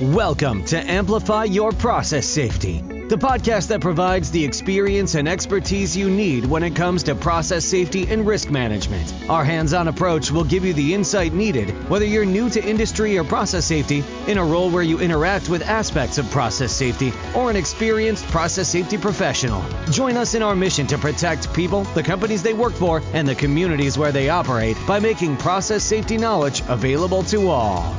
Welcome 0.00 0.64
to 0.64 0.90
Amplify 0.90 1.44
Your 1.44 1.70
Process 1.70 2.26
Safety, 2.26 2.80
the 2.80 3.16
podcast 3.16 3.68
that 3.68 3.80
provides 3.80 4.28
the 4.32 4.44
experience 4.44 5.14
and 5.14 5.28
expertise 5.28 5.96
you 5.96 6.10
need 6.10 6.44
when 6.46 6.64
it 6.64 6.74
comes 6.74 7.04
to 7.04 7.14
process 7.14 7.64
safety 7.64 8.04
and 8.08 8.26
risk 8.26 8.50
management. 8.50 9.14
Our 9.30 9.44
hands 9.44 9.72
on 9.72 9.86
approach 9.86 10.32
will 10.32 10.42
give 10.42 10.64
you 10.64 10.72
the 10.74 10.94
insight 10.94 11.32
needed, 11.32 11.70
whether 11.88 12.04
you're 12.04 12.24
new 12.24 12.50
to 12.50 12.68
industry 12.68 13.16
or 13.16 13.22
process 13.22 13.66
safety, 13.66 14.02
in 14.26 14.38
a 14.38 14.44
role 14.44 14.68
where 14.68 14.82
you 14.82 14.98
interact 14.98 15.48
with 15.48 15.62
aspects 15.62 16.18
of 16.18 16.28
process 16.28 16.72
safety, 16.72 17.12
or 17.32 17.48
an 17.48 17.54
experienced 17.54 18.26
process 18.26 18.68
safety 18.68 18.98
professional. 18.98 19.64
Join 19.92 20.16
us 20.16 20.34
in 20.34 20.42
our 20.42 20.56
mission 20.56 20.88
to 20.88 20.98
protect 20.98 21.54
people, 21.54 21.84
the 21.94 22.02
companies 22.02 22.42
they 22.42 22.52
work 22.52 22.72
for, 22.72 23.00
and 23.12 23.28
the 23.28 23.36
communities 23.36 23.96
where 23.96 24.10
they 24.10 24.28
operate 24.28 24.76
by 24.88 24.98
making 24.98 25.36
process 25.36 25.84
safety 25.84 26.18
knowledge 26.18 26.64
available 26.66 27.22
to 27.22 27.46
all. 27.48 27.94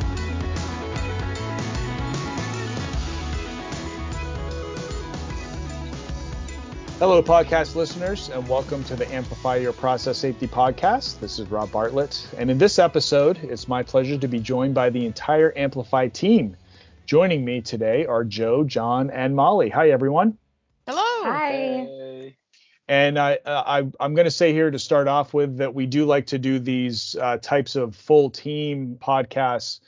Hello, 6.98 7.22
podcast 7.22 7.76
listeners, 7.76 8.30
and 8.30 8.48
welcome 8.48 8.82
to 8.86 8.96
the 8.96 9.14
Amplify 9.14 9.58
Your 9.58 9.74
Process 9.74 10.18
Safety 10.18 10.48
podcast. 10.48 11.20
This 11.20 11.40
is 11.40 11.50
Rob 11.50 11.70
Bartlett, 11.70 12.26
and 12.38 12.50
in 12.50 12.58
this 12.58 12.80
episode, 12.80 13.38
it's 13.44 13.68
my 13.68 13.84
pleasure 13.84 14.18
to 14.18 14.30
be 14.30 14.40
joined 14.40 14.74
by 14.74 14.90
the 14.90 15.06
entire 15.06 15.52
Amplify 15.58 16.08
team. 16.08 16.56
Joining 17.06 17.44
me 17.44 17.60
today 17.60 18.06
are 18.06 18.24
Joe, 18.24 18.64
John, 18.64 19.10
and 19.10 19.36
Molly. 19.36 19.70
Hi, 19.72 19.90
everyone. 19.90 20.38
Hello. 20.88 21.02
Hi. 21.30 22.34
And 22.88 23.20
I, 23.20 23.40
I, 23.46 23.80
I'm 24.00 24.16
going 24.16 24.24
to 24.26 24.32
say 24.32 24.54
here 24.54 24.72
to 24.72 24.80
start 24.80 25.10
off 25.10 25.34
with 25.34 25.58
that 25.58 25.76
we 25.76 25.88
do 25.88 26.06
like 26.06 26.28
to 26.28 26.40
do 26.40 26.60
these 26.60 27.18
uh, 27.20 27.40
types 27.40 27.76
of 27.76 27.94
full 27.94 28.30
team 28.30 28.98
podcasts 29.02 29.82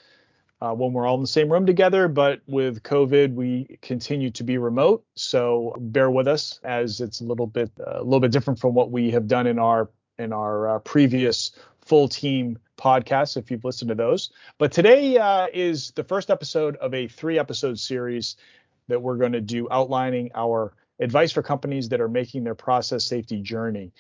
uh, 0.61 0.73
when 0.73 0.93
we're 0.93 1.05
all 1.05 1.16
in 1.16 1.21
the 1.21 1.27
same 1.27 1.52
room 1.52 1.66
together. 1.66 2.07
But 2.07 2.41
with 2.47 2.84
COVID, 2.84 3.34
we 3.34 3.77
continue 3.81 4.31
to 4.31 4.43
be 4.43 4.57
remote, 4.57 5.05
so 5.16 5.75
bear 5.80 6.09
with 6.09 6.27
us 6.27 6.59
as 6.64 7.02
it's 7.02 7.22
a 7.22 7.23
little 7.23 7.47
bit 7.47 7.72
uh, 7.80 8.02
a 8.02 8.03
little 8.03 8.19
bit 8.19 8.31
different 8.31 8.59
from 8.59 8.73
what 8.73 8.91
we 8.91 9.11
have 9.11 9.27
done 9.27 9.47
in 9.47 9.59
our 9.59 9.89
in 10.17 10.33
our 10.33 10.75
uh, 10.75 10.80
previous 10.80 11.52
full 11.81 12.08
team 12.08 12.58
podcasts. 12.77 13.38
If 13.38 13.52
you've 13.52 13.66
listened 13.66 13.89
to 13.89 13.95
those, 13.95 14.31
but 14.58 14.72
today 14.72 15.17
uh, 15.17 15.47
is 15.53 15.91
the 15.91 16.03
first 16.03 16.30
episode 16.30 16.75
of 16.77 16.94
a 16.94 17.08
three 17.08 17.39
episode 17.39 17.80
series 17.80 18.36
that 18.88 19.02
we're 19.02 19.17
going 19.17 19.33
to 19.33 19.42
do 19.42 19.67
outlining 19.69 20.31
our 20.33 20.73
advice 20.99 21.31
for 21.31 21.44
companies 21.44 21.89
that 21.89 22.02
are 22.02 22.09
making 22.09 22.44
their 22.44 22.55
process 22.55 23.05
safety 23.05 23.42
journey. 23.42 23.92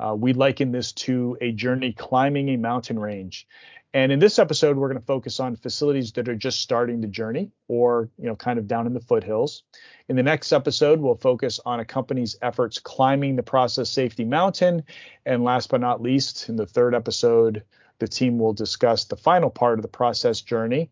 Uh, 0.00 0.14
we 0.14 0.32
liken 0.32 0.72
this 0.72 0.92
to 0.92 1.36
a 1.40 1.52
journey 1.52 1.92
climbing 1.92 2.48
a 2.50 2.56
mountain 2.56 2.98
range. 2.98 3.46
And 3.94 4.10
in 4.10 4.18
this 4.18 4.40
episode, 4.40 4.76
we're 4.76 4.88
going 4.88 5.00
to 5.00 5.06
focus 5.06 5.38
on 5.38 5.54
facilities 5.54 6.10
that 6.12 6.28
are 6.28 6.34
just 6.34 6.60
starting 6.60 7.00
the 7.00 7.06
journey 7.06 7.52
or, 7.68 8.10
you 8.18 8.26
know, 8.26 8.34
kind 8.34 8.58
of 8.58 8.66
down 8.66 8.88
in 8.88 8.92
the 8.92 8.98
foothills. 8.98 9.62
In 10.08 10.16
the 10.16 10.22
next 10.22 10.52
episode, 10.52 10.98
we'll 10.98 11.14
focus 11.14 11.60
on 11.64 11.78
a 11.78 11.84
company's 11.84 12.36
efforts 12.42 12.80
climbing 12.80 13.36
the 13.36 13.44
process 13.44 13.88
safety 13.88 14.24
mountain. 14.24 14.82
And 15.24 15.44
last 15.44 15.70
but 15.70 15.80
not 15.80 16.02
least, 16.02 16.48
in 16.48 16.56
the 16.56 16.66
third 16.66 16.92
episode, 16.92 17.62
the 18.00 18.08
team 18.08 18.36
will 18.36 18.52
discuss 18.52 19.04
the 19.04 19.16
final 19.16 19.48
part 19.48 19.78
of 19.78 19.82
the 19.82 19.88
process 19.88 20.40
journey. 20.40 20.90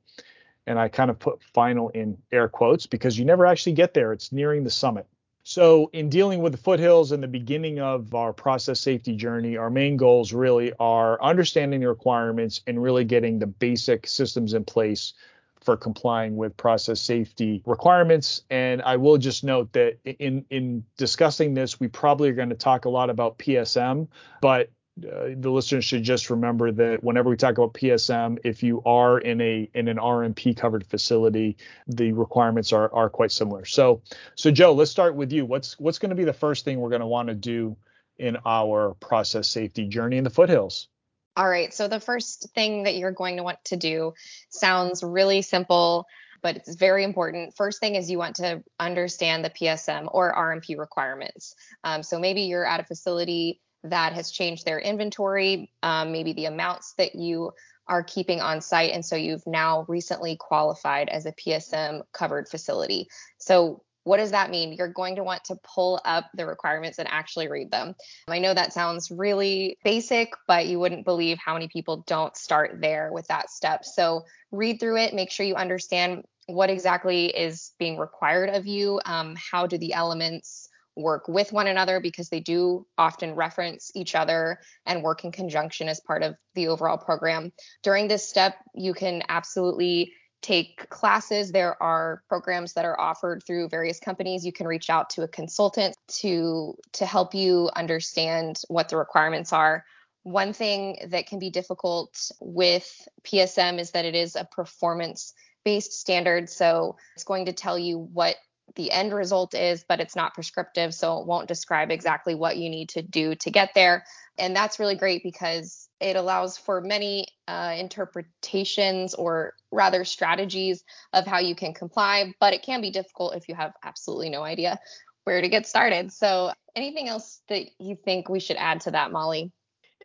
And 0.69 0.79
I 0.79 0.87
kind 0.87 1.11
of 1.11 1.19
put 1.19 1.43
final 1.43 1.89
in 1.89 2.17
air 2.31 2.49
quotes 2.49 2.87
because 2.87 3.19
you 3.19 3.25
never 3.25 3.47
actually 3.47 3.73
get 3.73 3.95
there. 3.95 4.13
It's 4.13 4.31
nearing 4.31 4.63
the 4.63 4.71
summit. 4.71 5.09
So, 5.45 5.91
in 5.93 6.09
dealing 6.09 6.41
with 6.41 6.53
the 6.53 6.59
foothills 6.59 7.11
and 7.11 7.21
the 7.23 7.29
beginning 7.29 7.81
of 7.81 8.15
our 8.15 8.33
process 8.33 8.79
safety 8.79 9.17
journey, 9.17 9.57
our 9.57 9.71
main 9.71 9.97
goals 9.97 10.33
really 10.33 10.73
are 10.79 11.21
understanding 11.21 11.81
the 11.81 11.89
requirements 11.89 12.61
and 12.69 12.81
really 12.81 13.05
getting 13.05 13.41
the 13.41 13.49
basic 13.49 14.07
systems 14.07 14.55
in 14.55 14.65
place 14.65 15.15
for 15.61 15.77
complying 15.77 16.37
with 16.37 16.57
process 16.57 17.01
safety 17.01 17.63
requirements. 17.67 18.43
And 18.51 18.83
I 18.83 18.97
will 18.97 19.19
just 19.19 19.43
note 19.43 19.73
that 19.73 19.99
in 20.05 20.45
in 20.51 20.85
discussing 20.97 21.55
this, 21.55 21.81
we 21.81 21.89
probably 21.89 22.29
are 22.31 22.35
going 22.35 22.51
to 22.51 22.55
talk 22.55 22.85
a 22.85 22.91
lot 22.91 23.11
about 23.11 23.39
PSM, 23.39 24.07
but 24.41 24.71
uh, 24.99 25.31
the 25.37 25.51
listeners 25.51 25.85
should 25.85 26.03
just 26.03 26.29
remember 26.29 26.71
that 26.71 27.03
whenever 27.03 27.31
we 27.31 27.37
talk 27.37 27.57
about 27.57 27.73
PSM, 27.73 28.39
if 28.45 28.63
you 28.63 28.83
are 28.85 29.19
in 29.19 29.41
a 29.41 29.69
in 29.75 29.89
an 29.89 29.97
RMP 29.97 30.55
covered 30.55 30.87
facility, 30.87 31.57
the 31.87 32.13
requirements 32.13 32.73
are 32.73 32.93
are 32.93 33.09
quite 33.09 33.33
similar. 33.33 33.65
So 33.65 34.03
so 34.35 34.51
Joe, 34.51 34.73
let's 34.73 34.91
start 34.91 35.15
with 35.15 35.33
you. 35.33 35.47
What's 35.47 35.79
what's 35.81 35.99
going 35.99 36.11
to 36.11 36.17
be 36.17 36.25
the 36.25 36.33
first 36.35 36.65
thing 36.65 36.79
we're 36.79 36.91
going 36.91 37.01
to 37.01 37.07
want 37.07 37.29
to 37.29 37.35
do 37.35 37.77
in 38.19 38.37
our 38.45 38.95
process 39.01 39.49
safety 39.49 39.87
journey 39.87 40.19
in 40.19 40.25
the 40.25 40.31
foothills? 40.31 40.89
All 41.37 41.49
right. 41.49 41.73
So 41.73 41.89
the 41.89 42.01
first 42.01 42.51
thing 42.55 42.83
that 42.83 42.97
you're 42.97 43.13
going 43.13 43.39
to 43.39 43.43
want 43.43 43.65
to 43.67 43.77
do 43.77 44.13
sounds 44.51 45.03
really 45.03 45.41
simple, 45.41 46.07
but 46.43 46.57
it's 46.57 46.75
very 46.75 47.03
important. 47.03 47.57
First 47.57 47.81
thing 47.81 47.95
is 47.95 48.11
you 48.11 48.19
want 48.19 48.37
to 48.37 48.63
understand 48.79 49.43
the 49.43 49.51
PSM 49.51 50.11
or 50.13 50.35
RMP 50.35 50.79
requirements. 50.79 51.55
Um, 51.83 52.03
so 52.03 52.19
maybe 52.19 52.43
you're 52.43 52.67
at 52.67 52.81
a 52.81 52.85
facility 52.85 53.63
that 53.85 54.13
has 54.13 54.31
changed 54.31 54.65
their 54.65 54.79
inventory, 54.79 55.71
um, 55.83 56.13
maybe 56.13 56.33
the 56.33 56.47
amounts 56.47 56.95
that 56.99 57.15
you 57.15 57.53
are 57.89 58.03
keeping 58.03 58.41
on 58.41 58.61
site. 58.61 58.93
And 58.93 59.05
so 59.05 59.17
you've 59.17 59.47
now 59.47 59.85
recently 59.89 60.37
qualified 60.37 61.09
as 61.09 61.27
a 61.27 61.33
PSM 61.33 62.03
covered 62.13 62.49
facility. 62.49 63.09
So 63.39 63.83
what 64.05 64.17
does 64.17 64.33
that 64.33 64.51
mean? 64.51 64.73
You're 64.73 64.89
going 64.89 65.17
to 65.17 65.25
want 65.25 65.45
to 65.45 65.57
pull 65.63 66.01
up 66.05 66.29
the 66.35 66.47
requirements 66.47 66.99
and 66.99 67.09
actually 67.09 67.49
read 67.49 67.71
them. 67.71 67.95
I 68.27 68.39
know 68.41 68.53
that 68.53 68.73
sounds 68.73 69.11
really 69.11 69.79
basic, 69.85 70.33
but 70.49 70.67
you 70.67 70.81
wouldn't 70.81 71.05
believe 71.05 71.39
how 71.39 71.55
many 71.55 71.69
people 71.69 72.05
don't 72.07 72.37
start 72.37 72.81
there 72.81 73.13
with 73.13 73.27
that 73.29 73.51
step. 73.51 73.85
So 73.85 74.25
read 74.51 74.81
through 74.81 74.99
it, 74.99 75.15
make 75.15 75.31
sure 75.31 75.47
you 75.47 75.55
understand 75.55 76.25
what 76.47 76.71
exactly 76.71 77.27
is 77.27 77.73
being 77.79 77.97
required 77.97 78.51
of 78.51 78.67
you. 78.67 79.01
Um, 79.05 79.37
how 79.37 79.67
do 79.67 79.79
the 79.79 79.93
elements 79.93 80.62
work 80.97 81.29
with 81.29 81.53
one 81.53 81.67
another 81.67 82.01
because 82.01 82.29
they 82.29 82.41
do 82.41 82.87
often 82.99 83.35
reference 83.35 83.91
each 83.95 84.15
other 84.15 84.59
and 84.87 85.03
work 85.03 85.25
in 85.25 85.33
conjunction 85.33 85.89
as 85.89 86.01
part 86.01 86.23
of 86.23 86.35
the 86.55 86.69
overall 86.69 86.99
program. 86.99 87.53
During 87.83 88.09
this 88.09 88.29
step, 88.29 88.57
you 88.75 88.95
can 88.95 89.23
absolutely 89.29 90.13
take 90.43 90.89
classes. 90.91 91.53
There 91.53 91.81
are 91.83 92.23
programs 92.29 92.75
that 92.75 92.85
are 92.85 93.01
offered 93.01 93.43
through 93.47 93.69
various 93.69 94.01
companies. 94.01 94.45
You 94.45 94.53
can 94.53 94.67
reach 94.67 94.91
out 94.91 95.11
to 95.11 95.23
a 95.23 95.29
consultant 95.29 95.97
to 96.21 96.75
to 96.95 97.07
help 97.07 97.35
you 97.35 97.71
understand 97.75 98.61
what 98.69 98.89
the 98.89 98.97
requirements 98.97 99.53
are. 99.53 99.85
One 100.25 100.53
thing 100.53 100.99
that 101.09 101.27
can 101.27 101.39
be 101.39 101.51
difficult 101.51 102.31
with 102.41 103.09
PSM 103.25 103.79
is 103.79 103.93
that 103.93 104.05
it 104.05 104.15
is 104.15 104.37
a 104.37 104.45
performance 104.45 105.33
based 105.65 105.93
standard. 105.93 106.51
So 106.51 106.97
it's 107.15 107.25
going 107.25 107.47
to 107.47 107.53
tell 107.53 107.79
you 107.79 107.99
what 107.99 108.37
the 108.75 108.91
end 108.91 109.13
result 109.13 109.55
is, 109.55 109.85
but 109.89 110.01
it's 110.01 110.17
not 110.17 110.35
prescriptive. 110.35 110.95
So 110.95 111.19
it 111.21 111.27
won't 111.27 111.49
describe 111.49 111.91
exactly 111.91 112.35
what 112.35 112.57
you 112.57 112.71
need 112.71 112.91
to 112.91 113.03
do 113.03 113.35
to 113.37 113.51
get 113.51 113.71
there. 113.75 114.05
And 114.39 114.57
that's 114.57 114.79
really 114.79 114.97
great 114.97 115.23
because 115.23 115.89
it 116.01 116.17
allows 116.17 116.59
for 116.59 116.81
many 116.81 117.27
uh, 117.47 117.75
interpretations 117.79 119.15
or 119.15 119.55
rather 119.71 120.05
strategies 120.05 120.83
of 121.13 121.27
how 121.27 121.39
you 121.39 121.55
can 121.55 121.75
comply, 121.75 122.35
but 122.41 122.55
it 122.55 122.63
can 122.63 122.81
be 122.81 122.91
difficult 122.91 123.37
if 123.37 123.49
you 123.49 123.55
have 123.55 123.73
absolutely 123.85 124.31
no 124.31 124.43
idea 124.43 124.79
where 125.25 125.41
to 125.41 125.49
get 125.49 125.67
started. 125.67 126.13
So, 126.13 126.53
anything 126.75 127.09
else 127.09 127.41
that 127.49 127.67
you 127.79 127.97
think 127.97 128.29
we 128.29 128.41
should 128.41 128.57
add 128.57 128.81
to 128.83 128.93
that, 128.93 129.13
Molly? 129.13 129.53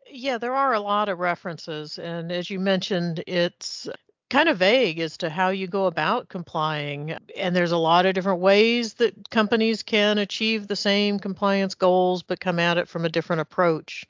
Yeah, 0.09 0.37
there 0.37 0.53
are 0.53 0.73
a 0.73 0.79
lot 0.79 1.09
of 1.09 1.19
references. 1.19 1.97
And 1.97 2.31
as 2.31 2.49
you 2.49 2.59
mentioned, 2.59 3.23
it's 3.27 3.89
kind 4.29 4.49
of 4.49 4.57
vague 4.57 4.99
as 4.99 5.17
to 5.17 5.29
how 5.29 5.49
you 5.49 5.67
go 5.67 5.85
about 5.85 6.29
complying. 6.29 7.15
And 7.37 7.55
there's 7.55 7.71
a 7.71 7.77
lot 7.77 8.05
of 8.05 8.13
different 8.13 8.39
ways 8.39 8.95
that 8.95 9.29
companies 9.29 9.83
can 9.83 10.17
achieve 10.17 10.67
the 10.67 10.75
same 10.75 11.19
compliance 11.19 11.75
goals, 11.75 12.23
but 12.23 12.39
come 12.39 12.59
at 12.59 12.77
it 12.77 12.87
from 12.87 13.05
a 13.05 13.09
different 13.09 13.41
approach. 13.41 14.05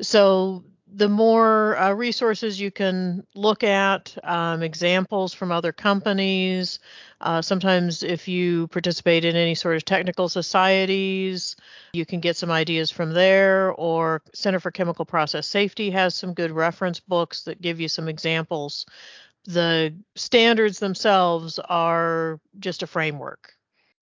So 0.00 0.64
the 0.92 1.08
more 1.08 1.76
uh, 1.78 1.92
resources 1.92 2.60
you 2.60 2.70
can 2.70 3.26
look 3.34 3.64
at, 3.64 4.16
um, 4.22 4.62
examples 4.62 5.34
from 5.34 5.50
other 5.50 5.72
companies. 5.72 6.78
Uh, 7.20 7.42
sometimes, 7.42 8.02
if 8.02 8.28
you 8.28 8.68
participate 8.68 9.24
in 9.24 9.36
any 9.36 9.54
sort 9.54 9.76
of 9.76 9.84
technical 9.84 10.28
societies, 10.28 11.56
you 11.92 12.06
can 12.06 12.20
get 12.20 12.36
some 12.36 12.50
ideas 12.50 12.90
from 12.90 13.12
there. 13.12 13.72
Or 13.72 14.22
Center 14.32 14.60
for 14.60 14.70
Chemical 14.70 15.04
Process 15.04 15.46
Safety 15.48 15.90
has 15.90 16.14
some 16.14 16.34
good 16.34 16.52
reference 16.52 17.00
books 17.00 17.42
that 17.42 17.60
give 17.60 17.80
you 17.80 17.88
some 17.88 18.08
examples 18.08 18.86
the 19.46 19.96
standards 20.14 20.78
themselves 20.78 21.58
are 21.58 22.40
just 22.58 22.82
a 22.82 22.86
framework. 22.86 23.52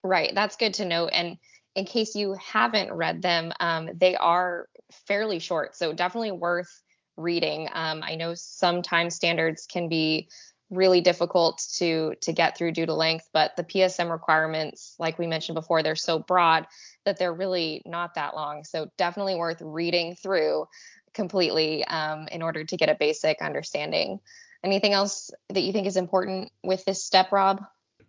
Right. 0.02 0.34
That's 0.34 0.56
good 0.56 0.74
to 0.74 0.84
know. 0.84 1.06
And 1.06 1.38
in 1.74 1.84
case 1.84 2.14
you 2.14 2.34
haven't 2.34 2.92
read 2.92 3.22
them, 3.22 3.52
um, 3.60 3.90
they 3.94 4.16
are 4.16 4.68
fairly 5.06 5.38
short. 5.38 5.76
So 5.76 5.92
definitely 5.92 6.32
worth 6.32 6.82
reading. 7.16 7.68
Um, 7.72 8.02
I 8.02 8.16
know 8.16 8.34
sometimes 8.34 9.14
standards 9.14 9.66
can 9.66 9.88
be 9.88 10.28
really 10.70 11.00
difficult 11.00 11.62
to 11.74 12.14
to 12.20 12.32
get 12.32 12.56
through 12.56 12.72
due 12.72 12.86
to 12.86 12.94
length 12.94 13.28
but 13.34 13.54
the 13.54 13.62
psm 13.62 14.10
requirements 14.10 14.94
like 14.98 15.18
we 15.18 15.26
mentioned 15.26 15.54
before 15.54 15.82
they're 15.82 15.94
so 15.94 16.18
broad 16.18 16.66
that 17.04 17.18
they're 17.18 17.34
really 17.34 17.82
not 17.84 18.14
that 18.14 18.34
long 18.34 18.64
so 18.64 18.90
definitely 18.96 19.34
worth 19.36 19.60
reading 19.60 20.16
through 20.16 20.66
completely 21.12 21.84
um, 21.84 22.26
in 22.32 22.42
order 22.42 22.64
to 22.64 22.76
get 22.76 22.88
a 22.88 22.96
basic 22.98 23.40
understanding 23.42 24.18
Anything 24.64 24.94
else 24.94 25.30
that 25.50 25.60
you 25.60 25.72
think 25.72 25.86
is 25.86 25.96
important 25.96 26.50
with 26.62 26.84
this 26.86 27.04
step, 27.04 27.30
Rob? 27.30 27.62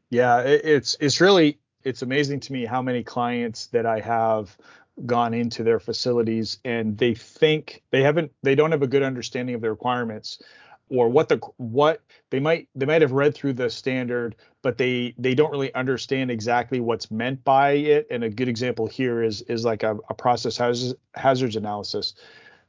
Yeah, 0.09 0.39
it, 0.39 0.61
it's 0.63 0.97
it's 0.99 1.19
really 1.19 1.59
it's 1.83 2.01
amazing 2.01 2.39
to 2.41 2.53
me 2.53 2.65
how 2.65 2.81
many 2.81 3.03
clients 3.03 3.67
that 3.67 3.85
I 3.85 3.99
have 3.99 4.57
gone 5.05 5.33
into 5.33 5.63
their 5.63 5.79
facilities 5.79 6.59
and 6.63 6.97
they 6.97 7.13
think 7.13 7.83
they 7.91 8.01
haven't 8.01 8.31
they 8.43 8.55
don't 8.55 8.71
have 8.71 8.81
a 8.81 8.87
good 8.87 9.03
understanding 9.03 9.53
of 9.53 9.61
the 9.61 9.69
requirements 9.69 10.41
or 10.89 11.09
what 11.09 11.27
the 11.27 11.37
what 11.57 12.01
they 12.29 12.39
might 12.39 12.69
they 12.75 12.85
might 12.85 13.01
have 13.01 13.11
read 13.11 13.35
through 13.35 13.51
the 13.51 13.69
standard 13.69 14.37
but 14.61 14.77
they 14.77 15.13
they 15.17 15.35
don't 15.35 15.51
really 15.51 15.73
understand 15.73 16.31
exactly 16.31 16.79
what's 16.79 17.11
meant 17.11 17.43
by 17.43 17.71
it 17.71 18.07
and 18.09 18.23
a 18.23 18.29
good 18.29 18.47
example 18.47 18.87
here 18.87 19.21
is 19.21 19.41
is 19.43 19.65
like 19.65 19.83
a, 19.83 19.97
a 20.09 20.13
process 20.13 20.55
hazards, 20.55 20.95
hazards 21.13 21.57
analysis 21.57 22.13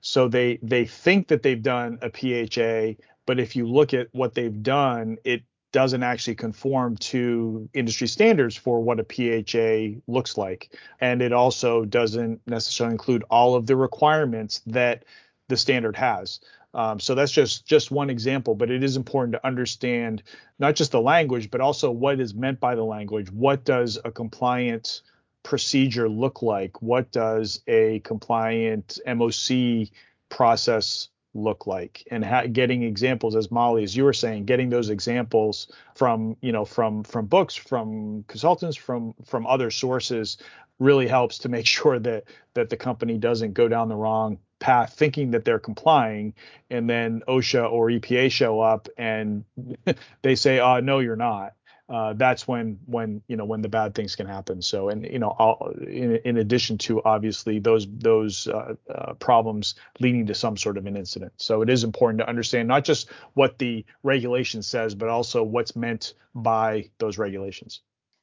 so 0.01 0.27
they 0.27 0.59
they 0.63 0.85
think 0.85 1.29
that 1.29 1.45
they've 1.45 1.63
done 1.63 1.99
a 2.03 2.11
PHA 2.11 3.01
but 3.27 3.39
if 3.39 3.57
you 3.57 3.67
look 3.67 3.93
at 3.93 4.09
what 4.13 4.35
they've 4.35 4.63
done 4.63 5.19
it 5.25 5.43
doesn't 5.77 6.03
actually 6.03 6.35
conform 6.35 6.97
to 6.97 7.69
industry 7.75 8.07
standards 8.07 8.57
for 8.57 8.81
what 8.81 8.99
a 8.99 9.05
PHA 9.05 10.01
looks 10.11 10.39
like. 10.39 10.75
And 11.03 11.21
it 11.21 11.35
also 11.35 11.85
doesn't 11.85 12.41
necessarily 12.47 12.95
include 12.95 13.25
all 13.29 13.55
of 13.55 13.67
the 13.67 13.77
requirements 13.77 14.63
that 14.67 15.05
the 15.49 15.57
standard 15.59 15.95
has. 15.97 16.41
Um, 16.73 16.99
so 16.99 17.15
that's 17.15 17.31
just 17.33 17.67
just 17.67 17.91
one 17.91 18.09
example, 18.09 18.55
but 18.55 18.71
it 18.71 18.83
is 18.83 18.97
important 18.97 19.33
to 19.33 19.47
understand 19.47 20.23
not 20.59 20.77
just 20.77 20.93
the 20.93 21.01
language, 21.01 21.51
but 21.51 21.61
also 21.61 21.91
what 21.91 22.21
is 22.21 22.35
meant 22.35 22.59
by 22.59 22.75
the 22.75 22.85
language. 22.85 23.31
What 23.31 23.65
does 23.65 23.99
a 24.03 24.11
compliant 24.11 25.03
procedure 25.43 26.09
look 26.09 26.41
like? 26.41 26.81
What 26.81 27.11
does 27.13 27.61
a 27.67 28.01
compliant 28.01 28.99
MOC 29.07 29.91
process 30.29 31.09
look 31.37 31.67
like 31.67 32.07
and 32.11 32.25
ha- 32.25 32.47
getting 32.47 32.83
examples 32.83 33.37
as 33.37 33.51
molly 33.51 33.85
as 33.85 33.97
you 33.97 34.05
were 34.05 34.13
saying 34.13 34.45
getting 34.45 34.71
those 34.71 34.91
examples 34.91 35.69
from 35.95 36.37
you 36.41 36.53
know 36.53 36.65
from 36.65 37.03
from 37.05 37.27
books 37.27 37.55
from 37.55 38.25
consultants 38.29 38.77
from 38.77 39.15
from 39.25 39.47
other 39.47 39.71
sources 39.71 40.39
really 40.79 41.07
helps 41.07 41.39
to 41.39 41.49
make 41.49 41.67
sure 41.77 41.99
that 41.99 42.25
that 42.55 42.71
the 42.71 42.77
company 42.77 43.19
doesn't 43.19 43.53
go 43.53 43.69
down 43.69 43.89
the 43.89 43.97
wrong 43.97 44.39
path 44.59 44.95
thinking 44.95 45.31
that 45.33 45.45
they're 45.45 45.59
complying 45.59 46.33
and 46.71 46.89
then 46.89 47.23
osha 47.29 47.71
or 47.71 47.89
epa 47.89 48.31
show 48.31 48.61
up 48.61 48.89
and 48.97 49.45
they 50.23 50.35
say 50.35 50.59
oh 50.61 50.81
no 50.81 50.99
you're 50.99 51.17
not 51.17 51.53
uh, 51.89 52.15
that's 52.15 52.49
when 52.49 52.79
when 52.87 53.23
you 53.29 53.37
know 53.37 53.45
when 53.45 53.63
the 53.63 53.69
bad 53.69 53.95
things 53.95 54.17
can 54.17 54.27
happen. 54.27 54.61
So 54.61 54.89
and 54.89 55.05
you 55.05 55.21
know 55.21 55.29
all, 55.29 55.73
in, 55.81 56.17
in 56.25 56.37
addition 56.39 56.79
to 56.79 57.03
obviously 57.05 57.61
those 57.61 57.87
those 57.89 58.49
uh, 58.49 58.75
uh, 58.93 59.15
problems 59.15 59.77
leading 60.01 60.27
to 60.27 60.35
some 60.35 60.57
sort 60.57 60.79
of 60.79 60.87
an 60.87 60.97
incident. 60.97 61.33
So 61.37 61.63
it 61.63 61.71
is 61.71 61.85
important 61.85 62.19
to 62.21 62.29
understand 62.29 62.67
not 62.67 62.85
just 62.85 63.11
what 63.35 63.59
the 63.59 63.85
regulation 64.03 64.63
says, 64.63 64.95
but 64.95 65.09
also 65.09 65.45
what's 65.45 65.77
meant 65.77 66.15
by 66.35 66.91
those 66.99 67.19
regulations. 67.19 67.83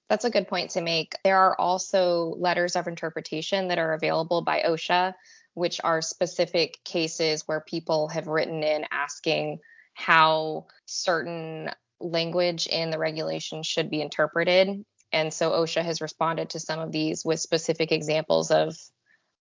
That's 0.10 0.26
a 0.26 0.30
good 0.30 0.48
point 0.48 0.72
to 0.72 0.82
make. 0.82 1.16
There 1.24 1.40
are 1.40 1.60
also 1.60 2.36
letters 2.38 2.76
of 2.76 2.88
interpretation 2.88 3.70
that 3.70 3.80
are 3.80 3.94
available 3.94 4.42
by 4.42 4.62
OSHA, 4.62 5.14
which 5.54 5.80
are 5.84 6.02
specific 6.02 6.84
cases 6.84 7.48
where 7.48 7.62
people 7.62 8.10
have 8.10 8.28
written 8.28 8.62
in 8.62 8.86
asking 8.92 9.60
how 9.94 10.66
certain 10.86 11.70
language 12.04 12.68
in 12.68 12.92
the 12.92 13.00
regulation 13.00 13.64
should 13.64 13.90
be 13.90 14.02
interpreted. 14.02 14.86
And 15.12 15.34
so 15.34 15.52
OSHA 15.52 15.84
has 15.84 16.02
responded 16.02 16.52
to 16.52 16.60
some 16.60 16.80
of 16.80 16.92
these 16.92 17.24
with 17.24 17.40
specific 17.40 17.92
examples 17.92 18.52
of 18.52 18.76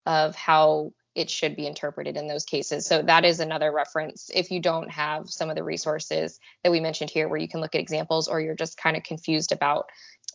of 0.08 0.34
how 0.34 0.93
it 1.14 1.28
should 1.28 1.55
be 1.55 1.66
interpreted 1.66 2.16
in 2.16 2.28
those 2.28 2.44
cases. 2.44 2.87
So 2.87 3.02
that 3.02 3.25
is 3.25 3.40
another 3.40 3.70
reference 3.72 4.31
if 4.34 4.50
you 4.50 4.60
don't 4.60 4.90
have 4.90 5.28
some 5.28 5.50
of 5.50 5.56
the 5.56 5.64
resources 5.64 6.38
that 6.62 6.70
we 6.70 6.81
mentioned 6.81 7.10
here 7.10 7.28
where 7.28 7.38
you 7.38 7.49
can 7.49 7.60
look 7.60 7.75
at 7.75 7.81
examples 7.81 8.26
or 8.26 8.40
you're 8.40 8.55
just 8.55 8.78
kind 8.78 8.96
of 8.96 9.02
confused 9.02 9.52
about 9.52 9.87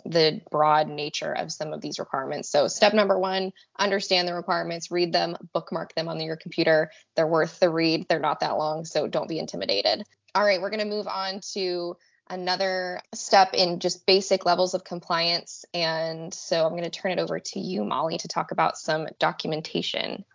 the 0.06 0.42
broad 0.52 0.90
nature 0.90 1.32
of 1.32 1.52
some 1.52 1.74
of 1.74 1.82
these 1.82 2.00
requirements. 2.00 2.50
So 2.50 2.68
step 2.68 2.94
number 2.94 3.18
1, 3.18 3.52
understand 3.80 4.28
the 4.28 4.34
requirements, 4.34 4.92
read 4.92 5.14
them, 5.14 5.38
bookmark 5.54 5.96
them 5.96 6.08
on 6.08 6.20
your 6.20 6.36
computer. 6.36 6.92
They're 7.16 7.28
worth 7.28 7.60
the 7.60 7.70
read. 7.70 8.06
They're 8.10 8.20
not 8.20 8.42
that 8.42 8.58
long, 8.58 8.86
so 8.86 9.08
don't 9.08 9.30
be 9.30 9.40
intimidated. 9.40 10.04
All 10.36 10.44
right, 10.44 10.62
we're 10.62 10.72
going 10.72 10.80
to 10.80 10.86
move 10.86 11.08
on 11.08 11.40
to 11.54 11.96
another 12.30 13.02
step 13.14 13.54
in 13.54 13.80
just 13.80 14.06
basic 14.06 14.46
levels 14.46 14.74
of 14.74 14.84
compliance. 14.84 15.66
And 15.74 16.34
so 16.34 16.66
I'm 16.66 16.72
going 16.72 16.84
to 16.84 16.90
turn 16.90 17.12
it 17.12 17.20
over 17.20 17.40
to 17.40 17.60
you, 17.60 17.84
Molly, 17.84 18.18
to 18.18 18.28
talk 18.28 18.52
about 18.52 18.78
some 18.78 19.08
documentation. 19.20 20.26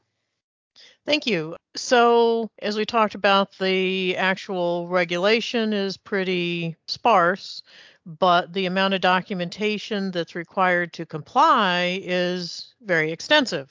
Thank 1.07 1.27
you. 1.27 1.57
So, 1.75 2.51
as 2.61 2.77
we 2.77 2.85
talked 2.85 3.15
about, 3.15 3.57
the 3.59 4.17
actual 4.17 4.89
regulation 4.89 5.73
is 5.73 5.97
pretty 5.97 6.77
sparse, 6.87 7.63
but 8.05 8.53
the 8.53 8.67
amount 8.67 8.95
of 8.95 9.01
documentation 9.01 10.11
that's 10.11 10.35
required 10.35 10.93
to 10.95 11.07
comply 11.07 12.01
is 12.03 12.75
very 12.83 13.13
extensive. 13.13 13.71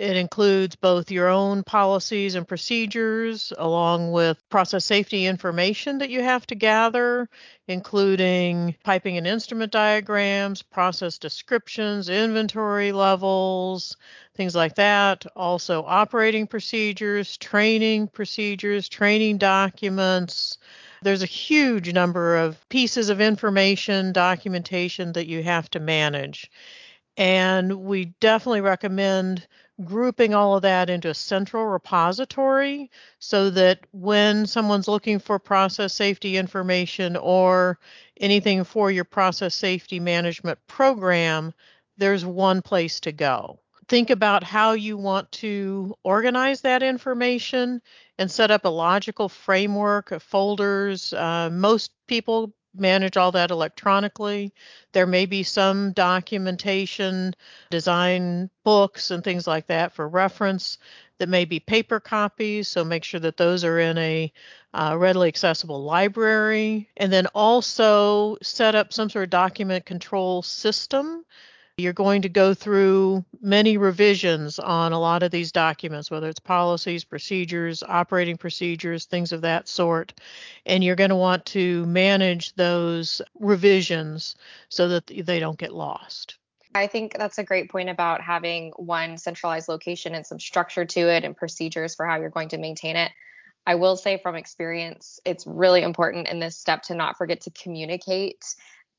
It 0.00 0.16
includes 0.16 0.76
both 0.76 1.10
your 1.10 1.28
own 1.28 1.62
policies 1.62 2.34
and 2.34 2.48
procedures, 2.48 3.52
along 3.58 4.12
with 4.12 4.42
process 4.48 4.86
safety 4.86 5.26
information 5.26 5.98
that 5.98 6.08
you 6.08 6.22
have 6.22 6.46
to 6.46 6.54
gather, 6.54 7.28
including 7.68 8.76
piping 8.82 9.18
and 9.18 9.26
instrument 9.26 9.72
diagrams, 9.72 10.62
process 10.62 11.18
descriptions, 11.18 12.08
inventory 12.08 12.92
levels, 12.92 13.98
things 14.34 14.54
like 14.54 14.74
that. 14.76 15.26
Also, 15.36 15.84
operating 15.84 16.46
procedures, 16.46 17.36
training 17.36 18.08
procedures, 18.08 18.88
training 18.88 19.36
documents. 19.36 20.56
There's 21.02 21.22
a 21.22 21.26
huge 21.26 21.92
number 21.92 22.38
of 22.38 22.66
pieces 22.70 23.10
of 23.10 23.20
information, 23.20 24.14
documentation 24.14 25.12
that 25.12 25.26
you 25.26 25.42
have 25.42 25.68
to 25.72 25.78
manage. 25.78 26.50
And 27.18 27.82
we 27.84 28.14
definitely 28.20 28.62
recommend 28.62 29.46
grouping 29.84 30.34
all 30.34 30.56
of 30.56 30.62
that 30.62 30.90
into 30.90 31.08
a 31.08 31.14
central 31.14 31.66
repository 31.66 32.90
so 33.18 33.50
that 33.50 33.80
when 33.92 34.46
someone's 34.46 34.88
looking 34.88 35.18
for 35.18 35.38
process 35.38 35.94
safety 35.94 36.36
information 36.36 37.16
or 37.16 37.78
anything 38.18 38.64
for 38.64 38.90
your 38.90 39.04
process 39.04 39.54
safety 39.54 40.00
management 40.00 40.58
program, 40.66 41.52
there's 41.96 42.24
one 42.24 42.62
place 42.62 43.00
to 43.00 43.12
go. 43.12 43.58
Think 43.88 44.10
about 44.10 44.44
how 44.44 44.72
you 44.72 44.96
want 44.96 45.30
to 45.32 45.94
organize 46.04 46.60
that 46.60 46.82
information 46.82 47.82
and 48.18 48.30
set 48.30 48.50
up 48.50 48.64
a 48.64 48.68
logical 48.68 49.28
framework 49.28 50.12
of 50.12 50.22
folders. 50.22 51.12
Uh, 51.12 51.50
most 51.50 51.90
people 52.06 52.54
manage 52.74 53.16
all 53.16 53.32
that 53.32 53.50
electronically. 53.50 54.52
There 54.92 55.06
may 55.06 55.26
be 55.26 55.42
some 55.42 55.92
documentation, 55.92 57.34
design 57.70 58.50
books, 58.64 59.10
and 59.10 59.22
things 59.22 59.46
like 59.46 59.66
that 59.68 59.92
for 59.92 60.08
reference 60.08 60.78
that 61.18 61.28
may 61.28 61.44
be 61.44 61.60
paper 61.60 62.00
copies. 62.00 62.68
So 62.68 62.84
make 62.84 63.04
sure 63.04 63.20
that 63.20 63.36
those 63.36 63.64
are 63.64 63.78
in 63.78 63.98
a 63.98 64.32
uh, 64.72 64.96
readily 64.98 65.28
accessible 65.28 65.82
library. 65.82 66.88
And 66.96 67.12
then 67.12 67.26
also 67.34 68.38
set 68.42 68.74
up 68.74 68.92
some 68.92 69.10
sort 69.10 69.24
of 69.24 69.30
document 69.30 69.84
control 69.84 70.42
system 70.42 71.24
you're 71.80 71.92
going 71.92 72.22
to 72.22 72.28
go 72.28 72.54
through 72.54 73.24
many 73.40 73.76
revisions 73.76 74.58
on 74.58 74.92
a 74.92 75.00
lot 75.00 75.22
of 75.22 75.30
these 75.30 75.50
documents, 75.50 76.10
whether 76.10 76.28
it's 76.28 76.38
policies, 76.38 77.04
procedures, 77.04 77.82
operating 77.82 78.36
procedures, 78.36 79.06
things 79.06 79.32
of 79.32 79.40
that 79.40 79.66
sort. 79.66 80.12
And 80.66 80.84
you're 80.84 80.96
going 80.96 81.10
to 81.10 81.16
want 81.16 81.44
to 81.46 81.84
manage 81.86 82.54
those 82.54 83.20
revisions 83.38 84.36
so 84.68 84.88
that 84.88 85.06
they 85.06 85.40
don't 85.40 85.58
get 85.58 85.74
lost. 85.74 86.36
I 86.74 86.86
think 86.86 87.14
that's 87.18 87.38
a 87.38 87.44
great 87.44 87.70
point 87.70 87.88
about 87.88 88.20
having 88.20 88.70
one 88.76 89.18
centralized 89.18 89.68
location 89.68 90.14
and 90.14 90.24
some 90.24 90.38
structure 90.38 90.84
to 90.84 91.00
it 91.00 91.24
and 91.24 91.36
procedures 91.36 91.96
for 91.96 92.06
how 92.06 92.20
you're 92.20 92.30
going 92.30 92.50
to 92.50 92.58
maintain 92.58 92.96
it. 92.96 93.10
I 93.66 93.74
will 93.74 93.96
say 93.96 94.18
from 94.18 94.36
experience, 94.36 95.20
it's 95.24 95.46
really 95.46 95.82
important 95.82 96.28
in 96.28 96.38
this 96.38 96.56
step 96.56 96.82
to 96.84 96.94
not 96.94 97.18
forget 97.18 97.42
to 97.42 97.50
communicate 97.50 98.44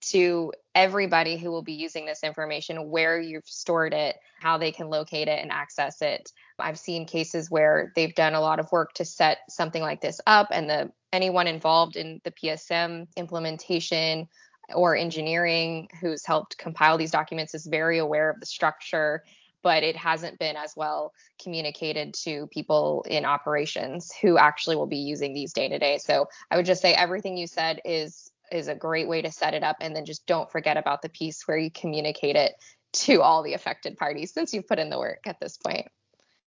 to 0.02 0.52
everybody 0.74 1.38
who 1.38 1.52
will 1.52 1.62
be 1.62 1.74
using 1.74 2.06
this 2.06 2.24
information 2.24 2.90
where 2.90 3.20
you've 3.20 3.48
stored 3.48 3.94
it, 3.94 4.18
how 4.40 4.58
they 4.58 4.72
can 4.72 4.90
locate 4.90 5.28
it 5.28 5.40
and 5.42 5.52
access 5.52 6.02
it. 6.02 6.32
I've 6.60 6.80
seen 6.80 7.06
cases 7.06 7.52
where 7.52 7.92
they've 7.96 8.16
done 8.16 8.34
a 8.34 8.42
lot 8.42 8.60
of 8.60 8.72
work 8.72 8.94
to 8.94 9.06
set 9.06 9.40
something 9.50 9.82
like 9.82 10.02
this 10.02 10.20
up 10.28 10.48
and 10.52 10.70
the 10.70 10.92
anyone 11.14 11.48
involved 11.48 11.96
in 11.96 12.22
the 12.24 12.32
PSM 12.32 13.08
implementation 13.18 14.28
or 14.74 14.96
engineering 14.96 15.90
who's 16.00 16.26
helped 16.26 16.58
compile 16.58 16.98
these 16.98 17.12
documents 17.12 17.54
is 17.54 17.66
very 17.66 17.98
aware 17.98 18.30
of 18.30 18.40
the 18.40 18.46
structure 18.46 19.24
but 19.64 19.84
it 19.84 19.96
hasn't 19.96 20.40
been 20.40 20.56
as 20.56 20.74
well 20.76 21.14
communicated 21.42 22.14
to 22.14 22.48
people 22.48 23.06
in 23.08 23.26
operations 23.26 24.12
who 24.22 24.38
actually 24.38 24.76
will 24.76 24.88
be 24.88 24.98
using 24.98 25.34
these 25.34 25.54
day 25.54 25.70
to 25.70 25.80
day. 25.80 25.98
So 25.98 26.28
I 26.50 26.58
would 26.58 26.66
just 26.66 26.82
say 26.82 26.94
everything 26.94 27.38
you 27.38 27.48
said 27.48 27.80
is 27.86 28.31
is 28.52 28.68
a 28.68 28.76
great 28.76 29.08
way 29.08 29.22
to 29.22 29.32
set 29.32 29.54
it 29.54 29.64
up. 29.64 29.78
And 29.82 29.96
then 29.96 30.06
just 30.06 30.26
don't 30.26 30.52
forget 30.52 30.78
about 30.78 31.02
the 31.02 31.10
piece 31.10 31.48
where 31.48 31.58
you 31.58 31.72
communicate 31.72 32.36
it 32.36 32.54
to 32.94 33.22
all 33.22 33.44
the 33.44 33.54
affected 33.54 33.98
parties 33.98 34.34
since 34.34 34.54
you've 34.54 34.68
put 34.68 34.80
in 34.80 34.90
the 34.90 35.00
work 35.00 35.22
at 35.26 35.40
this 35.40 35.58
point. 35.58 35.88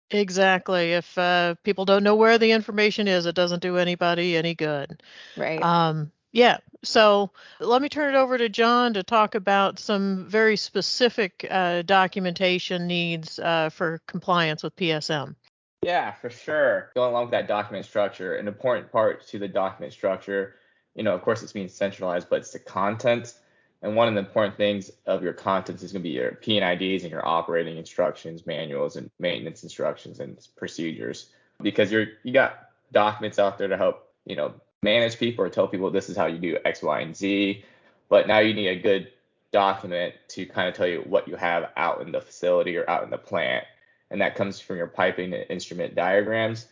Exactly. 0.10 0.94
If 0.94 1.18
uh, 1.18 1.56
people 1.64 1.86
don't 1.86 2.04
know 2.04 2.16
where 2.16 2.38
the 2.38 2.52
information 2.52 3.08
is, 3.08 3.26
it 3.26 3.36
doesn't 3.36 3.62
do 3.62 3.78
anybody 3.78 4.36
any 4.36 4.56
good. 4.56 5.02
Right. 5.38 5.62
Um, 5.62 6.12
Yeah. 6.34 6.58
So 6.84 7.32
let 7.60 7.82
me 7.82 7.90
turn 7.90 8.16
it 8.16 8.18
over 8.18 8.38
to 8.38 8.50
John 8.50 8.94
to 8.96 9.04
talk 9.04 9.36
about 9.36 9.80
some 9.80 10.28
very 10.28 10.58
specific 10.58 11.46
uh, 11.50 11.84
documentation 11.84 12.88
needs 12.88 13.38
uh, 13.40 13.70
for 13.70 14.02
compliance 14.08 14.64
with 14.64 14.76
PSM. 14.76 15.36
Yeah, 15.84 16.12
for 16.12 16.30
sure. 16.30 16.92
Going 16.96 17.12
along 17.12 17.26
with 17.26 17.32
that 17.32 17.48
document 17.48 17.86
structure, 17.86 18.36
an 18.36 18.48
important 18.48 18.92
part 18.92 19.28
to 19.28 19.40
the 19.40 19.48
document 19.48 19.94
structure, 19.94 20.56
you 20.96 21.04
know, 21.04 21.14
of 21.14 21.22
course 21.22 21.44
it's 21.44 21.54
being 21.54 21.70
centralized, 21.70 22.30
but 22.30 22.40
it's 22.40 22.52
the 22.52 22.60
content. 22.60 23.34
And 23.82 23.96
one 23.96 24.08
of 24.08 24.14
the 24.14 24.20
important 24.20 24.58
things 24.58 24.92
of 25.08 25.24
your 25.24 25.34
content 25.34 25.82
is 25.82 25.92
going 25.92 26.04
to 26.04 26.08
be 26.08 26.14
your 26.14 26.34
P&IDs 26.36 27.04
and 27.04 27.12
your 27.12 27.28
operating 27.28 27.78
instructions, 27.78 28.46
manuals, 28.46 28.96
and 28.96 29.10
maintenance 29.20 29.64
instructions 29.64 30.20
and 30.20 30.38
procedures, 30.56 31.30
because 31.62 31.92
you're 31.92 32.08
you 32.24 32.32
got 32.32 32.70
documents 32.92 33.40
out 33.40 33.58
there 33.58 33.68
to 33.68 33.78
help 33.78 34.10
you 34.26 34.36
know 34.36 34.54
manage 34.84 35.18
people 35.18 35.46
or 35.46 35.50
tell 35.50 35.68
people 35.68 35.90
this 35.90 36.10
is 36.10 36.18
how 36.18 36.26
you 36.26 36.38
do 36.38 36.58
X, 36.66 36.82
Y, 36.84 37.00
and 37.02 37.16
Z. 37.16 37.64
But 38.10 38.28
now 38.28 38.40
you 38.40 38.54
need 38.54 38.68
a 38.68 38.80
good 38.80 39.12
document 39.52 40.16
to 40.30 40.46
kind 40.46 40.68
of 40.68 40.76
tell 40.76 40.88
you 40.88 41.02
what 41.08 41.28
you 41.28 41.36
have 41.36 41.72
out 41.78 42.02
in 42.02 42.12
the 42.12 42.22
facility 42.22 42.78
or 42.78 42.90
out 42.90 43.04
in 43.04 43.10
the 43.10 43.18
plant. 43.18 43.66
And 44.10 44.22
that 44.22 44.36
comes 44.36 44.60
from 44.60 44.78
your 44.78 44.88
piping 44.88 45.34
and 45.34 45.46
instrument 45.50 45.96
diagrams. 45.96 46.68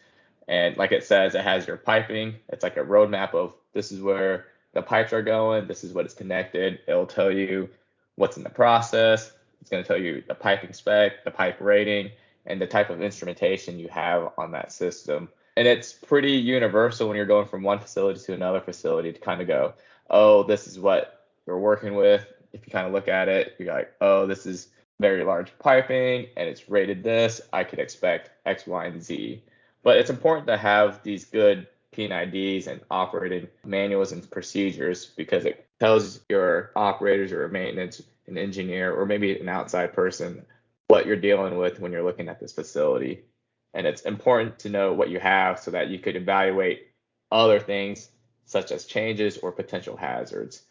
And 0.47 0.75
like 0.77 0.91
it 0.91 1.03
says, 1.03 1.35
it 1.35 1.43
has 1.43 1.67
your 1.67 1.77
piping. 1.77 2.35
It's 2.49 2.63
like 2.63 2.77
a 2.77 2.83
roadmap 2.83 3.33
of 3.33 3.53
this 3.73 3.91
is 3.91 4.01
where 4.01 4.47
the 4.73 4.81
pipes 4.81 5.13
are 5.13 5.21
going, 5.21 5.67
this 5.67 5.83
is 5.83 5.93
what 5.93 6.05
it's 6.05 6.13
connected. 6.13 6.79
It'll 6.87 7.05
tell 7.05 7.31
you 7.31 7.69
what's 8.15 8.37
in 8.37 8.43
the 8.43 8.49
process. 8.49 9.31
It's 9.61 9.69
going 9.69 9.83
to 9.83 9.87
tell 9.87 10.01
you 10.01 10.23
the 10.27 10.35
piping 10.35 10.73
spec, 10.73 11.23
the 11.23 11.31
pipe 11.31 11.57
rating, 11.59 12.11
and 12.45 12.61
the 12.61 12.67
type 12.67 12.89
of 12.89 13.01
instrumentation 13.01 13.79
you 13.79 13.87
have 13.89 14.31
on 14.37 14.51
that 14.51 14.71
system 14.71 15.29
and 15.59 15.67
it's 15.67 15.91
pretty 15.91 16.31
universal 16.31 17.09
when 17.09 17.17
you're 17.17 17.25
going 17.25 17.45
from 17.45 17.63
one 17.63 17.79
facility 17.79 18.17
to 18.21 18.33
another 18.33 18.61
facility 18.61 19.11
to 19.11 19.19
kind 19.19 19.41
of 19.41 19.47
go, 19.47 19.73
oh, 20.09 20.43
this 20.43 20.67
is 20.67 20.79
what 20.79 21.27
we're 21.45 21.57
working 21.57 21.95
with. 21.95 22.25
If 22.53 22.65
you 22.65 22.71
kind 22.71 22.87
of 22.87 22.93
look 22.93 23.09
at 23.09 23.27
it, 23.27 23.55
you're 23.59 23.73
like, 23.73 23.91
oh, 23.99 24.25
this 24.25 24.45
is 24.45 24.69
very 25.01 25.25
large 25.25 25.51
piping 25.59 26.27
and 26.37 26.47
it's 26.47 26.69
rated 26.69 27.03
this. 27.03 27.41
I 27.51 27.65
could 27.65 27.79
expect 27.79 28.29
X, 28.45 28.67
Y, 28.67 28.85
and 28.85 29.03
Z. 29.03 29.43
But 29.83 29.97
it's 29.97 30.09
important 30.09 30.47
to 30.47 30.55
have 30.55 31.03
these 31.03 31.25
good 31.25 31.67
P&IDs 32.07 32.67
and 32.67 32.81
operating 32.89 33.47
manuals 33.65 34.11
and 34.11 34.29
procedures 34.29 35.05
because 35.05 35.45
it 35.45 35.67
tells 35.79 36.21
your 36.29 36.71
operators 36.75 37.31
or 37.31 37.47
maintenance, 37.47 38.01
an 38.27 38.37
engineer, 38.37 38.93
or 38.93 39.05
maybe 39.05 39.39
an 39.39 39.49
outside 39.49 39.93
person 39.93 40.45
what 40.87 41.05
you're 41.05 41.15
dealing 41.15 41.57
with 41.57 41.79
when 41.79 41.91
you're 41.91 42.03
looking 42.03 42.29
at 42.29 42.39
this 42.39 42.53
facility 42.53 43.23
and 43.73 43.85
it's 43.85 44.01
important 44.01 44.59
to 44.59 44.69
know 44.69 44.93
what 44.93 45.09
you 45.09 45.19
have 45.19 45.59
so 45.59 45.71
that 45.71 45.89
you 45.89 45.99
could 45.99 46.15
evaluate 46.15 46.87
other 47.31 47.59
things 47.59 48.09
such 48.45 48.71
as 48.71 48.85
changes 48.85 49.37
or 49.37 49.51
potential 49.51 49.95
hazards. 49.95 50.63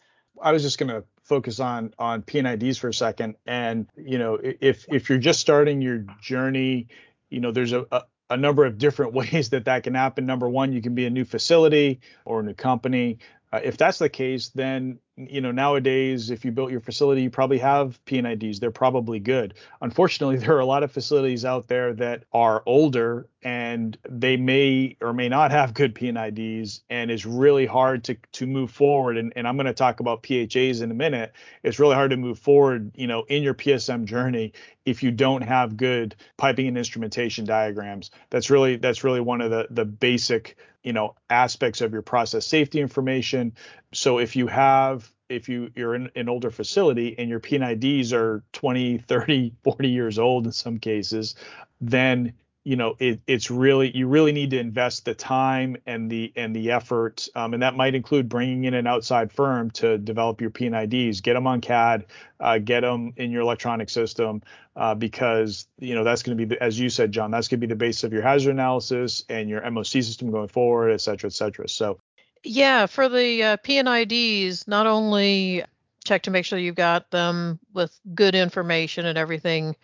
I 0.43 0.53
was 0.53 0.63
just 0.63 0.79
going 0.79 0.89
to 0.89 1.05
focus 1.23 1.61
on 1.61 1.95
on 1.99 2.23
P&IDs 2.23 2.79
for 2.79 2.89
a 2.89 2.95
second, 2.95 3.37
and 3.47 3.89
you 3.97 4.19
know, 4.19 4.39
if 4.43 4.85
if 4.89 5.09
you're 5.09 5.19
just 5.19 5.41
starting 5.41 5.81
your 5.81 6.05
journey, 6.21 6.89
you 7.29 7.41
know, 7.41 7.51
there's 7.51 7.73
a 7.73 8.05
a 8.31 8.37
number 8.37 8.65
of 8.65 8.79
different 8.79 9.13
ways 9.15 9.51
that 9.51 9.65
that 9.67 9.83
can 9.83 9.95
happen. 9.95 10.27
Number 10.27 10.49
one, 10.49 10.73
you 10.73 10.83
can 10.83 10.95
be 10.95 11.07
a 11.07 11.11
new 11.11 11.25
facility 11.25 12.01
or 12.25 12.41
a 12.41 12.43
new 12.43 12.55
company. 12.55 13.19
Uh, 13.51 13.61
if 13.65 13.79
that's 13.79 13.99
the 13.99 14.09
case, 14.09 14.49
then 14.51 14.99
you 15.17 15.41
know 15.41 15.51
nowadays, 15.51 16.31
if 16.31 16.45
you 16.45 16.53
built 16.53 16.71
your 16.71 16.81
facility, 16.81 17.23
you 17.23 17.31
probably 17.31 17.59
have 17.59 18.05
P&IDs. 18.05 18.61
They're 18.61 18.71
probably 18.71 19.21
good. 19.21 19.55
Unfortunately, 19.81 20.37
there 20.39 20.55
are 20.57 20.61
a 20.61 20.67
lot 20.67 20.83
of 20.83 20.93
facilities 20.93 21.45
out 21.45 21.69
there 21.69 21.95
that 21.95 22.25
are 22.33 22.63
older 22.67 23.29
and 23.43 23.97
they 24.09 24.37
may 24.37 24.97
or 25.01 25.13
may 25.13 25.29
not 25.29 25.51
have 25.51 25.75
good 25.75 25.95
P&IDs, 25.95 26.83
it's 26.91 27.25
really 27.25 27.67
hard 27.67 28.05
to 28.05 28.17
to 28.33 28.47
move 28.47 28.71
forward. 28.71 29.17
And, 29.17 29.33
and 29.37 29.47
I'm 29.47 29.57
going 29.57 29.67
to 29.67 29.73
talk 29.73 30.01
about 30.01 30.23
PHAs 30.23 30.81
in 30.81 30.91
a 30.91 30.95
minute. 30.95 31.33
It's 31.63 31.79
really 31.79 31.95
hard 31.95 32.11
to 32.11 32.17
move 32.17 32.39
forward, 32.39 32.91
you 32.95 33.07
know, 33.07 33.25
in 33.29 33.43
your 33.43 33.55
PSM 33.55 34.05
journey 34.05 34.53
if 34.85 35.03
you 35.03 35.11
don't 35.11 35.43
have 35.43 35.77
good 35.77 36.17
piping 36.37 36.67
and 36.67 36.79
instrumentation 36.79 37.45
diagrams. 37.45 38.11
That's 38.31 38.51
really 38.51 38.77
that's 38.77 39.05
really 39.05 39.21
one 39.21 39.41
of 39.41 39.51
the 39.51 39.69
the 39.71 39.85
basic 39.85 40.57
you 40.83 40.93
know 40.93 41.15
aspects 41.31 41.81
of 41.81 41.93
your 41.93 42.03
process 42.03 42.47
safety 42.47 42.81
information 42.81 43.53
so 43.93 44.19
if 44.19 44.37
you 44.37 44.47
have 44.47 45.13
if 45.29 45.49
you 45.49 45.71
you're 45.75 45.95
in 45.95 46.11
an 46.15 46.29
older 46.29 46.51
facility 46.51 47.15
and 47.19 47.29
your 47.29 47.41
P&IDs 47.41 48.13
are 48.13 48.43
20 48.53 48.99
30 48.99 49.53
40 49.65 49.89
years 49.89 50.19
old 50.19 50.47
in 50.47 50.53
some 50.53 50.79
cases 50.79 51.35
then 51.81 52.33
you 52.69 52.77
know 52.77 52.97
it, 52.99 53.19
it's 53.27 53.51
really 53.51 53.97
you 53.97 54.07
really 54.07 54.31
need 54.31 54.51
to 54.51 54.59
invest 54.59 55.07
the 55.07 55.15
time 55.15 55.79
and 55.87 56.11
the 56.11 56.31
and 56.37 56.55
the 56.55 56.71
effort 56.71 57.27
um, 57.35 57.55
and 57.55 57.63
that 57.63 57.75
might 57.75 57.95
include 57.95 58.29
bringing 58.29 58.65
in 58.65 58.75
an 58.75 58.87
outside 58.87 59.33
firm 59.33 59.71
to 59.71 59.97
develop 59.97 60.39
your 60.43 60.51
P&IDs 60.51 61.23
get 61.23 61.33
them 61.33 61.47
on 61.47 61.63
CAD 61.63 62.05
uh, 62.41 62.59
get 62.59 62.81
them 62.81 63.15
in 63.17 63.31
your 63.31 63.41
electronic 63.41 63.89
system 63.89 64.43
uh, 64.77 64.95
because 64.95 65.67
you 65.79 65.95
know 65.95 66.05
that's 66.05 66.23
going 66.23 66.37
to 66.37 66.47
be 66.47 66.61
as 66.61 66.79
you 66.79 66.91
said 66.91 67.11
John 67.11 67.31
that's 67.31 67.49
going 67.49 67.59
to 67.59 67.67
be 67.67 67.73
the 67.73 67.79
base 67.79 68.05
of 68.05 68.13
your 68.13 68.21
hazard 68.21 68.51
analysis 68.51 69.25
and 69.31 69.49
your 69.49 69.63
MOC 69.63 70.05
system 70.05 70.31
going 70.31 70.49
forward 70.49 70.91
et 70.91 71.01
cetera 71.01 71.29
et 71.29 71.33
cetera. 71.33 71.71
So 71.71 71.99
yeah 72.45 72.85
for 72.85 73.09
the 73.09 73.43
uh, 73.45 73.57
P&IDs 73.63 74.69
not 74.69 74.87
only 74.87 75.65
check 76.05 76.23
to 76.25 76.31
make 76.31 76.45
sure 76.45 76.59
you've 76.59 76.75
got 76.75 77.11
them 77.13 77.59
with 77.73 77.99
good 78.15 78.35
information 78.35 79.07
and 79.07 79.17
everything 79.17 79.75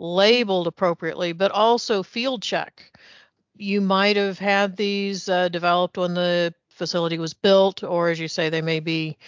labeled 0.00 0.66
appropriately, 0.66 1.32
but 1.32 1.52
also 1.52 2.02
field 2.02 2.42
check. 2.42 2.90
You 3.56 3.80
might 3.80 4.16
have 4.16 4.38
had 4.38 4.76
these 4.76 5.28
uh, 5.28 5.48
developed 5.48 5.98
when 5.98 6.14
the 6.14 6.54
facility 6.70 7.18
was 7.18 7.34
built, 7.34 7.84
or 7.84 8.08
as 8.08 8.18
you 8.18 8.26
say, 8.26 8.48
they 8.48 8.62
may 8.62 8.80
be 8.80 9.18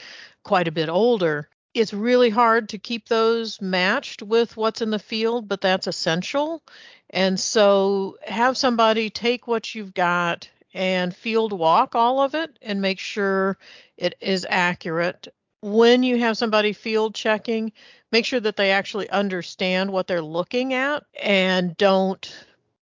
quite 0.43 0.69
a 0.69 0.73
bit 0.73 0.89
older. 0.89 1.49
It's 1.75 1.93
really 1.93 2.31
hard 2.31 2.71
to 2.71 2.79
keep 2.79 3.09
those 3.09 3.61
matched 3.61 4.23
with 4.23 4.57
what's 4.57 4.83
in 4.83 4.91
the 4.91 4.99
field, 4.99 5.49
but 5.49 5.61
that's 5.61 5.87
essential. 5.87 6.63
And 7.11 7.39
so 7.39 8.17
have 8.27 8.57
somebody 8.57 9.11
take 9.11 9.47
what 9.47 9.75
you've 9.75 9.95
got 9.95 10.49
and 10.75 11.15
field 11.15 11.53
walk 11.53 11.95
all 11.95 12.21
of 12.21 12.35
it 12.35 12.59
and 12.63 12.81
make 12.81 12.99
sure 12.99 13.59
it 13.99 14.15
is 14.21 14.47
accurate. 14.49 15.29
When 15.61 16.03
you 16.03 16.19
have 16.19 16.39
somebody 16.39 16.73
field 16.73 17.15
checking, 17.15 17.73
make 18.13 18.27
sure 18.27 18.41
that 18.41 18.57
they 18.57 18.71
actually 18.71 19.09
understand 19.11 19.91
what 19.91 20.07
they're 20.07 20.23
looking 20.23 20.75
at 20.75 21.05
and 21.21 21.77
don't 21.77 22.33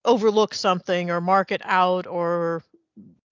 overlook 0.04 0.54
something 0.54 1.10
or 1.10 1.20
mark 1.20 1.50
it 1.50 1.60
out 1.64 2.06
or 2.06 2.62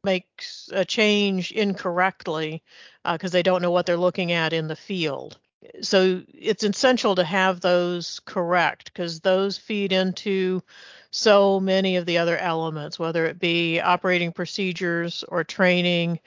make 0.02 0.26
a 0.72 0.84
change 0.84 1.52
incorrectly 1.52 2.62
because 3.04 3.32
uh, 3.32 3.32
they 3.32 3.42
don't 3.42 3.62
know 3.62 3.70
what 3.70 3.86
they're 3.86 3.96
looking 3.96 4.32
at 4.32 4.52
in 4.52 4.68
the 4.68 4.76
field. 4.76 5.38
So 5.80 6.22
it's 6.28 6.62
essential 6.62 7.14
to 7.14 7.24
have 7.24 7.60
those 7.60 8.20
correct 8.26 8.92
because 8.92 9.20
those 9.20 9.56
feed 9.56 9.92
into 9.92 10.62
so 11.10 11.58
many 11.58 11.96
of 11.96 12.04
the 12.04 12.18
other 12.18 12.36
elements, 12.36 12.98
whether 12.98 13.24
it 13.24 13.38
be 13.38 13.80
operating 13.80 14.32
procedures 14.32 15.24
or 15.28 15.42
training 15.42 16.18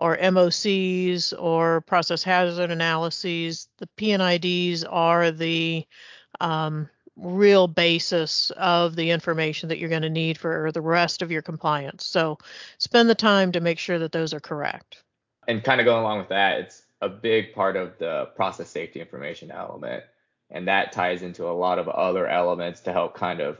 or 0.00 0.16
MOCs 0.16 1.34
or 1.38 1.82
process 1.82 2.22
hazard 2.22 2.70
analyses. 2.70 3.68
The 3.78 3.86
P&IDs 3.96 4.82
are 4.84 5.30
the 5.30 5.86
um, 6.40 6.88
real 7.16 7.68
basis 7.68 8.50
of 8.56 8.96
the 8.96 9.10
information 9.10 9.68
that 9.68 9.78
you're 9.78 9.90
going 9.90 10.02
to 10.02 10.10
need 10.10 10.38
for 10.38 10.72
the 10.72 10.80
rest 10.80 11.20
of 11.20 11.30
your 11.30 11.42
compliance. 11.42 12.06
So 12.06 12.38
spend 12.78 13.10
the 13.10 13.14
time 13.14 13.52
to 13.52 13.60
make 13.60 13.78
sure 13.78 13.98
that 13.98 14.12
those 14.12 14.32
are 14.32 14.40
correct. 14.40 15.02
And 15.46 15.62
kind 15.62 15.80
of 15.80 15.84
going 15.84 16.00
along 16.00 16.18
with 16.18 16.28
that, 16.30 16.60
it's 16.60 16.82
a 17.02 17.08
big 17.08 17.54
part 17.54 17.76
of 17.76 17.98
the 17.98 18.30
process 18.36 18.70
safety 18.70 19.00
information 19.00 19.50
element. 19.50 20.04
And 20.50 20.66
that 20.66 20.92
ties 20.92 21.22
into 21.22 21.46
a 21.46 21.52
lot 21.52 21.78
of 21.78 21.88
other 21.88 22.26
elements 22.26 22.80
to 22.80 22.92
help 22.92 23.14
kind 23.14 23.40
of 23.40 23.58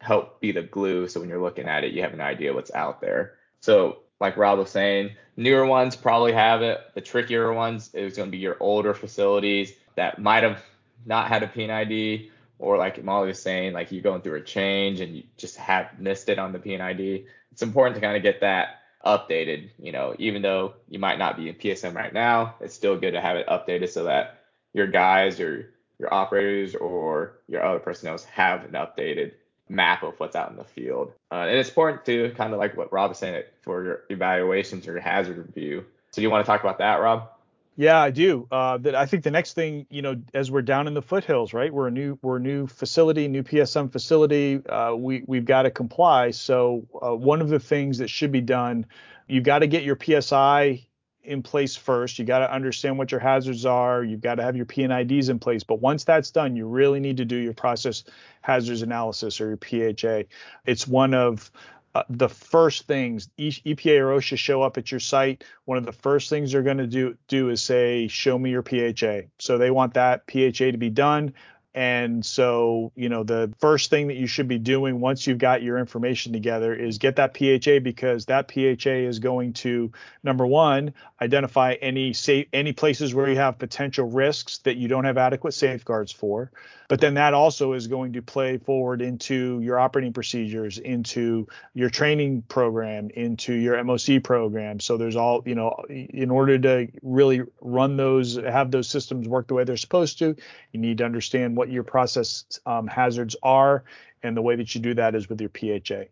help 0.00 0.40
be 0.40 0.52
the 0.52 0.62
glue. 0.62 1.08
So 1.08 1.20
when 1.20 1.28
you're 1.28 1.40
looking 1.40 1.66
at 1.66 1.84
it, 1.84 1.92
you 1.92 2.02
have 2.02 2.12
an 2.12 2.20
idea 2.20 2.52
what's 2.52 2.72
out 2.72 3.00
there. 3.00 3.34
So 3.60 3.98
like 4.20 4.36
Rob 4.36 4.58
was 4.58 4.70
saying, 4.70 5.10
newer 5.36 5.64
ones 5.66 5.96
probably 5.96 6.32
have 6.32 6.62
it. 6.62 6.80
The 6.94 7.00
trickier 7.00 7.52
ones 7.52 7.94
is 7.94 8.16
going 8.16 8.28
to 8.28 8.32
be 8.32 8.38
your 8.38 8.56
older 8.60 8.94
facilities 8.94 9.72
that 9.96 10.18
might 10.18 10.42
have 10.42 10.62
not 11.06 11.28
had 11.28 11.42
a 11.42 11.46
P&ID, 11.48 12.30
or 12.58 12.76
like 12.76 13.02
Molly 13.02 13.28
was 13.28 13.40
saying, 13.40 13.72
like 13.72 13.92
you're 13.92 14.02
going 14.02 14.20
through 14.20 14.38
a 14.38 14.42
change 14.42 15.00
and 15.00 15.16
you 15.16 15.22
just 15.36 15.56
have 15.56 15.98
missed 15.98 16.28
it 16.28 16.38
on 16.38 16.52
the 16.52 16.58
P&ID. 16.58 17.26
It's 17.52 17.62
important 17.62 17.94
to 17.94 18.00
kind 18.00 18.16
of 18.16 18.22
get 18.22 18.40
that 18.40 18.80
updated. 19.06 19.70
You 19.78 19.92
know, 19.92 20.14
even 20.18 20.42
though 20.42 20.74
you 20.88 20.98
might 20.98 21.18
not 21.18 21.36
be 21.36 21.48
in 21.48 21.54
PSM 21.54 21.94
right 21.94 22.12
now, 22.12 22.56
it's 22.60 22.74
still 22.74 22.98
good 22.98 23.12
to 23.12 23.20
have 23.20 23.36
it 23.36 23.46
updated 23.46 23.90
so 23.90 24.04
that 24.04 24.40
your 24.72 24.88
guys 24.88 25.40
or 25.40 25.72
your 25.98 26.12
operators 26.12 26.74
or 26.74 27.38
your 27.48 27.64
other 27.64 27.78
personnel 27.78 28.18
have 28.32 28.64
an 28.64 28.72
updated 28.72 29.32
map 29.68 30.02
of 30.02 30.14
what's 30.18 30.36
out 30.36 30.50
in 30.50 30.56
the 30.56 30.64
field. 30.64 31.12
Uh, 31.30 31.46
and 31.48 31.58
it's 31.58 31.68
important 31.68 32.04
to 32.06 32.32
kind 32.36 32.52
of 32.52 32.58
like 32.58 32.76
what 32.76 32.92
Rob 32.92 33.10
was 33.10 33.18
saying 33.18 33.42
for 33.62 33.84
your 33.84 34.00
evaluations 34.10 34.86
or 34.86 34.92
your 34.92 35.00
hazard 35.00 35.38
review. 35.38 35.84
So 36.10 36.20
you 36.20 36.30
want 36.30 36.44
to 36.44 36.50
talk 36.50 36.60
about 36.60 36.78
that, 36.78 36.96
Rob? 36.96 37.30
Yeah, 37.76 38.00
I 38.00 38.10
do. 38.10 38.48
Uh, 38.50 38.76
that 38.78 38.96
I 38.96 39.06
think 39.06 39.22
the 39.22 39.30
next 39.30 39.52
thing, 39.52 39.86
you 39.88 40.02
know, 40.02 40.16
as 40.34 40.50
we're 40.50 40.62
down 40.62 40.88
in 40.88 40.94
the 40.94 41.02
foothills, 41.02 41.54
right? 41.54 41.72
We're 41.72 41.86
a 41.86 41.92
new 41.92 42.18
we're 42.22 42.38
a 42.38 42.40
new 42.40 42.66
facility, 42.66 43.28
new 43.28 43.44
PSM 43.44 43.92
facility. 43.92 44.66
Uh, 44.66 44.94
we 44.94 45.22
we've 45.26 45.44
got 45.44 45.62
to 45.62 45.70
comply. 45.70 46.32
So 46.32 46.84
uh, 47.00 47.14
one 47.14 47.40
of 47.40 47.50
the 47.50 47.60
things 47.60 47.98
that 47.98 48.10
should 48.10 48.32
be 48.32 48.40
done, 48.40 48.84
you've 49.28 49.44
got 49.44 49.60
to 49.60 49.68
get 49.68 49.84
your 49.84 49.96
PSI 49.96 50.87
in 51.24 51.42
place 51.42 51.76
first. 51.76 52.18
You 52.18 52.24
got 52.24 52.38
to 52.40 52.52
understand 52.52 52.98
what 52.98 53.10
your 53.10 53.20
hazards 53.20 53.66
are. 53.66 54.02
You've 54.02 54.20
got 54.20 54.36
to 54.36 54.42
have 54.42 54.56
your 54.56 54.66
P&IDs 54.66 55.28
in 55.28 55.38
place. 55.38 55.62
But 55.62 55.80
once 55.80 56.04
that's 56.04 56.30
done, 56.30 56.56
you 56.56 56.66
really 56.66 57.00
need 57.00 57.18
to 57.18 57.24
do 57.24 57.36
your 57.36 57.54
process 57.54 58.04
hazards 58.40 58.82
analysis 58.82 59.40
or 59.40 59.48
your 59.48 59.94
PHA. 59.94 60.28
It's 60.64 60.86
one 60.86 61.14
of 61.14 61.50
uh, 61.94 62.04
the 62.10 62.28
first 62.28 62.86
things 62.86 63.28
EPA 63.38 64.00
or 64.00 64.18
OSHA 64.18 64.38
show 64.38 64.62
up 64.62 64.78
at 64.78 64.90
your 64.90 65.00
site, 65.00 65.44
one 65.64 65.78
of 65.78 65.86
the 65.86 65.92
first 65.92 66.28
things 66.28 66.52
they're 66.52 66.62
going 66.62 66.78
to 66.78 66.86
do 66.86 67.16
do 67.28 67.48
is 67.48 67.62
say, 67.62 68.08
"Show 68.08 68.38
me 68.38 68.50
your 68.50 68.62
PHA." 68.62 69.28
So 69.38 69.58
they 69.58 69.70
want 69.70 69.94
that 69.94 70.22
PHA 70.30 70.72
to 70.72 70.76
be 70.76 70.90
done. 70.90 71.32
And 71.78 72.26
so, 72.26 72.90
you 72.96 73.08
know, 73.08 73.22
the 73.22 73.54
first 73.60 73.88
thing 73.88 74.08
that 74.08 74.16
you 74.16 74.26
should 74.26 74.48
be 74.48 74.58
doing 74.58 74.98
once 74.98 75.28
you've 75.28 75.38
got 75.38 75.62
your 75.62 75.78
information 75.78 76.32
together 76.32 76.74
is 76.74 76.98
get 76.98 77.14
that 77.14 77.36
PHA 77.36 77.78
because 77.84 78.24
that 78.24 78.50
PHA 78.50 79.06
is 79.06 79.20
going 79.20 79.52
to 79.52 79.92
number 80.24 80.44
one 80.44 80.92
identify 81.22 81.74
any 81.74 82.14
safe 82.14 82.48
any 82.52 82.72
places 82.72 83.14
where 83.14 83.28
you 83.28 83.36
have 83.36 83.60
potential 83.60 84.10
risks 84.10 84.58
that 84.58 84.76
you 84.76 84.88
don't 84.88 85.04
have 85.04 85.18
adequate 85.18 85.52
safeguards 85.52 86.10
for. 86.10 86.50
But 86.88 87.02
then 87.02 87.14
that 87.14 87.34
also 87.34 87.74
is 87.74 87.86
going 87.86 88.14
to 88.14 88.22
play 88.22 88.56
forward 88.56 89.02
into 89.02 89.60
your 89.60 89.78
operating 89.78 90.14
procedures, 90.14 90.78
into 90.78 91.46
your 91.74 91.90
training 91.90 92.42
program, 92.48 93.10
into 93.10 93.52
your 93.52 93.76
MOC 93.84 94.24
program. 94.24 94.80
So 94.80 94.96
there's 94.96 95.14
all, 95.14 95.42
you 95.44 95.54
know, 95.54 95.84
in 95.90 96.30
order 96.30 96.58
to 96.58 96.88
really 97.02 97.42
run 97.60 97.98
those, 97.98 98.36
have 98.36 98.70
those 98.70 98.88
systems 98.88 99.28
work 99.28 99.48
the 99.48 99.54
way 99.54 99.64
they're 99.64 99.76
supposed 99.76 100.18
to, 100.20 100.34
you 100.72 100.80
need 100.80 100.98
to 100.98 101.04
understand 101.04 101.58
what 101.58 101.67
your 101.70 101.84
process 101.84 102.44
um, 102.66 102.86
hazards 102.86 103.36
are. 103.42 103.84
And 104.22 104.36
the 104.36 104.42
way 104.42 104.56
that 104.56 104.74
you 104.74 104.80
do 104.80 104.94
that 104.94 105.14
is 105.14 105.28
with 105.28 105.40
your 105.40 105.50
PHA. 105.50 106.04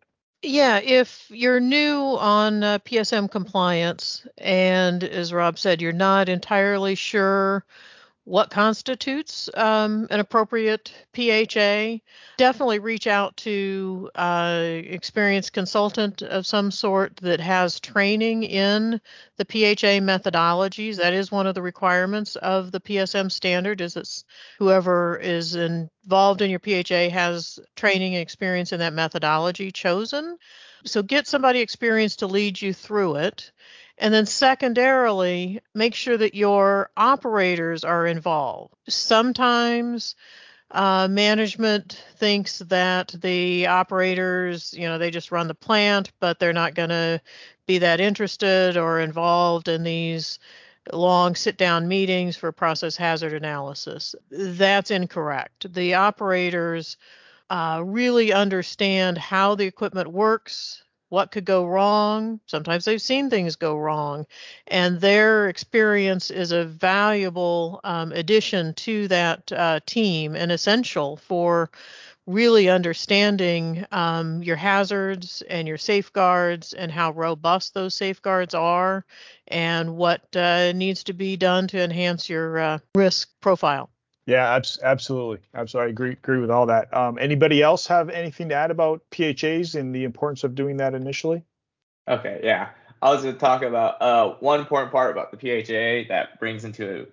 Yeah, 0.43 0.79
if 0.79 1.27
you're 1.31 1.61
new 1.61 2.01
on 2.01 2.63
uh, 2.63 2.79
PSM 2.81 3.31
compliance, 3.31 4.27
and 4.39 5.03
as 5.03 5.33
Rob 5.33 5.59
said, 5.59 5.83
you're 5.83 5.93
not 5.93 6.29
entirely 6.29 6.95
sure 6.95 7.65
what 8.26 8.50
constitutes 8.50 9.49
um, 9.54 10.09
an 10.11 10.18
appropriate 10.18 10.92
PHA. 11.14 11.99
Definitely 12.37 12.80
reach 12.80 13.06
out 13.06 13.37
to 13.38 14.11
uh, 14.16 14.62
experienced 14.64 15.52
consultant 15.52 16.23
of 16.23 16.45
some 16.45 16.73
sort 16.73 17.16
that 17.18 17.38
has 17.38 17.78
training 17.78 18.42
in 18.42 19.00
the 19.37 19.45
PHA 19.45 20.02
methodologies. 20.02 20.97
That 20.97 21.14
is 21.14 21.30
one 21.30 21.47
of 21.47 21.54
the 21.54 21.62
requirements 21.62 22.35
of 22.35 22.73
the 22.73 22.80
PSM 22.80 23.30
standard. 23.30 23.80
Is 23.80 23.95
that 23.95 24.11
whoever 24.59 25.16
is 25.18 25.54
involved 25.54 26.42
in 26.42 26.50
your 26.50 26.61
PHA 26.61 27.11
has 27.11 27.61
training 27.76 28.16
and 28.16 28.23
experience 28.23 28.73
in 28.73 28.80
that 28.80 28.92
methodology 28.92 29.71
chosen. 29.71 30.37
So 30.85 31.00
get 31.00 31.28
somebody 31.28 31.61
experienced 31.61 32.18
to 32.21 32.26
lead 32.26 32.61
you 32.61 32.75
through 32.75 33.16
it. 33.16 33.52
And 33.99 34.12
then, 34.12 34.26
secondarily, 34.26 35.61
make 35.75 35.95
sure 35.95 36.17
that 36.17 36.35
your 36.35 36.91
operators 36.97 37.83
are 37.83 38.07
involved. 38.07 38.75
Sometimes 38.88 40.15
uh, 40.71 41.09
management 41.09 42.05
thinks 42.17 42.59
that 42.59 43.15
the 43.21 43.67
operators, 43.69 44.75
you 44.75 44.87
know, 44.87 44.99
they 44.99 45.11
just 45.11 45.33
run 45.33 45.49
the 45.49 45.55
plant, 45.55 46.12
but 46.21 46.38
they're 46.38 46.53
not 46.53 46.75
going 46.75 46.91
to 46.91 47.21
be 47.67 47.79
that 47.79 48.00
interested 48.00 48.76
or 48.76 49.00
involved 49.00 49.69
in 49.69 49.83
these 49.83 50.38
long 50.93 51.35
sit 51.35 51.57
down 51.57 51.88
meetings 51.88 52.37
for 52.37 52.53
process 52.53 52.97
hazard 52.97 53.33
analysis. 53.33 54.15
That's 54.31 54.91
incorrect. 54.91 55.73
The 55.73 55.95
operators 55.95 56.97
uh, 57.50 57.83
really 57.85 58.33
understand 58.33 59.19
how 59.19 59.55
the 59.55 59.67
equipment 59.67 60.12
works, 60.12 60.83
what 61.09 61.31
could 61.31 61.45
go 61.45 61.67
wrong. 61.67 62.41
Sometimes 62.47 62.85
they've 62.85 63.01
seen 63.01 63.31
things 63.31 63.57
go 63.57 63.77
wrong, 63.77 64.27
and 64.67 65.01
their 65.01 65.49
experience 65.49 66.31
is 66.31 66.53
a 66.53 66.65
valuable 66.65 67.81
um, 67.85 68.13
addition 68.13 68.75
to 68.75 69.09
that 69.09 69.53
uh, 69.53 69.81
team 69.87 70.35
and 70.35 70.51
essential 70.51 71.17
for 71.17 71.71
really 72.27 72.69
understanding 72.69 73.87
um, 73.92 74.42
your 74.42 74.57
hazards 74.57 75.42
and 75.49 75.69
your 75.69 75.79
safeguards 75.79 76.73
and 76.73 76.90
how 76.90 77.12
robust 77.12 77.73
those 77.73 77.95
safeguards 77.95 78.53
are 78.53 79.05
and 79.47 79.97
what 79.97 80.35
uh, 80.35 80.73
needs 80.73 81.05
to 81.05 81.12
be 81.12 81.37
done 81.37 81.69
to 81.69 81.81
enhance 81.81 82.29
your 82.29 82.59
uh, 82.59 82.79
risk 82.97 83.29
profile. 83.40 83.88
Yeah, 84.27 84.61
absolutely. 84.83 85.39
Absolutely. 85.55 85.89
I 85.89 85.91
agree, 85.91 86.12
agree 86.12 86.39
with 86.39 86.51
all 86.51 86.67
that. 86.67 86.93
Um, 86.93 87.17
anybody 87.19 87.62
else 87.62 87.87
have 87.87 88.09
anything 88.11 88.49
to 88.49 88.57
add 88.57 88.73
about 88.73 89.03
PHAs 89.12 89.77
and 89.77 89.95
the 89.95 90.03
importance 90.03 90.43
of 90.43 90.57
doing 90.57 90.79
that 90.79 90.95
initially? 90.95 91.45
Okay, 92.09 92.41
yeah. 92.43 92.71
I 93.03 93.11
was 93.11 93.23
going 93.23 93.35
to 93.35 93.41
talk 93.41 93.62
about 93.62 94.03
uh, 94.03 94.35
one 94.41 94.59
important 94.59 94.91
part 94.91 95.12
about 95.12 95.31
the 95.31 95.37
PHA 95.37 96.09
that 96.09 96.41
brings 96.41 96.65
into 96.65 97.07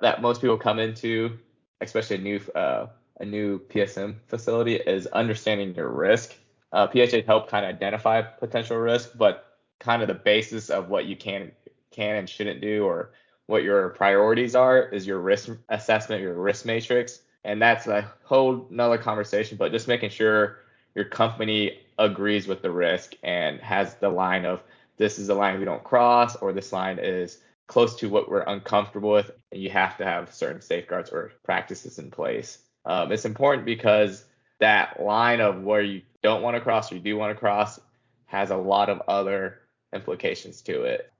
that 0.00 0.22
most 0.22 0.40
people 0.40 0.58
come 0.58 0.78
into, 0.78 1.38
especially 1.80 2.16
a 2.16 2.20
new 2.20 2.40
uh, 2.54 2.86
a 3.20 3.24
new 3.24 3.58
PSM 3.58 4.16
facility, 4.28 4.76
is 4.76 5.06
understanding 5.08 5.74
your 5.74 5.90
risk. 5.90 6.34
Uh, 6.72 6.86
PHA 6.86 7.22
help 7.26 7.48
kind 7.48 7.64
of 7.64 7.74
identify 7.74 8.20
potential 8.20 8.76
risk, 8.76 9.16
but 9.16 9.58
kind 9.80 10.02
of 10.02 10.08
the 10.08 10.14
basis 10.14 10.70
of 10.70 10.88
what 10.88 11.06
you 11.06 11.16
can 11.16 11.50
can 11.90 12.16
and 12.16 12.28
shouldn't 12.28 12.60
do, 12.60 12.84
or 12.84 13.10
what 13.48 13.64
your 13.64 13.88
priorities 13.90 14.54
are 14.54 14.88
is 14.90 15.06
your 15.06 15.18
risk 15.18 15.48
assessment, 15.70 16.20
your 16.20 16.34
risk 16.34 16.66
matrix. 16.66 17.22
And 17.44 17.60
that's 17.60 17.86
a 17.86 18.12
whole 18.22 18.66
nother 18.70 18.98
conversation, 18.98 19.56
but 19.56 19.72
just 19.72 19.88
making 19.88 20.10
sure 20.10 20.58
your 20.94 21.06
company 21.06 21.80
agrees 21.98 22.46
with 22.46 22.60
the 22.60 22.70
risk 22.70 23.14
and 23.22 23.58
has 23.60 23.94
the 23.94 24.08
line 24.10 24.44
of 24.44 24.62
this 24.98 25.18
is 25.18 25.30
a 25.30 25.34
line 25.34 25.58
we 25.58 25.64
don't 25.64 25.82
cross 25.82 26.36
or 26.36 26.52
this 26.52 26.72
line 26.74 26.98
is 26.98 27.38
close 27.68 27.96
to 27.96 28.10
what 28.10 28.30
we're 28.30 28.42
uncomfortable 28.42 29.10
with. 29.10 29.30
And 29.50 29.62
you 29.62 29.70
have 29.70 29.96
to 29.96 30.04
have 30.04 30.34
certain 30.34 30.60
safeguards 30.60 31.08
or 31.08 31.32
practices 31.42 31.98
in 31.98 32.10
place. 32.10 32.58
Um, 32.84 33.10
it's 33.12 33.24
important 33.24 33.64
because 33.64 34.26
that 34.60 35.02
line 35.02 35.40
of 35.40 35.62
where 35.62 35.80
you 35.80 36.02
don't 36.22 36.42
want 36.42 36.56
to 36.56 36.60
cross 36.60 36.92
or 36.92 36.96
you 36.96 37.00
do 37.00 37.16
want 37.16 37.34
to 37.34 37.40
cross 37.40 37.80
has 38.26 38.50
a 38.50 38.56
lot 38.56 38.90
of 38.90 39.00
other 39.08 39.60
implications 39.94 40.60
to 40.62 40.82
it. 40.82 41.10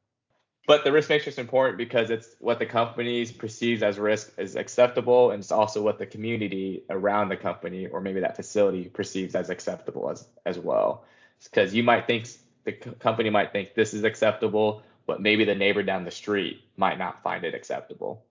But 0.69 0.85
the 0.85 0.93
risk 0.93 1.09
matrix 1.09 1.37
is 1.37 1.39
important 1.39 1.79
because 1.79 2.11
it's 2.11 2.29
what 2.41 2.59
the 2.59 2.67
companies 2.67 3.33
perceives 3.33 3.83
as 3.83 3.99
risk 3.99 4.39
is 4.39 4.55
acceptable, 4.55 5.31
and 5.31 5.41
it's 5.41 5.51
also 5.51 5.81
what 5.81 5.99
the 5.99 6.05
community 6.05 6.83
around 6.91 7.31
the 7.31 7.39
company 7.39 7.87
or 7.87 8.03
maybe 8.03 8.21
that 8.21 8.37
facility 8.37 8.85
perceives 8.85 9.35
as 9.35 9.49
acceptable 9.49 10.11
as 10.11 10.29
as 10.45 10.59
well. 10.59 11.07
Because 11.43 11.73
you 11.73 11.83
might 11.83 12.07
think 12.07 12.29
the 12.65 12.73
company 12.73 13.31
might 13.31 13.51
think 13.51 13.73
this 13.73 13.95
is 13.95 14.05
acceptable, 14.05 14.83
but 15.07 15.23
maybe 15.23 15.47
the 15.47 15.55
neighbor 15.55 15.83
down 15.83 16.05
the 16.05 16.11
street 16.11 16.61
might 16.77 16.99
not 16.99 17.23
find 17.23 17.47
it 17.47 17.55
acceptable. 17.55 18.27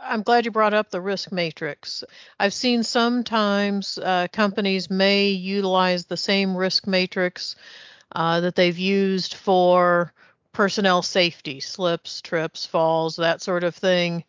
I'm 0.00 0.22
glad 0.22 0.46
you 0.46 0.50
brought 0.50 0.72
up 0.72 0.88
the 0.90 1.00
risk 1.02 1.30
matrix. 1.30 2.04
I've 2.40 2.54
seen 2.54 2.84
sometimes 2.84 3.98
uh, 3.98 4.28
companies 4.32 4.88
may 4.88 5.28
utilize 5.28 6.06
the 6.06 6.16
same 6.16 6.56
risk 6.56 6.86
matrix 6.86 7.54
uh, 8.12 8.40
that 8.40 8.54
they've 8.54 8.78
used 8.78 9.34
for 9.34 10.14
personnel 10.52 11.02
safety, 11.02 11.60
slips, 11.60 12.20
trips, 12.20 12.66
falls, 12.66 13.16
that 13.16 13.42
sort 13.42 13.64
of 13.64 13.74
thing. 13.74 14.24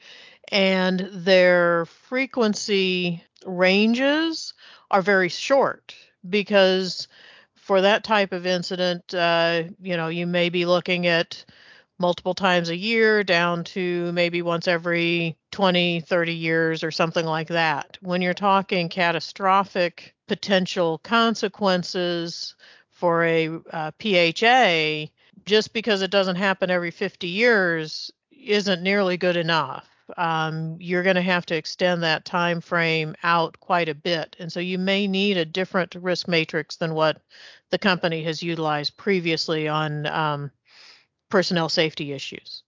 And 0.52 1.10
their 1.12 1.86
frequency 1.86 3.24
ranges 3.46 4.54
are 4.92 5.02
very 5.02 5.30
short 5.30 5.96
because 6.30 7.08
for 7.56 7.82
that 7.82 8.04
type 8.04 8.34
of 8.34 8.46
incident, 8.46 9.14
uh, 9.14 9.64
you 9.82 9.98
know, 9.98 10.08
you 10.10 10.28
may 10.28 10.50
be 10.50 10.66
looking 10.66 11.08
at 11.08 11.46
multiple 12.00 12.34
times 12.34 12.70
a 12.70 12.76
year 12.76 13.24
down 13.24 13.64
to 13.64 14.12
maybe 14.12 14.42
once 14.42 14.68
every 14.68 15.38
20, 15.52 16.02
30 16.02 16.34
years 16.34 16.84
or 16.84 16.92
something 16.92 17.26
like 17.26 17.48
that. 17.48 17.98
When 18.02 18.22
you're 18.22 18.34
talking 18.34 18.90
catastrophic 18.90 20.14
potential 20.28 20.98
consequences 20.98 22.56
for 22.90 23.24
a 23.24 23.50
uh, 23.72 23.92
PHA, 24.02 25.12
just 25.46 25.74
because 25.74 26.02
it 26.02 26.12
doesn't 26.12 26.36
happen 26.36 26.70
every 26.70 26.92
50 26.92 27.28
years 27.28 28.12
isn't 28.32 28.84
nearly 28.84 29.18
good 29.18 29.38
enough. 29.38 29.88
Um, 30.18 30.78
you're 30.80 31.04
going 31.04 31.16
to 31.16 31.22
have 31.22 31.46
to 31.48 31.56
extend 31.56 32.04
that 32.04 32.26
time 32.26 32.62
frame 32.62 33.16
out 33.24 33.60
quite 33.60 33.90
a 33.90 33.96
bit, 33.96 34.36
and 34.38 34.52
so 34.52 34.60
you 34.60 34.78
may 34.78 35.08
need 35.08 35.38
a 35.38 35.46
different 35.46 35.96
risk 35.96 36.28
matrix 36.28 36.76
than 36.76 36.94
what 36.94 37.22
the 37.72 37.80
company 37.80 38.24
has 38.24 38.44
utilized 38.44 38.98
previously 38.98 39.68
on 39.68 40.06
um, 40.08 40.52
personnel 41.30 41.70
safety 41.70 42.12
issues. 42.12 42.64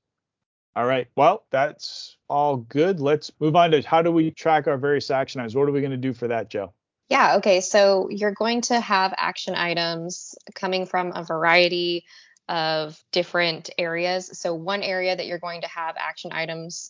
All 0.76 0.86
right. 0.86 1.08
Well, 1.16 1.46
that's 1.52 2.18
all 2.30 2.58
good. 2.58 3.00
Let's 3.00 3.32
move 3.40 3.56
on 3.56 3.72
to 3.72 3.82
how 3.82 4.02
do 4.02 4.12
we 4.12 4.32
track 4.32 4.68
our 4.68 4.78
various 4.78 5.10
action 5.12 5.40
items? 5.40 5.56
What 5.56 5.70
are 5.70 5.72
we 5.72 5.80
going 5.80 5.92
to 5.92 5.98
do 5.98 6.14
for 6.14 6.28
that, 6.28 6.50
Joe? 6.50 6.74
Yeah, 7.10 7.36
okay. 7.38 7.62
So 7.62 8.10
you're 8.10 8.34
going 8.34 8.62
to 8.62 8.80
have 8.80 9.14
action 9.16 9.56
items 9.56 10.36
coming 10.54 10.86
from 10.86 11.12
a 11.16 11.24
variety 11.24 12.06
of 12.48 13.00
different 13.12 13.70
areas. 13.78 14.40
So, 14.40 14.54
one 14.54 14.84
area 14.84 15.16
that 15.16 15.26
you're 15.26 15.40
going 15.40 15.62
to 15.62 15.68
have 15.68 15.96
action 15.98 16.32
items 16.34 16.90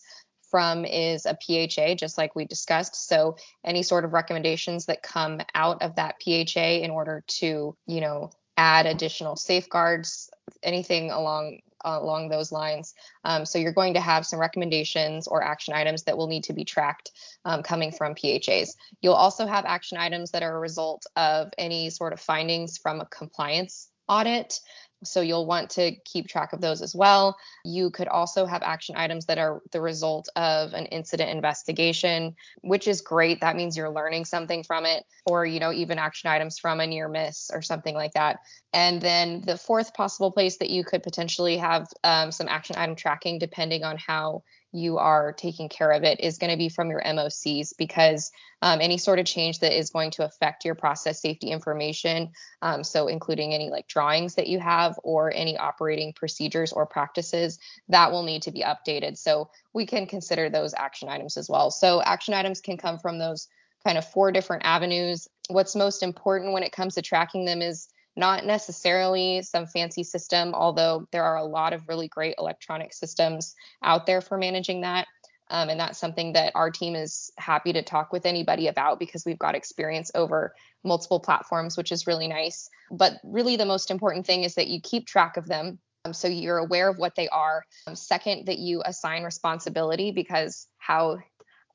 from 0.50 0.84
is 0.84 1.26
a 1.26 1.36
PHA, 1.36 1.94
just 1.96 2.18
like 2.18 2.34
we 2.34 2.44
discussed. 2.44 3.08
So, 3.08 3.36
any 3.64 3.82
sort 3.82 4.04
of 4.04 4.12
recommendations 4.12 4.86
that 4.86 5.02
come 5.02 5.40
out 5.54 5.82
of 5.82 5.96
that 5.96 6.16
PHA 6.22 6.82
in 6.82 6.90
order 6.90 7.24
to, 7.38 7.76
you 7.86 8.00
know, 8.00 8.30
add 8.56 8.86
additional 8.86 9.36
safeguards, 9.36 10.30
anything 10.62 11.10
along 11.10 11.60
along 11.84 12.28
those 12.28 12.50
lines. 12.50 12.94
Um, 13.24 13.46
so 13.46 13.58
you're 13.58 13.72
going 13.72 13.94
to 13.94 14.00
have 14.00 14.26
some 14.26 14.40
recommendations 14.40 15.28
or 15.28 15.42
action 15.42 15.72
items 15.74 16.02
that 16.04 16.16
will 16.16 16.26
need 16.26 16.44
to 16.44 16.52
be 16.52 16.64
tracked 16.64 17.12
um, 17.44 17.62
coming 17.62 17.92
from 17.92 18.14
PHAs. 18.14 18.74
You'll 19.00 19.14
also 19.14 19.46
have 19.46 19.64
action 19.64 19.98
items 19.98 20.32
that 20.32 20.42
are 20.42 20.56
a 20.56 20.60
result 20.60 21.06
of 21.14 21.50
any 21.58 21.90
sort 21.90 22.12
of 22.12 22.20
findings 22.20 22.78
from 22.78 23.00
a 23.00 23.06
compliance 23.06 23.88
audit. 24.08 24.58
So 25.04 25.20
you'll 25.20 25.46
want 25.46 25.70
to 25.70 25.92
keep 26.04 26.26
track 26.26 26.52
of 26.52 26.60
those 26.60 26.82
as 26.82 26.94
well. 26.94 27.36
You 27.64 27.90
could 27.90 28.08
also 28.08 28.46
have 28.46 28.62
action 28.62 28.96
items 28.96 29.26
that 29.26 29.38
are 29.38 29.62
the 29.72 29.80
result 29.80 30.28
of 30.36 30.72
an 30.72 30.86
incident 30.86 31.30
investigation, 31.30 32.34
which 32.62 32.88
is 32.88 33.00
great. 33.00 33.40
That 33.40 33.56
means 33.56 33.76
you're 33.76 33.90
learning 33.90 34.24
something 34.24 34.62
from 34.62 34.86
it, 34.86 35.04
or 35.26 35.44
you 35.44 35.60
know, 35.60 35.72
even 35.72 35.98
action 35.98 36.30
items 36.30 36.58
from 36.58 36.80
a 36.80 36.86
near 36.86 37.08
miss 37.08 37.50
or 37.52 37.62
something 37.62 37.94
like 37.94 38.14
that. 38.14 38.38
And 38.72 39.00
then 39.00 39.42
the 39.42 39.56
fourth 39.56 39.94
possible 39.94 40.32
place 40.32 40.58
that 40.58 40.70
you 40.70 40.84
could 40.84 41.02
potentially 41.02 41.56
have 41.58 41.88
um, 42.04 42.32
some 42.32 42.48
action 42.48 42.76
item 42.76 42.96
tracking, 42.96 43.38
depending 43.38 43.84
on 43.84 43.96
how 43.98 44.42
you 44.72 44.98
are 44.98 45.32
taking 45.32 45.68
care 45.68 45.90
of 45.90 46.02
it 46.02 46.20
is 46.20 46.38
going 46.38 46.50
to 46.50 46.56
be 46.56 46.68
from 46.68 46.90
your 46.90 47.02
MOCs 47.02 47.72
because 47.76 48.30
um, 48.62 48.80
any 48.80 48.98
sort 48.98 49.18
of 49.18 49.26
change 49.26 49.60
that 49.60 49.76
is 49.76 49.90
going 49.90 50.10
to 50.12 50.24
affect 50.24 50.64
your 50.64 50.74
process 50.74 51.20
safety 51.20 51.48
information, 51.48 52.30
um, 52.62 52.82
so 52.82 53.06
including 53.06 53.54
any 53.54 53.70
like 53.70 53.86
drawings 53.86 54.34
that 54.34 54.48
you 54.48 54.58
have 54.58 54.98
or 55.02 55.32
any 55.34 55.56
operating 55.56 56.12
procedures 56.12 56.72
or 56.72 56.86
practices, 56.86 57.58
that 57.88 58.10
will 58.10 58.22
need 58.22 58.42
to 58.42 58.50
be 58.50 58.62
updated. 58.64 59.16
So 59.16 59.50
we 59.72 59.86
can 59.86 60.06
consider 60.06 60.50
those 60.50 60.74
action 60.74 61.08
items 61.08 61.36
as 61.36 61.48
well. 61.48 61.70
So 61.70 62.02
action 62.02 62.34
items 62.34 62.60
can 62.60 62.76
come 62.76 62.98
from 62.98 63.18
those 63.18 63.48
kind 63.84 63.98
of 63.98 64.10
four 64.10 64.32
different 64.32 64.64
avenues. 64.64 65.28
What's 65.48 65.76
most 65.76 66.02
important 66.02 66.52
when 66.52 66.62
it 66.62 66.72
comes 66.72 66.94
to 66.94 67.02
tracking 67.02 67.44
them 67.44 67.62
is 67.62 67.88
not 68.16 68.46
necessarily 68.46 69.42
some 69.42 69.66
fancy 69.66 70.02
system, 70.02 70.54
although 70.54 71.06
there 71.12 71.24
are 71.24 71.36
a 71.36 71.44
lot 71.44 71.72
of 71.72 71.88
really 71.88 72.08
great 72.08 72.34
electronic 72.38 72.92
systems 72.92 73.54
out 73.82 74.06
there 74.06 74.20
for 74.20 74.38
managing 74.38 74.80
that. 74.80 75.06
Um, 75.48 75.68
and 75.68 75.78
that's 75.78 75.98
something 75.98 76.32
that 76.32 76.52
our 76.54 76.70
team 76.70 76.96
is 76.96 77.30
happy 77.38 77.72
to 77.72 77.82
talk 77.82 78.12
with 78.12 78.26
anybody 78.26 78.66
about 78.66 78.98
because 78.98 79.24
we've 79.24 79.38
got 79.38 79.54
experience 79.54 80.10
over 80.14 80.54
multiple 80.82 81.20
platforms, 81.20 81.76
which 81.76 81.92
is 81.92 82.06
really 82.06 82.26
nice. 82.26 82.68
But 82.90 83.14
really, 83.22 83.56
the 83.56 83.64
most 83.64 83.90
important 83.90 84.26
thing 84.26 84.42
is 84.42 84.54
that 84.54 84.68
you 84.68 84.80
keep 84.80 85.06
track 85.06 85.36
of 85.36 85.46
them. 85.46 85.78
Um, 86.04 86.12
so 86.12 86.26
you're 86.26 86.58
aware 86.58 86.88
of 86.88 86.98
what 86.98 87.14
they 87.14 87.28
are. 87.28 87.64
Um, 87.86 87.94
second, 87.94 88.46
that 88.46 88.58
you 88.58 88.82
assign 88.84 89.22
responsibility 89.22 90.10
because 90.10 90.66
how 90.78 91.18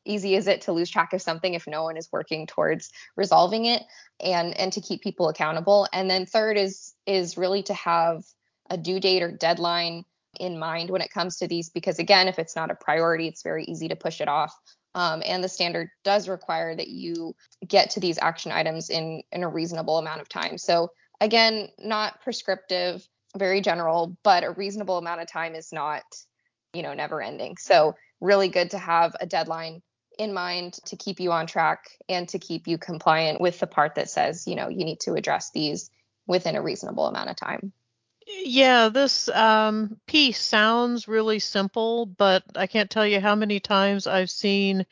easy 0.05 0.35
is 0.35 0.47
it 0.47 0.61
to 0.61 0.71
lose 0.71 0.89
track 0.89 1.13
of 1.13 1.21
something 1.21 1.53
if 1.53 1.67
no 1.67 1.83
one 1.83 1.97
is 1.97 2.09
working 2.11 2.47
towards 2.47 2.91
resolving 3.15 3.65
it 3.65 3.83
and 4.19 4.57
and 4.57 4.73
to 4.73 4.81
keep 4.81 5.01
people 5.01 5.29
accountable. 5.29 5.87
And 5.93 6.09
then 6.09 6.25
third 6.25 6.57
is 6.57 6.93
is 7.05 7.37
really 7.37 7.63
to 7.63 7.73
have 7.73 8.23
a 8.69 8.77
due 8.77 8.99
date 8.99 9.23
or 9.23 9.31
deadline 9.31 10.05
in 10.39 10.57
mind 10.57 10.89
when 10.89 11.01
it 11.01 11.11
comes 11.11 11.37
to 11.37 11.47
these 11.47 11.69
because 11.69 11.99
again 11.99 12.27
if 12.27 12.39
it's 12.39 12.55
not 12.55 12.71
a 12.71 12.75
priority 12.75 13.27
it's 13.27 13.43
very 13.43 13.65
easy 13.65 13.87
to 13.89 13.95
push 13.95 14.21
it 14.21 14.27
off. 14.27 14.55
Um, 14.93 15.23
and 15.25 15.41
the 15.41 15.49
standard 15.49 15.89
does 16.03 16.27
require 16.27 16.75
that 16.75 16.89
you 16.89 17.33
get 17.65 17.91
to 17.91 17.99
these 17.99 18.17
action 18.19 18.51
items 18.51 18.89
in 18.89 19.23
in 19.31 19.43
a 19.43 19.49
reasonable 19.49 19.97
amount 19.97 20.21
of 20.21 20.29
time. 20.29 20.57
So 20.57 20.89
again 21.19 21.69
not 21.79 22.21
prescriptive 22.21 23.05
very 23.37 23.61
general 23.61 24.17
but 24.23 24.43
a 24.43 24.51
reasonable 24.51 24.97
amount 24.97 25.21
of 25.21 25.27
time 25.27 25.55
is 25.55 25.71
not 25.71 26.03
you 26.73 26.81
know 26.81 26.93
never 26.93 27.21
ending. 27.21 27.57
So 27.57 27.95
really 28.19 28.49
good 28.49 28.71
to 28.71 28.77
have 28.77 29.15
a 29.19 29.25
deadline 29.25 29.81
in 30.21 30.33
mind 30.33 30.73
to 30.85 30.95
keep 30.95 31.19
you 31.19 31.31
on 31.31 31.47
track 31.47 31.97
and 32.07 32.29
to 32.29 32.37
keep 32.37 32.67
you 32.67 32.77
compliant 32.77 33.41
with 33.41 33.59
the 33.59 33.65
part 33.65 33.95
that 33.95 34.09
says, 34.09 34.47
you 34.47 34.55
know, 34.55 34.69
you 34.69 34.85
need 34.85 34.99
to 34.99 35.15
address 35.15 35.49
these 35.49 35.89
within 36.27 36.55
a 36.55 36.61
reasonable 36.61 37.07
amount 37.07 37.29
of 37.29 37.35
time. 37.35 37.73
Yeah, 38.27 38.89
this 38.89 39.29
um, 39.29 39.97
piece 40.05 40.39
sounds 40.39 41.07
really 41.07 41.39
simple, 41.39 42.05
but 42.05 42.43
I 42.55 42.67
can't 42.67 42.89
tell 42.89 43.05
you 43.05 43.19
how 43.19 43.33
many 43.33 43.59
times 43.59 44.05
I've 44.05 44.29
seen 44.29 44.85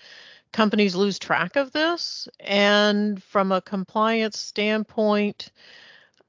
companies 0.51 0.95
lose 0.95 1.19
track 1.19 1.55
of 1.55 1.71
this. 1.71 2.27
And 2.39 3.21
from 3.21 3.51
a 3.51 3.61
compliance 3.61 4.39
standpoint, 4.39 5.51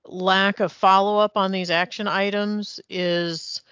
lack 0.04 0.60
of 0.60 0.72
follow 0.72 1.18
up 1.18 1.38
on 1.38 1.52
these 1.52 1.70
action 1.70 2.06
items 2.06 2.80
is 2.90 3.62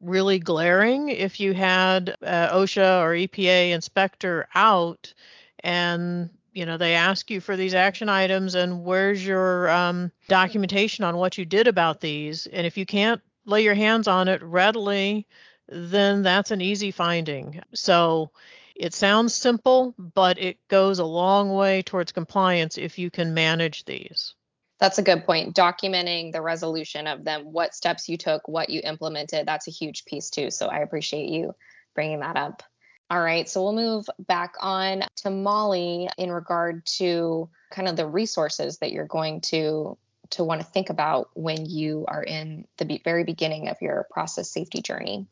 really 0.00 0.38
glaring 0.38 1.08
if 1.08 1.40
you 1.40 1.54
had 1.54 2.16
uh, 2.22 2.54
OSHA 2.54 3.00
or 3.02 3.10
EPA 3.10 3.72
inspector 3.72 4.48
out 4.54 5.12
and 5.60 6.30
you 6.52 6.66
know 6.66 6.76
they 6.76 6.94
ask 6.94 7.30
you 7.30 7.40
for 7.40 7.56
these 7.56 7.74
action 7.74 8.08
items 8.08 8.54
and 8.54 8.84
where's 8.84 9.24
your 9.24 9.70
um, 9.70 10.12
documentation 10.28 11.04
on 11.04 11.16
what 11.16 11.38
you 11.38 11.44
did 11.44 11.66
about 11.66 12.00
these? 12.00 12.46
And 12.46 12.66
if 12.66 12.76
you 12.76 12.86
can't 12.86 13.20
lay 13.46 13.62
your 13.62 13.74
hands 13.74 14.08
on 14.08 14.28
it 14.28 14.42
readily 14.42 15.26
then 15.68 16.22
that's 16.22 16.50
an 16.50 16.60
easy 16.60 16.90
finding. 16.90 17.62
So 17.74 18.30
it 18.76 18.92
sounds 18.92 19.34
simple 19.34 19.94
but 19.98 20.38
it 20.38 20.58
goes 20.68 20.98
a 20.98 21.04
long 21.04 21.52
way 21.52 21.82
towards 21.82 22.12
compliance 22.12 22.76
if 22.78 22.98
you 22.98 23.10
can 23.10 23.34
manage 23.34 23.84
these 23.84 24.34
that's 24.80 24.98
a 24.98 25.02
good 25.02 25.24
point. 25.24 25.54
Documenting 25.54 26.32
the 26.32 26.42
resolution 26.42 27.06
of 27.06 27.24
them, 27.24 27.52
what 27.52 27.74
steps 27.74 28.08
you 28.08 28.16
took, 28.16 28.46
what 28.48 28.70
you 28.70 28.80
implemented, 28.82 29.46
that's 29.46 29.68
a 29.68 29.70
huge 29.70 30.04
piece 30.04 30.30
too. 30.30 30.50
So 30.50 30.66
I 30.66 30.78
appreciate 30.78 31.28
you 31.28 31.54
bringing 31.94 32.20
that 32.20 32.36
up. 32.36 32.62
All 33.10 33.20
right, 33.20 33.48
so 33.48 33.62
we'll 33.62 33.74
move 33.74 34.06
back 34.18 34.54
on 34.60 35.04
to 35.16 35.30
Molly 35.30 36.08
in 36.16 36.32
regard 36.32 36.84
to 36.98 37.48
kind 37.70 37.86
of 37.86 37.96
the 37.96 38.06
resources 38.06 38.78
that 38.78 38.92
you're 38.92 39.06
going 39.06 39.40
to 39.42 39.96
to 40.30 40.42
want 40.42 40.60
to 40.60 40.66
think 40.66 40.90
about 40.90 41.28
when 41.34 41.66
you 41.66 42.04
are 42.08 42.22
in 42.22 42.66
the 42.78 43.00
very 43.04 43.24
beginning 43.24 43.68
of 43.68 43.76
your 43.80 44.06
process 44.10 44.50
safety 44.50 44.80
journey. 44.80 45.26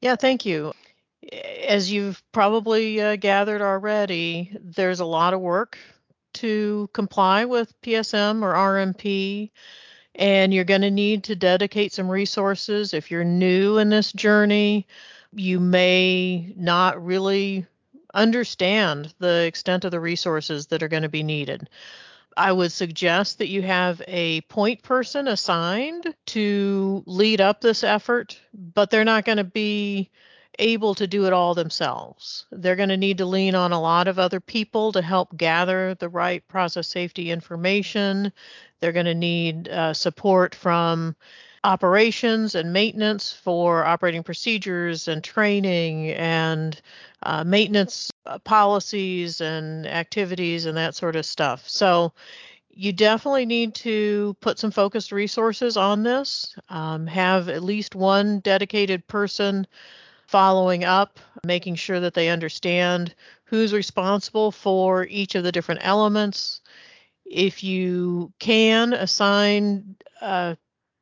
Yeah, 0.00 0.16
thank 0.16 0.44
you. 0.44 0.72
As 1.66 1.90
you've 1.90 2.22
probably 2.30 3.00
uh, 3.00 3.16
gathered 3.16 3.62
already, 3.62 4.56
there's 4.60 5.00
a 5.00 5.04
lot 5.04 5.34
of 5.34 5.40
work 5.40 5.78
to 6.34 6.88
comply 6.92 7.44
with 7.44 7.80
PSM 7.82 8.42
or 8.42 8.54
RMP, 8.54 9.50
and 10.14 10.52
you're 10.52 10.64
going 10.64 10.80
to 10.82 10.90
need 10.90 11.24
to 11.24 11.36
dedicate 11.36 11.92
some 11.92 12.10
resources. 12.10 12.94
If 12.94 13.10
you're 13.10 13.24
new 13.24 13.78
in 13.78 13.88
this 13.88 14.12
journey, 14.12 14.86
you 15.32 15.60
may 15.60 16.52
not 16.56 17.04
really 17.04 17.66
understand 18.12 19.14
the 19.18 19.44
extent 19.44 19.84
of 19.84 19.90
the 19.90 20.00
resources 20.00 20.66
that 20.66 20.82
are 20.82 20.88
going 20.88 21.04
to 21.04 21.08
be 21.08 21.22
needed. 21.22 21.68
I 22.36 22.52
would 22.52 22.72
suggest 22.72 23.38
that 23.38 23.48
you 23.48 23.62
have 23.62 24.02
a 24.06 24.40
point 24.42 24.82
person 24.82 25.28
assigned 25.28 26.14
to 26.26 27.02
lead 27.06 27.40
up 27.40 27.60
this 27.60 27.84
effort, 27.84 28.40
but 28.54 28.90
they're 28.90 29.04
not 29.04 29.24
going 29.24 29.38
to 29.38 29.44
be 29.44 30.10
able 30.58 30.94
to 30.94 31.06
do 31.06 31.26
it 31.26 31.32
all 31.32 31.54
themselves. 31.54 32.46
They're 32.50 32.76
going 32.76 32.88
to 32.90 32.96
need 32.96 33.18
to 33.18 33.26
lean 33.26 33.54
on 33.54 33.72
a 33.72 33.80
lot 33.80 34.08
of 34.08 34.18
other 34.18 34.40
people 34.40 34.92
to 34.92 35.02
help 35.02 35.36
gather 35.36 35.94
the 35.94 36.08
right 36.08 36.46
process 36.48 36.88
safety 36.88 37.30
information. 37.30 38.32
They're 38.80 38.92
going 38.92 39.06
to 39.06 39.14
need 39.14 39.68
uh, 39.68 39.94
support 39.94 40.54
from 40.54 41.16
operations 41.62 42.54
and 42.54 42.72
maintenance 42.72 43.32
for 43.32 43.84
operating 43.84 44.22
procedures 44.22 45.08
and 45.08 45.22
training 45.22 46.10
and 46.12 46.80
uh, 47.22 47.44
maintenance 47.44 48.10
uh, 48.26 48.38
policies 48.38 49.40
and 49.40 49.86
activities 49.86 50.64
and 50.64 50.76
that 50.76 50.94
sort 50.94 51.16
of 51.16 51.26
stuff. 51.26 51.68
So 51.68 52.12
you 52.72 52.92
definitely 52.92 53.46
need 53.46 53.74
to 53.74 54.34
put 54.40 54.58
some 54.58 54.70
focused 54.70 55.12
resources 55.12 55.76
on 55.76 56.02
this. 56.02 56.54
Um, 56.70 57.06
have 57.06 57.48
at 57.48 57.62
least 57.62 57.94
one 57.94 58.40
dedicated 58.40 59.06
person 59.06 59.66
following 60.30 60.84
up, 60.84 61.18
making 61.44 61.74
sure 61.74 61.98
that 61.98 62.14
they 62.14 62.28
understand 62.28 63.16
who's 63.46 63.72
responsible 63.72 64.52
for 64.52 65.04
each 65.06 65.34
of 65.34 65.42
the 65.42 65.50
different 65.50 65.80
elements. 65.82 66.60
If 67.24 67.64
you 67.64 68.32
can 68.38 68.92
assign 68.92 69.96
a 70.20 70.56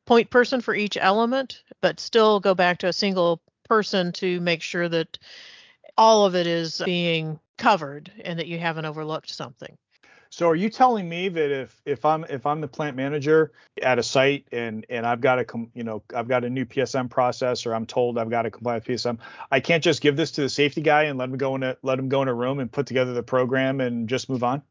point 0.06 0.30
person 0.30 0.62
for 0.62 0.74
each 0.74 0.96
element, 0.98 1.62
but 1.82 2.00
still 2.00 2.40
go 2.40 2.54
back 2.54 2.78
to 2.78 2.88
a 2.88 2.92
single 2.92 3.42
person 3.68 4.12
to 4.12 4.40
make 4.40 4.62
sure 4.62 4.88
that 4.88 5.18
all 5.98 6.24
of 6.24 6.34
it 6.34 6.46
is 6.46 6.80
being 6.86 7.38
covered 7.58 8.10
and 8.24 8.38
that 8.38 8.46
you 8.46 8.58
haven't 8.58 8.86
overlooked 8.86 9.28
something. 9.28 9.76
So 10.30 10.48
are 10.48 10.54
you 10.54 10.68
telling 10.68 11.08
me 11.08 11.28
that 11.28 11.50
if 11.50 11.80
if 11.84 12.04
I'm 12.04 12.24
if 12.24 12.44
I'm 12.44 12.60
the 12.60 12.68
plant 12.68 12.96
manager 12.96 13.52
at 13.82 13.98
a 13.98 14.02
site 14.02 14.46
and 14.52 14.84
and 14.90 15.06
I've 15.06 15.20
got 15.20 15.38
a 15.38 15.46
you 15.74 15.84
know 15.84 16.02
I've 16.14 16.28
got 16.28 16.44
a 16.44 16.50
new 16.50 16.66
PSM 16.66 17.10
process 17.10 17.64
or 17.64 17.74
I'm 17.74 17.86
told 17.86 18.18
I've 18.18 18.30
got 18.30 18.42
to 18.42 18.50
comply 18.50 18.74
with 18.74 18.84
PSM, 18.84 19.18
I 19.50 19.60
can't 19.60 19.82
just 19.82 20.00
give 20.02 20.16
this 20.16 20.30
to 20.32 20.42
the 20.42 20.48
safety 20.48 20.82
guy 20.82 21.04
and 21.04 21.18
let 21.18 21.30
him 21.30 21.38
go 21.38 21.54
in 21.54 21.62
a 21.62 21.76
let 21.82 21.98
him 21.98 22.08
go 22.08 22.22
in 22.22 22.28
a 22.28 22.34
room 22.34 22.60
and 22.60 22.70
put 22.70 22.86
together 22.86 23.14
the 23.14 23.22
program 23.22 23.80
and 23.80 24.08
just 24.08 24.28
move 24.28 24.44
on? 24.44 24.62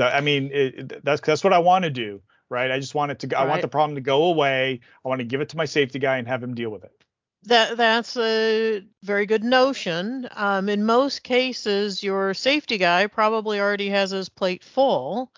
I 0.00 0.20
mean, 0.20 0.50
it, 0.52 1.04
that's 1.04 1.20
that's 1.20 1.44
what 1.44 1.52
I 1.52 1.58
want 1.58 1.84
to 1.84 1.90
do, 1.90 2.20
right? 2.48 2.70
I 2.70 2.80
just 2.80 2.94
want 2.94 3.12
it 3.12 3.20
to 3.20 3.28
go, 3.28 3.36
I 3.36 3.46
want 3.46 3.62
the 3.62 3.68
problem 3.68 3.94
to 3.94 4.00
go 4.00 4.24
away. 4.24 4.80
I 5.04 5.08
want 5.08 5.20
to 5.20 5.24
give 5.24 5.40
it 5.40 5.50
to 5.50 5.56
my 5.56 5.66
safety 5.66 6.00
guy 6.00 6.18
and 6.18 6.26
have 6.26 6.42
him 6.42 6.54
deal 6.54 6.70
with 6.70 6.82
it. 6.82 7.03
That 7.44 7.76
that's 7.76 8.16
a 8.16 8.82
very 9.02 9.26
good 9.26 9.44
notion. 9.44 10.28
Um, 10.32 10.68
in 10.68 10.84
most 10.84 11.22
cases, 11.22 12.02
your 12.02 12.32
safety 12.32 12.78
guy 12.78 13.06
probably 13.06 13.60
already 13.60 13.90
has 13.90 14.10
his 14.10 14.30
plate 14.30 14.64
full, 14.64 15.30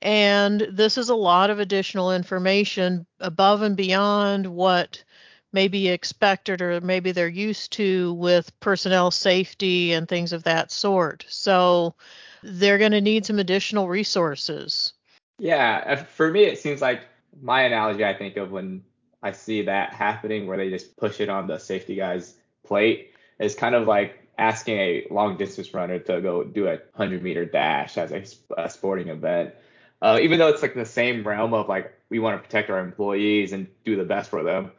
and 0.00 0.60
this 0.70 0.96
is 0.96 1.08
a 1.08 1.14
lot 1.14 1.50
of 1.50 1.58
additional 1.58 2.12
information 2.12 3.06
above 3.18 3.62
and 3.62 3.76
beyond 3.76 4.46
what 4.46 5.02
maybe 5.52 5.88
expected 5.88 6.62
or 6.62 6.80
maybe 6.80 7.12
they're 7.12 7.28
used 7.28 7.72
to 7.72 8.14
with 8.14 8.58
personnel 8.60 9.10
safety 9.10 9.92
and 9.92 10.08
things 10.08 10.32
of 10.32 10.44
that 10.44 10.70
sort. 10.70 11.24
So 11.28 11.94
they're 12.42 12.78
going 12.78 12.92
to 12.92 13.00
need 13.00 13.26
some 13.26 13.38
additional 13.38 13.88
resources. 13.88 14.92
Yeah, 15.38 15.82
uh, 15.86 15.96
for 16.04 16.30
me, 16.30 16.44
it 16.44 16.58
seems 16.58 16.80
like 16.80 17.02
my 17.42 17.62
analogy 17.62 18.04
I 18.04 18.14
think 18.14 18.36
of 18.36 18.50
when 18.52 18.82
I 19.22 19.32
see 19.32 19.62
that 19.62 19.92
happening 19.92 20.46
where 20.46 20.56
they 20.56 20.70
just 20.70 20.96
push 20.96 21.20
it 21.20 21.28
on 21.28 21.46
the 21.46 21.58
safety 21.58 21.94
guy's 21.96 22.34
plate 22.66 23.10
It's 23.38 23.54
kind 23.54 23.74
of 23.74 23.86
like 23.86 24.28
asking 24.38 24.78
a 24.78 25.06
long 25.10 25.36
distance 25.36 25.74
runner 25.74 25.98
to 25.98 26.20
go 26.20 26.44
do 26.44 26.66
a 26.66 26.76
100 26.94 27.22
meter 27.22 27.44
dash 27.44 27.98
as 27.98 28.12
a, 28.12 28.24
a 28.56 28.70
sporting 28.70 29.08
event. 29.08 29.54
Uh, 30.00 30.18
even 30.22 30.38
though 30.38 30.48
it's 30.48 30.62
like 30.62 30.74
the 30.74 30.86
same 30.86 31.26
realm 31.26 31.52
of 31.52 31.68
like 31.68 31.92
we 32.08 32.18
want 32.18 32.40
to 32.40 32.46
protect 32.46 32.70
our 32.70 32.78
employees 32.78 33.52
and 33.52 33.66
do 33.84 33.96
the 33.96 34.04
best 34.04 34.30
for 34.30 34.42
them, 34.42 34.72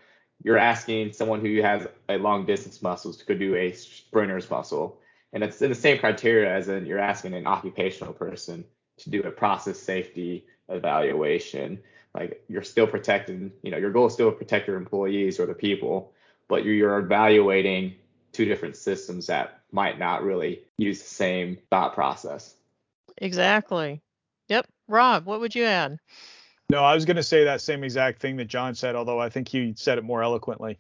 you're 0.43 0.57
asking 0.57 1.13
someone 1.13 1.41
who 1.41 1.61
has 1.61 1.87
a 2.09 2.17
long 2.17 2.45
distance 2.45 2.81
muscles 2.81 3.17
to 3.17 3.25
go 3.25 3.35
do 3.35 3.55
a 3.55 3.71
sprinter's 3.73 4.49
muscle. 4.49 4.99
And 5.33 5.43
it's 5.43 5.61
in 5.61 5.69
the 5.69 5.75
same 5.75 5.99
criteria 5.99 6.53
as 6.53 6.67
in 6.67 6.85
you're 6.85 6.99
asking 6.99 7.35
an 7.35 7.45
occupational 7.45 8.13
person 8.13 8.65
to 8.97 9.09
do 9.09 9.21
a 9.23 9.31
process 9.31 9.79
safety 9.79 10.45
evaluation. 10.69 11.81
Like 12.13 12.43
you're 12.49 12.63
still 12.63 12.87
protecting, 12.87 13.51
you 13.63 13.71
know, 13.71 13.77
your 13.77 13.91
goal 13.91 14.07
is 14.07 14.13
still 14.13 14.31
to 14.31 14.37
protect 14.37 14.67
your 14.67 14.77
employees 14.77 15.39
or 15.39 15.45
the 15.45 15.53
people, 15.53 16.13
but 16.47 16.65
you're 16.65 16.99
evaluating 16.99 17.95
two 18.31 18.45
different 18.45 18.75
systems 18.75 19.27
that 19.27 19.61
might 19.71 19.97
not 19.97 20.23
really 20.23 20.61
use 20.77 20.99
the 20.99 21.07
same 21.07 21.57
thought 21.69 21.93
process. 21.93 22.55
Exactly. 23.17 24.01
Yep. 24.49 24.67
Rob, 24.87 25.25
what 25.25 25.39
would 25.39 25.55
you 25.55 25.63
add? 25.63 25.97
No, 26.69 26.83
I 26.83 26.93
was 26.95 27.05
going 27.05 27.17
to 27.17 27.23
say 27.23 27.45
that 27.45 27.61
same 27.61 27.83
exact 27.83 28.21
thing 28.21 28.37
that 28.37 28.45
John 28.45 28.75
said, 28.75 28.95
although 28.95 29.19
I 29.19 29.29
think 29.29 29.47
he 29.47 29.73
said 29.75 29.97
it 29.97 30.03
more 30.03 30.23
eloquently. 30.23 30.79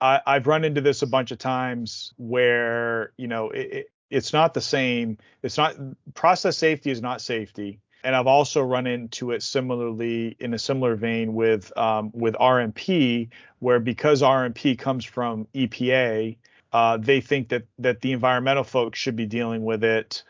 I, 0.00 0.20
have 0.26 0.46
run 0.46 0.64
into 0.64 0.80
this 0.80 1.02
a 1.02 1.06
bunch 1.06 1.30
of 1.30 1.38
times 1.38 2.12
where, 2.16 3.12
you 3.16 3.28
know, 3.28 3.50
it, 3.50 3.72
it, 3.72 3.86
it's 4.10 4.32
not 4.32 4.54
the 4.54 4.60
same. 4.60 5.18
It's 5.42 5.56
not 5.56 5.76
process 6.14 6.56
safety 6.56 6.90
is 6.90 7.02
not 7.02 7.20
safety. 7.20 7.80
And 8.04 8.14
I've 8.14 8.26
also 8.26 8.62
run 8.62 8.86
into 8.86 9.32
it 9.32 9.42
similarly 9.42 10.36
in 10.38 10.54
a 10.54 10.58
similar 10.58 10.94
vein 10.94 11.34
with 11.34 11.76
um, 11.76 12.10
with 12.14 12.34
RMP, 12.34 13.28
where 13.58 13.80
because 13.80 14.22
RMP 14.22 14.78
comes 14.78 15.04
from 15.04 15.46
EPA, 15.54 16.36
uh, 16.72 16.96
they 16.98 17.20
think 17.20 17.48
that 17.48 17.64
that 17.78 18.00
the 18.00 18.12
environmental 18.12 18.64
folks 18.64 18.98
should 18.98 19.16
be 19.16 19.26
dealing 19.26 19.64
with 19.64 19.82
it, 19.82 20.22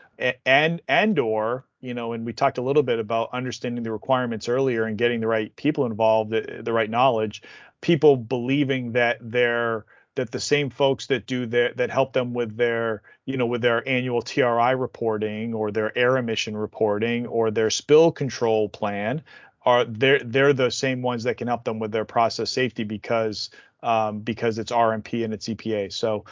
and 0.45 0.81
and 0.87 1.19
or 1.19 1.65
you 1.81 1.93
know, 1.93 2.13
and 2.13 2.25
we 2.25 2.33
talked 2.33 2.57
a 2.57 2.61
little 2.61 2.83
bit 2.83 2.99
about 2.99 3.29
understanding 3.33 3.83
the 3.83 3.91
requirements 3.91 4.49
earlier 4.49 4.85
and 4.85 4.97
getting 4.97 5.19
the 5.19 5.27
right 5.27 5.55
people 5.55 5.85
involved, 5.85 6.31
the, 6.31 6.61
the 6.63 6.73
right 6.73 6.89
knowledge. 6.89 7.43
People 7.81 8.17
believing 8.17 8.93
that 8.93 9.17
they're 9.21 9.85
that 10.17 10.31
the 10.31 10.39
same 10.39 10.69
folks 10.69 11.07
that 11.07 11.25
do 11.25 11.45
their 11.45 11.73
that 11.73 11.89
help 11.89 12.13
them 12.13 12.33
with 12.33 12.57
their 12.57 13.01
you 13.25 13.37
know 13.37 13.45
with 13.45 13.61
their 13.61 13.87
annual 13.87 14.21
TRI 14.21 14.71
reporting 14.71 15.53
or 15.53 15.71
their 15.71 15.97
air 15.97 16.17
emission 16.17 16.55
reporting 16.55 17.25
or 17.25 17.49
their 17.49 17.69
spill 17.69 18.11
control 18.11 18.69
plan 18.69 19.23
are 19.65 19.85
they're 19.85 20.19
they're 20.19 20.53
the 20.53 20.69
same 20.69 21.01
ones 21.01 21.23
that 21.23 21.37
can 21.37 21.47
help 21.47 21.63
them 21.63 21.79
with 21.79 21.91
their 21.91 22.05
process 22.05 22.51
safety 22.51 22.83
because 22.83 23.49
um, 23.83 24.19
because 24.19 24.57
it's 24.57 24.71
RMP 24.71 25.23
and 25.23 25.33
it's 25.33 25.47
EPA. 25.47 25.93
So 25.93 26.25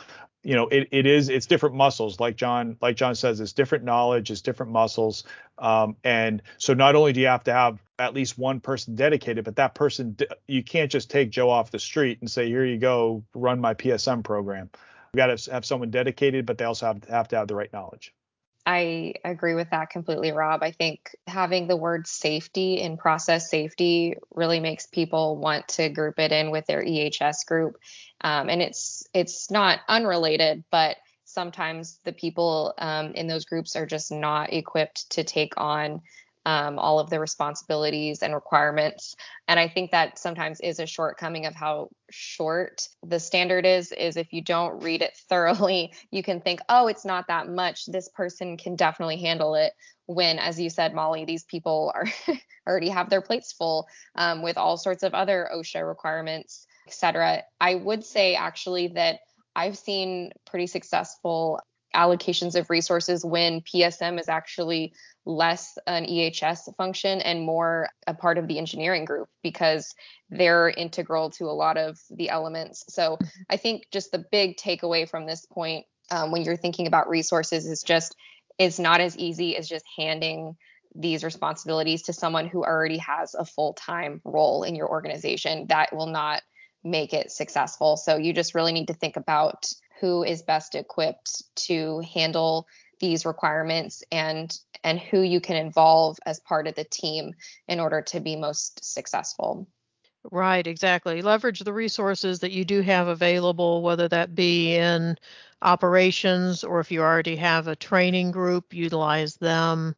you 0.45 0.55
know 0.55 0.67
it, 0.67 0.88
it 0.91 1.05
is 1.05 1.27
it's 1.27 1.47
different 1.47 1.75
muscles. 1.75 2.19
Like 2.19 2.38
john 2.38 2.77
like 2.81 2.95
john 2.95 3.15
says 3.15 3.39
it's 3.41 3.51
different 3.51 3.84
knowledge 3.84 4.31
it's 4.31 4.41
different 4.41 4.71
muscles. 4.71 5.25
Um, 5.58 5.97
and 6.03 6.41
so 6.58 6.73
not 6.73 6.95
only 6.95 7.12
do 7.12 7.19
you 7.19 7.27
have 7.27 7.43
to 7.45 7.53
have 7.53 7.81
at 7.97 8.13
least 8.13 8.38
one 8.38 8.60
person 8.60 8.95
dedicated 8.95 9.43
but 9.43 9.55
that 9.58 9.73
person 9.73 10.15
you 10.47 10.63
can't 10.63 10.91
just 10.91 11.10
take 11.10 11.31
joe 11.31 11.49
off 11.49 11.71
the 11.71 11.79
street 11.79 12.19
and 12.21 12.29
say 12.29 12.47
here 12.47 12.63
you 12.63 12.77
go 12.77 13.23
run 13.34 13.60
my 13.60 13.73
psm 13.73 14.23
program. 14.23 14.69
You 15.13 15.17
got 15.17 15.38
to 15.38 15.51
have 15.51 15.65
someone 15.65 15.89
dedicated 15.89 16.45
but 16.45 16.58
they 16.58 16.65
also 16.65 16.86
have, 16.86 17.03
have 17.05 17.27
to 17.29 17.38
have 17.38 17.47
the 17.47 17.55
right 17.55 17.73
knowledge 17.73 18.13
I 18.65 19.13
agree 19.23 19.54
with 19.54 19.69
that 19.69 19.91
completely, 19.91 20.32
Rob. 20.32 20.63
I 20.63 20.71
think 20.71 21.15
having 21.28 21.67
the 21.67 21.75
word 21.75 22.08
safety 22.08 22.82
in 22.82 22.97
process 22.97 23.49
safety 23.49 24.15
really 24.34 24.60
makes 24.60 24.88
people 24.88 25.38
want 25.38 25.67
to 25.69 25.89
group 25.89 26.17
it 26.19 26.32
in 26.32 26.49
with 26.49 26.65
their 26.65 26.84
EHS 26.84 27.45
group. 27.45 27.78
Um, 28.21 28.49
and 28.49 28.62
it's 28.62 29.08
it's 29.13 29.51
not 29.51 29.80
unrelated, 29.88 30.63
but 30.71 30.97
sometimes 31.25 31.99
the 32.06 32.13
people 32.13 32.73
um, 32.80 33.12
in 33.12 33.28
those 33.28 33.45
groups 33.45 33.75
are 33.75 33.86
just 33.86 34.12
not 34.12 34.51
equipped 34.51 35.12
to 35.12 35.23
take 35.23 35.54
on 35.58 36.01
um, 36.45 36.77
all 36.77 36.99
of 36.99 37.10
the 37.10 37.19
responsibilities 37.19 38.21
and 38.21 38.34
requirements. 38.34 39.15
And 39.47 39.60
I 39.60 39.67
think 39.67 39.91
that 39.91 40.19
sometimes 40.19 40.60
is 40.62 40.79
a 40.79 40.86
shortcoming 40.86 41.45
of 41.45 41.55
how 41.55 41.89
short 42.12 42.88
the 43.03 43.19
standard 43.19 43.65
is. 43.65 43.91
Is 43.91 44.15
if 44.15 44.31
you 44.31 44.41
don't 44.41 44.84
read 44.84 45.01
it 45.01 45.17
thoroughly, 45.29 45.93
you 46.12 46.23
can 46.23 46.41
think, 46.41 46.60
oh, 46.69 46.88
it's 46.88 47.05
not 47.05 47.27
that 47.27 47.49
much. 47.49 47.86
This 47.86 48.10
person 48.10 48.58
can 48.58 48.75
definitely 48.75 49.17
handle 49.17 49.55
it. 49.55 49.73
When, 50.08 50.38
as 50.38 50.60
you 50.60 50.69
said, 50.69 50.93
Molly, 50.93 51.25
these 51.25 51.43
people 51.45 51.91
are 51.95 52.05
already 52.67 52.89
have 52.89 53.10
their 53.10 53.21
plates 53.21 53.51
full 53.51 53.88
um, 54.15 54.43
with 54.43 54.58
all 54.58 54.77
sorts 54.77 55.01
of 55.03 55.15
other 55.15 55.49
OSHA 55.53 55.88
requirements, 55.88 56.67
etc. 56.88 57.43
I 57.60 57.75
would 57.75 58.05
say 58.05 58.36
actually 58.36 58.89
that 58.89 59.19
I've 59.55 59.77
seen 59.77 60.31
pretty 60.45 60.67
successful 60.67 61.60
allocations 61.95 62.55
of 62.55 62.69
resources 62.69 63.25
when 63.25 63.62
PSM 63.62 64.19
is 64.19 64.29
actually 64.29 64.93
less 65.25 65.77
an 65.88 66.05
EHS 66.05 66.73
function 66.75 67.21
and 67.21 67.41
more 67.41 67.89
a 68.05 68.13
part 68.13 68.38
of 68.38 68.47
the 68.47 68.57
engineering 68.57 69.05
group 69.05 69.27
because 69.41 69.95
they're 70.29 70.69
integral 70.69 71.31
to 71.31 71.45
a 71.45 71.51
lot 71.53 71.77
of 71.77 71.99
the 72.11 72.29
elements. 72.29 72.85
So 72.89 73.17
I 73.49 73.57
think 73.57 73.85
just 73.91 74.11
the 74.11 74.23
big 74.31 74.57
takeaway 74.57 75.09
from 75.09 75.25
this 75.25 75.45
point 75.45 75.85
um, 76.11 76.31
when 76.31 76.43
you're 76.43 76.57
thinking 76.57 76.88
about 76.88 77.09
resources 77.09 77.65
is 77.65 77.81
just 77.81 78.15
it's 78.59 78.79
not 78.79 79.01
as 79.01 79.17
easy 79.17 79.57
as 79.57 79.67
just 79.67 79.85
handing 79.97 80.55
these 80.93 81.23
responsibilities 81.23 82.03
to 82.03 82.13
someone 82.13 82.47
who 82.47 82.63
already 82.63 82.99
has 82.99 83.33
a 83.33 83.43
full-time 83.43 84.21
role 84.23 84.63
in 84.63 84.75
your 84.75 84.89
organization 84.89 85.65
that 85.67 85.93
will 85.93 86.07
not 86.07 86.41
make 86.83 87.13
it 87.13 87.31
successful. 87.31 87.97
So 87.97 88.15
you 88.15 88.31
just 88.31 88.55
really 88.55 88.71
need 88.71 88.88
to 88.88 88.93
think 88.93 89.17
about 89.17 89.65
who 89.99 90.23
is 90.23 90.43
best 90.43 90.75
equipped 90.75 91.43
to 91.55 92.01
handle 92.13 92.67
these 92.99 93.25
requirements 93.25 94.03
and 94.12 94.58
and 94.84 94.99
who 94.99 95.21
you 95.21 95.41
can 95.41 95.55
involve 95.55 96.17
as 96.25 96.39
part 96.39 96.67
of 96.67 96.75
the 96.75 96.84
team 96.84 97.34
in 97.67 97.79
order 97.79 98.01
to 98.01 98.19
be 98.19 98.36
most 98.36 98.84
successful. 98.84 99.67
Right, 100.31 100.65
exactly. 100.65 101.21
Leverage 101.21 101.60
the 101.60 101.73
resources 101.73 102.39
that 102.39 102.51
you 102.51 102.65
do 102.65 102.81
have 102.81 103.08
available, 103.08 103.81
whether 103.84 104.08
that 104.08 104.34
be 104.34 104.75
in 104.75 105.17
operations 105.62 106.63
or 106.63 106.79
if 106.79 106.91
you 106.91 107.01
already 107.01 107.36
have 107.36 107.67
a 107.67 107.75
training 107.75 108.31
group, 108.31 108.73
utilize 108.73 109.36
them. 109.36 109.95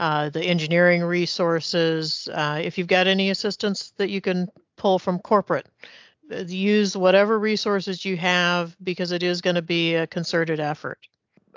Uh, 0.00 0.30
the 0.30 0.44
engineering 0.44 1.02
resources. 1.02 2.28
Uh, 2.32 2.60
if 2.62 2.78
you've 2.78 2.86
got 2.86 3.08
any 3.08 3.30
assistance 3.30 3.92
that 3.96 4.10
you 4.10 4.20
can 4.20 4.46
pull 4.76 4.96
from 4.96 5.18
corporate, 5.18 5.66
use 6.46 6.96
whatever 6.96 7.36
resources 7.36 8.04
you 8.04 8.16
have 8.16 8.76
because 8.80 9.10
it 9.10 9.24
is 9.24 9.40
going 9.40 9.56
to 9.56 9.62
be 9.62 9.96
a 9.96 10.06
concerted 10.06 10.60
effort. 10.60 11.00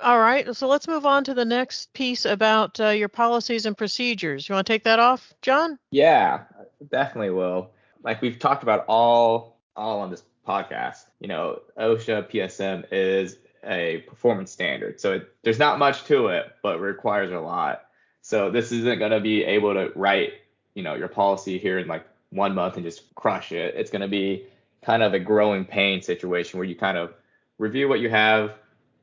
All 0.02 0.18
right, 0.18 0.54
so 0.56 0.66
let's 0.66 0.88
move 0.88 1.06
on 1.06 1.22
to 1.24 1.34
the 1.34 1.44
next 1.44 1.92
piece 1.92 2.24
about 2.24 2.80
uh, 2.80 2.88
your 2.88 3.08
policies 3.08 3.66
and 3.66 3.78
procedures. 3.78 4.48
You 4.48 4.54
want 4.54 4.66
to 4.66 4.72
take 4.72 4.82
that 4.84 4.98
off, 4.98 5.32
John? 5.42 5.78
Yeah, 5.92 6.42
definitely 6.90 7.30
will. 7.30 7.70
Like 8.02 8.20
we've 8.20 8.38
talked 8.38 8.64
about 8.64 8.84
all 8.88 9.60
all 9.76 10.00
on 10.00 10.10
this 10.10 10.24
podcast, 10.46 11.04
you 11.20 11.28
know, 11.28 11.60
OSHA 11.78 12.30
PSM 12.30 12.84
is 12.90 13.36
a 13.64 13.98
performance 14.08 14.50
standard. 14.50 15.00
So 15.00 15.12
it, 15.12 15.32
there's 15.42 15.58
not 15.58 15.78
much 15.78 16.04
to 16.04 16.28
it, 16.28 16.52
but 16.62 16.80
requires 16.80 17.30
a 17.30 17.38
lot. 17.38 17.84
So 18.22 18.50
this 18.50 18.72
isn't 18.72 18.98
going 18.98 19.12
to 19.12 19.20
be 19.20 19.44
able 19.44 19.74
to 19.74 19.92
write, 19.94 20.32
you 20.74 20.82
know, 20.82 20.94
your 20.94 21.08
policy 21.08 21.58
here 21.58 21.78
in 21.78 21.86
like 21.86 22.04
one 22.30 22.54
month 22.54 22.76
and 22.76 22.84
just 22.84 23.14
crush 23.14 23.52
it. 23.52 23.74
It's 23.76 23.90
going 23.90 24.02
to 24.02 24.08
be 24.08 24.46
kind 24.82 25.02
of 25.02 25.14
a 25.14 25.20
growing 25.20 25.64
pain 25.64 26.02
situation 26.02 26.58
where 26.58 26.66
you 26.66 26.74
kind 26.74 26.98
of 26.98 27.14
review 27.58 27.88
what 27.88 28.00
you 28.00 28.10
have, 28.10 28.52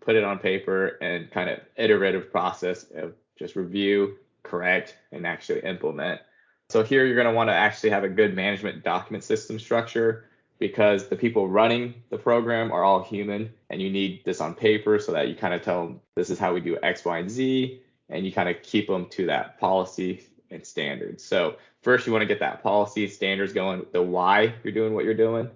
put 0.01 0.15
it 0.15 0.23
on 0.23 0.39
paper, 0.39 0.97
and 1.01 1.29
kind 1.31 1.49
of 1.49 1.59
iterative 1.75 2.31
process 2.31 2.85
of 2.95 3.13
just 3.37 3.55
review, 3.55 4.17
correct, 4.43 4.95
and 5.11 5.25
actually 5.25 5.61
implement. 5.61 6.21
So 6.69 6.83
here 6.83 7.05
you're 7.05 7.15
going 7.15 7.27
to 7.27 7.33
want 7.33 7.49
to 7.49 7.53
actually 7.53 7.89
have 7.89 8.03
a 8.03 8.09
good 8.09 8.35
management 8.35 8.83
document 8.83 9.23
system 9.23 9.59
structure 9.59 10.25
because 10.59 11.07
the 11.07 11.15
people 11.15 11.47
running 11.47 11.95
the 12.09 12.17
program 12.17 12.71
are 12.71 12.83
all 12.83 13.01
human 13.01 13.51
and 13.69 13.81
you 13.81 13.89
need 13.89 14.21
this 14.25 14.41
on 14.41 14.53
paper 14.53 14.99
so 14.99 15.13
that 15.13 15.29
you 15.29 15.35
kind 15.35 15.53
of 15.53 15.61
tell 15.61 15.85
them 15.85 16.01
this 16.15 16.29
is 16.29 16.37
how 16.37 16.53
we 16.53 16.59
do 16.59 16.77
X, 16.83 17.05
Y, 17.05 17.17
and 17.17 17.31
Z 17.31 17.81
and 18.09 18.25
you 18.25 18.31
kind 18.31 18.49
of 18.49 18.61
keep 18.61 18.87
them 18.87 19.07
to 19.07 19.25
that 19.27 19.59
policy 19.59 20.25
and 20.51 20.65
standards. 20.65 21.23
So 21.23 21.55
first 21.81 22.07
you 22.07 22.13
want 22.13 22.23
to 22.23 22.27
get 22.27 22.39
that 22.39 22.63
policy 22.63 23.07
standards 23.07 23.53
going, 23.53 23.85
the 23.91 24.01
why 24.01 24.53
you're 24.63 24.73
doing 24.73 24.93
what 24.93 25.05
you're 25.05 25.13
doing. 25.13 25.49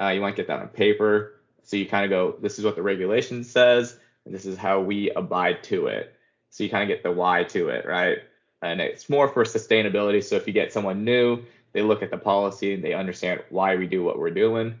Uh, 0.00 0.08
you 0.08 0.20
to 0.22 0.32
get 0.32 0.46
that 0.46 0.60
on 0.60 0.68
paper. 0.68 1.41
So 1.62 1.76
you 1.76 1.86
kind 1.86 2.04
of 2.04 2.10
go, 2.10 2.36
this 2.40 2.58
is 2.58 2.64
what 2.64 2.76
the 2.76 2.82
regulation 2.82 3.44
says, 3.44 3.98
and 4.24 4.34
this 4.34 4.46
is 4.46 4.56
how 4.56 4.80
we 4.80 5.10
abide 5.10 5.62
to 5.64 5.86
it. 5.86 6.14
So 6.50 6.64
you 6.64 6.70
kind 6.70 6.82
of 6.82 6.88
get 6.88 7.02
the 7.02 7.10
why 7.10 7.44
to 7.44 7.68
it, 7.68 7.86
right? 7.86 8.18
And 8.60 8.80
it's 8.80 9.08
more 9.08 9.28
for 9.28 9.44
sustainability. 9.44 10.22
So 10.22 10.36
if 10.36 10.46
you 10.46 10.52
get 10.52 10.72
someone 10.72 11.04
new, 11.04 11.42
they 11.72 11.82
look 11.82 12.02
at 12.02 12.10
the 12.10 12.18
policy 12.18 12.74
and 12.74 12.84
they 12.84 12.94
understand 12.94 13.42
why 13.50 13.76
we 13.76 13.86
do 13.86 14.02
what 14.04 14.18
we're 14.18 14.30
doing. 14.30 14.78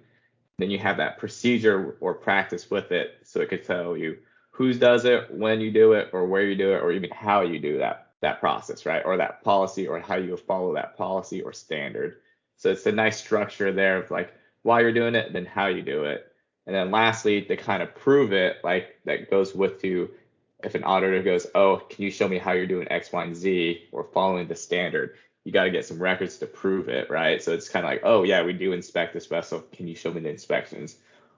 Then 0.58 0.70
you 0.70 0.78
have 0.78 0.98
that 0.98 1.18
procedure 1.18 1.96
or 2.00 2.14
practice 2.14 2.70
with 2.70 2.92
it, 2.92 3.18
so 3.24 3.40
it 3.40 3.48
could 3.48 3.64
tell 3.64 3.96
you 3.96 4.18
who 4.50 4.74
does 4.74 5.06
it, 5.06 5.32
when 5.32 5.60
you 5.60 5.70
do 5.70 5.94
it, 5.94 6.10
or 6.12 6.26
where 6.26 6.44
you 6.44 6.54
do 6.54 6.74
it, 6.74 6.82
or 6.82 6.92
even 6.92 7.10
how 7.10 7.40
you 7.40 7.58
do 7.58 7.78
that 7.78 8.08
that 8.20 8.38
process, 8.38 8.86
right? 8.86 9.02
Or 9.04 9.16
that 9.16 9.42
policy, 9.42 9.88
or 9.88 9.98
how 9.98 10.16
you 10.16 10.36
follow 10.36 10.74
that 10.74 10.96
policy 10.96 11.42
or 11.42 11.52
standard. 11.52 12.18
So 12.56 12.70
it's 12.70 12.86
a 12.86 12.92
nice 12.92 13.18
structure 13.18 13.72
there 13.72 13.96
of 13.96 14.10
like 14.10 14.32
why 14.62 14.80
you're 14.80 14.92
doing 14.92 15.16
it, 15.16 15.32
then 15.32 15.44
how 15.44 15.66
you 15.66 15.82
do 15.82 16.04
it. 16.04 16.31
And 16.66 16.74
then 16.74 16.90
lastly, 16.90 17.42
to 17.42 17.56
kind 17.56 17.82
of 17.82 17.94
prove 17.94 18.32
it, 18.32 18.58
like 18.62 18.98
that 19.04 19.30
goes 19.30 19.54
with 19.54 19.84
you 19.84 20.10
if 20.62 20.74
an 20.74 20.84
auditor 20.84 21.22
goes, 21.22 21.46
oh, 21.54 21.78
can 21.90 22.04
you 22.04 22.10
show 22.10 22.28
me 22.28 22.38
how 22.38 22.52
you're 22.52 22.66
doing 22.66 22.86
X, 22.90 23.12
Y, 23.12 23.24
and 23.24 23.36
Z 23.36 23.88
or 23.92 24.04
following 24.04 24.46
the 24.46 24.54
standard? 24.54 25.16
You 25.44 25.52
got 25.52 25.64
to 25.64 25.70
get 25.70 25.84
some 25.84 26.00
records 26.00 26.38
to 26.38 26.46
prove 26.46 26.88
it, 26.88 27.10
right? 27.10 27.42
So 27.42 27.52
it's 27.52 27.68
kind 27.68 27.84
of 27.84 27.90
like, 27.90 28.02
oh 28.04 28.22
yeah, 28.22 28.42
we 28.42 28.52
do 28.52 28.72
inspect 28.72 29.12
this 29.12 29.26
vessel. 29.26 29.64
Can 29.72 29.88
you 29.88 29.96
show 29.96 30.12
me 30.12 30.20
the 30.20 30.30
inspections? 30.30 30.96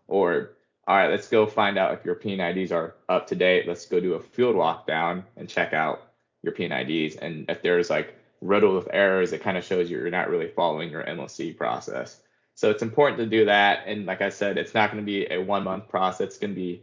Or 0.08 0.50
all 0.86 0.96
right, 0.96 1.10
let's 1.10 1.28
go 1.28 1.46
find 1.46 1.78
out 1.78 1.94
if 1.94 2.04
your 2.04 2.14
P&IDs 2.14 2.70
are 2.70 2.96
up 3.08 3.26
to 3.28 3.34
date. 3.34 3.66
Let's 3.66 3.86
go 3.86 4.00
do 4.00 4.14
a 4.14 4.20
field 4.20 4.56
walk 4.56 4.86
down 4.86 5.24
and 5.38 5.48
check 5.48 5.72
out 5.72 6.10
your 6.42 6.52
P&IDs. 6.52 7.16
And 7.16 7.48
if 7.48 7.62
there's 7.62 7.88
like 7.88 8.14
riddled 8.42 8.74
with 8.74 8.88
errors, 8.92 9.32
it 9.32 9.42
kind 9.42 9.56
of 9.56 9.64
shows 9.64 9.90
you 9.90 9.96
you're 9.96 10.10
not 10.10 10.28
really 10.28 10.48
following 10.48 10.90
your 10.90 11.02
MOC 11.04 11.56
process. 11.56 12.20
So 12.54 12.70
it's 12.70 12.82
important 12.82 13.18
to 13.18 13.26
do 13.26 13.46
that. 13.46 13.84
And 13.86 14.06
like 14.06 14.22
I 14.22 14.28
said, 14.28 14.58
it's 14.58 14.74
not 14.74 14.90
going 14.90 15.02
to 15.02 15.06
be 15.06 15.26
a 15.30 15.38
one 15.38 15.64
month 15.64 15.88
process. 15.88 16.28
It's 16.28 16.38
going 16.38 16.54
to 16.54 16.60
be 16.60 16.82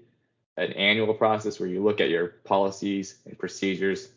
an 0.58 0.74
annual 0.74 1.14
process 1.14 1.60
where 1.60 1.70
you 1.70 1.84
look 1.84 2.02
at 2.02 2.10
your 2.10 2.28
policies 2.28 3.20
and 3.26 3.38
procedures. 3.38 4.10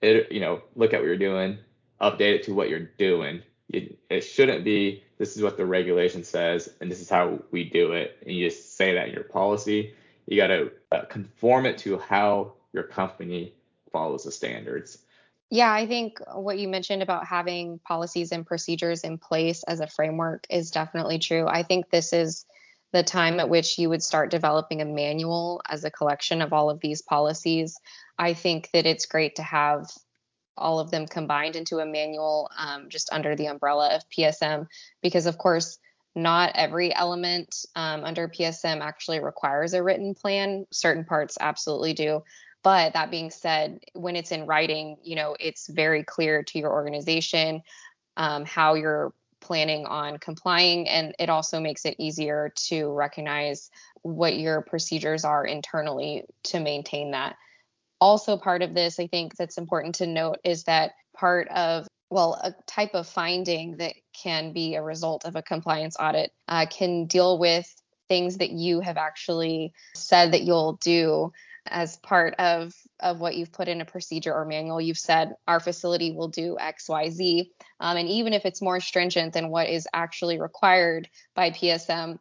It, 0.00 0.32
you 0.32 0.40
know, 0.40 0.62
look 0.74 0.94
at 0.94 1.00
what 1.00 1.06
you're 1.06 1.16
doing, 1.16 1.58
update 2.00 2.36
it 2.36 2.42
to 2.44 2.54
what 2.54 2.70
you're 2.70 2.90
doing. 2.98 3.42
It, 3.68 3.98
it 4.10 4.22
shouldn't 4.22 4.64
be 4.64 5.04
this 5.18 5.36
is 5.36 5.42
what 5.42 5.56
the 5.56 5.64
regulation 5.64 6.24
says 6.24 6.68
and 6.80 6.90
this 6.90 7.00
is 7.00 7.08
how 7.08 7.38
we 7.50 7.64
do 7.64 7.92
it. 7.92 8.18
And 8.26 8.34
you 8.34 8.48
just 8.48 8.76
say 8.76 8.94
that 8.94 9.08
in 9.08 9.14
your 9.14 9.24
policy. 9.24 9.94
You 10.26 10.36
got 10.36 10.48
to 10.48 10.72
uh, 10.90 11.04
conform 11.04 11.66
it 11.66 11.78
to 11.78 11.98
how 11.98 12.54
your 12.72 12.84
company 12.84 13.54
follows 13.92 14.24
the 14.24 14.32
standards. 14.32 14.98
Yeah, 15.52 15.70
I 15.70 15.86
think 15.86 16.18
what 16.32 16.58
you 16.58 16.66
mentioned 16.66 17.02
about 17.02 17.26
having 17.26 17.78
policies 17.80 18.32
and 18.32 18.46
procedures 18.46 19.02
in 19.02 19.18
place 19.18 19.62
as 19.64 19.80
a 19.80 19.86
framework 19.86 20.46
is 20.48 20.70
definitely 20.70 21.18
true. 21.18 21.46
I 21.46 21.62
think 21.62 21.90
this 21.90 22.14
is 22.14 22.46
the 22.94 23.02
time 23.02 23.38
at 23.38 23.50
which 23.50 23.78
you 23.78 23.90
would 23.90 24.02
start 24.02 24.30
developing 24.30 24.80
a 24.80 24.86
manual 24.86 25.60
as 25.68 25.84
a 25.84 25.90
collection 25.90 26.40
of 26.40 26.54
all 26.54 26.70
of 26.70 26.80
these 26.80 27.02
policies. 27.02 27.78
I 28.18 28.32
think 28.32 28.70
that 28.72 28.86
it's 28.86 29.04
great 29.04 29.36
to 29.36 29.42
have 29.42 29.90
all 30.56 30.80
of 30.80 30.90
them 30.90 31.06
combined 31.06 31.54
into 31.54 31.80
a 31.80 31.86
manual 31.86 32.48
um, 32.56 32.88
just 32.88 33.12
under 33.12 33.36
the 33.36 33.48
umbrella 33.48 33.94
of 33.94 34.08
PSM 34.08 34.68
because, 35.02 35.26
of 35.26 35.36
course, 35.36 35.78
not 36.14 36.52
every 36.54 36.94
element 36.94 37.54
um, 37.76 38.04
under 38.04 38.26
PSM 38.26 38.80
actually 38.80 39.20
requires 39.20 39.74
a 39.74 39.82
written 39.82 40.14
plan. 40.14 40.64
Certain 40.72 41.04
parts 41.04 41.36
absolutely 41.38 41.92
do. 41.92 42.22
But 42.62 42.92
that 42.92 43.10
being 43.10 43.30
said, 43.30 43.80
when 43.94 44.16
it's 44.16 44.32
in 44.32 44.46
writing, 44.46 44.96
you 45.02 45.16
know, 45.16 45.36
it's 45.40 45.66
very 45.66 46.04
clear 46.04 46.42
to 46.44 46.58
your 46.58 46.72
organization 46.72 47.62
um, 48.16 48.44
how 48.44 48.74
you're 48.74 49.12
planning 49.40 49.84
on 49.86 50.18
complying. 50.18 50.88
And 50.88 51.14
it 51.18 51.28
also 51.28 51.58
makes 51.60 51.84
it 51.84 51.96
easier 51.98 52.52
to 52.68 52.92
recognize 52.92 53.70
what 54.02 54.38
your 54.38 54.62
procedures 54.62 55.24
are 55.24 55.44
internally 55.44 56.24
to 56.44 56.60
maintain 56.60 57.10
that. 57.10 57.36
Also, 58.00 58.36
part 58.36 58.62
of 58.62 58.74
this, 58.74 59.00
I 59.00 59.08
think 59.08 59.36
that's 59.36 59.58
important 59.58 59.96
to 59.96 60.06
note 60.06 60.38
is 60.44 60.64
that 60.64 60.92
part 61.14 61.48
of 61.48 61.86
well, 62.10 62.34
a 62.34 62.54
type 62.66 62.94
of 62.94 63.08
finding 63.08 63.78
that 63.78 63.94
can 64.12 64.52
be 64.52 64.74
a 64.74 64.82
result 64.82 65.24
of 65.24 65.34
a 65.34 65.42
compliance 65.42 65.96
audit 65.98 66.30
uh, 66.46 66.66
can 66.66 67.06
deal 67.06 67.38
with 67.38 67.74
things 68.06 68.36
that 68.36 68.50
you 68.50 68.80
have 68.80 68.98
actually 68.98 69.72
said 69.94 70.34
that 70.34 70.42
you'll 70.42 70.74
do 70.82 71.32
as 71.66 71.96
part 71.98 72.34
of 72.38 72.74
of 73.00 73.20
what 73.20 73.36
you've 73.36 73.52
put 73.52 73.68
in 73.68 73.80
a 73.80 73.84
procedure 73.84 74.34
or 74.34 74.44
manual 74.44 74.80
you've 74.80 74.98
said 74.98 75.34
our 75.46 75.60
facility 75.60 76.12
will 76.12 76.28
do 76.28 76.56
xyz 76.60 77.48
um, 77.80 77.96
and 77.96 78.08
even 78.08 78.32
if 78.32 78.44
it's 78.44 78.62
more 78.62 78.80
stringent 78.80 79.32
than 79.32 79.48
what 79.48 79.68
is 79.68 79.86
actually 79.92 80.40
required 80.40 81.08
by 81.34 81.50
psm 81.50 82.18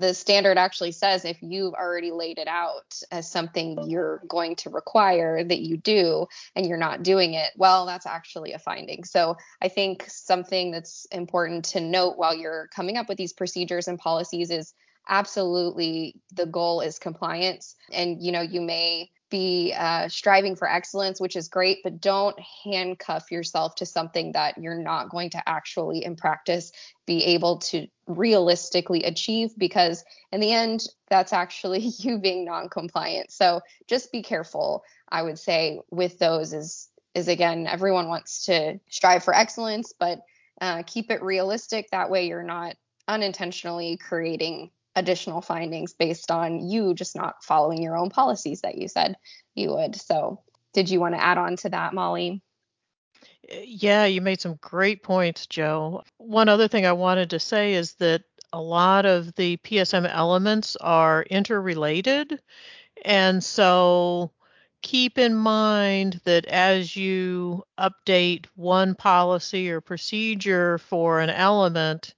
the 0.00 0.12
standard 0.12 0.58
actually 0.58 0.92
says 0.92 1.24
if 1.24 1.40
you've 1.40 1.74
already 1.74 2.10
laid 2.10 2.38
it 2.38 2.48
out 2.48 3.00
as 3.12 3.30
something 3.30 3.78
you're 3.88 4.22
going 4.28 4.56
to 4.56 4.70
require 4.70 5.44
that 5.44 5.60
you 5.60 5.76
do 5.76 6.26
and 6.56 6.66
you're 6.66 6.76
not 6.76 7.02
doing 7.02 7.34
it 7.34 7.52
well 7.56 7.86
that's 7.86 8.06
actually 8.06 8.52
a 8.52 8.58
finding. 8.58 9.04
So 9.04 9.36
i 9.62 9.68
think 9.68 10.04
something 10.08 10.70
that's 10.70 11.06
important 11.12 11.64
to 11.66 11.80
note 11.80 12.16
while 12.16 12.34
you're 12.34 12.68
coming 12.74 12.96
up 12.96 13.08
with 13.08 13.18
these 13.18 13.32
procedures 13.32 13.88
and 13.88 13.98
policies 13.98 14.50
is 14.50 14.74
absolutely 15.08 16.14
the 16.32 16.46
goal 16.46 16.80
is 16.80 16.98
compliance 16.98 17.76
and 17.92 18.22
you 18.22 18.32
know 18.32 18.40
you 18.40 18.60
may 18.60 19.10
be 19.30 19.74
uh, 19.76 20.08
striving 20.08 20.54
for 20.54 20.70
excellence 20.70 21.20
which 21.20 21.34
is 21.34 21.48
great 21.48 21.78
but 21.82 22.00
don't 22.00 22.38
handcuff 22.62 23.30
yourself 23.32 23.74
to 23.74 23.84
something 23.84 24.32
that 24.32 24.56
you're 24.58 24.78
not 24.78 25.08
going 25.10 25.28
to 25.28 25.48
actually 25.48 26.04
in 26.04 26.14
practice 26.14 26.70
be 27.06 27.24
able 27.24 27.58
to 27.58 27.86
realistically 28.06 29.02
achieve 29.02 29.50
because 29.58 30.04
in 30.30 30.40
the 30.40 30.52
end 30.52 30.86
that's 31.08 31.32
actually 31.32 31.80
you 31.98 32.18
being 32.18 32.44
non-compliant. 32.44 33.30
So 33.30 33.60
just 33.88 34.12
be 34.12 34.22
careful 34.22 34.84
i 35.08 35.22
would 35.22 35.38
say 35.38 35.80
with 35.90 36.18
those 36.18 36.52
is 36.52 36.88
is 37.14 37.28
again 37.28 37.66
everyone 37.66 38.08
wants 38.08 38.46
to 38.46 38.78
strive 38.88 39.24
for 39.24 39.34
excellence 39.34 39.92
but 39.98 40.20
uh, 40.60 40.82
keep 40.86 41.10
it 41.10 41.22
realistic 41.22 41.90
that 41.90 42.10
way 42.10 42.28
you're 42.28 42.42
not 42.42 42.76
unintentionally 43.08 43.96
creating 43.96 44.70
additional 44.96 45.40
findings 45.40 45.92
based 45.92 46.30
on 46.30 46.68
you 46.68 46.94
just 46.94 47.16
not 47.16 47.42
following 47.42 47.82
your 47.82 47.96
own 47.96 48.10
policies 48.10 48.60
that 48.62 48.76
you 48.76 48.88
said 48.88 49.16
you 49.54 49.70
would. 49.70 49.96
So, 49.96 50.42
did 50.72 50.90
you 50.90 51.00
want 51.00 51.14
to 51.14 51.22
add 51.22 51.38
on 51.38 51.56
to 51.58 51.68
that, 51.70 51.94
Molly? 51.94 52.42
Yeah, 53.48 54.06
you 54.06 54.20
made 54.20 54.40
some 54.40 54.58
great 54.60 55.02
points, 55.02 55.46
Joe. 55.46 56.02
One 56.18 56.48
other 56.48 56.68
thing 56.68 56.86
I 56.86 56.92
wanted 56.92 57.30
to 57.30 57.40
say 57.40 57.74
is 57.74 57.94
that 57.94 58.22
a 58.52 58.60
lot 58.60 59.04
of 59.04 59.34
the 59.34 59.56
PSM 59.58 60.08
elements 60.08 60.76
are 60.76 61.24
interrelated. 61.24 62.40
And 63.04 63.42
so 63.42 64.30
keep 64.80 65.18
in 65.18 65.34
mind 65.34 66.20
that 66.24 66.46
as 66.46 66.94
you 66.94 67.64
update 67.78 68.46
one 68.54 68.94
policy 68.94 69.70
or 69.70 69.80
procedure 69.80 70.78
for 70.78 71.20
an 71.20 71.30
element, 71.30 72.14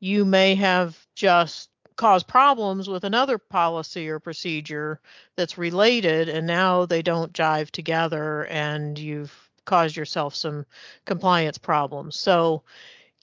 you 0.00 0.24
may 0.24 0.54
have 0.54 0.98
just 1.14 1.69
cause 2.00 2.22
problems 2.22 2.88
with 2.88 3.04
another 3.04 3.36
policy 3.36 4.08
or 4.08 4.18
procedure 4.18 4.98
that's 5.36 5.58
related 5.58 6.30
and 6.30 6.46
now 6.46 6.86
they 6.86 7.02
don't 7.02 7.34
jive 7.34 7.70
together 7.70 8.46
and 8.46 8.98
you've 8.98 9.50
caused 9.66 9.98
yourself 9.98 10.34
some 10.34 10.64
compliance 11.04 11.58
problems. 11.58 12.18
So 12.18 12.62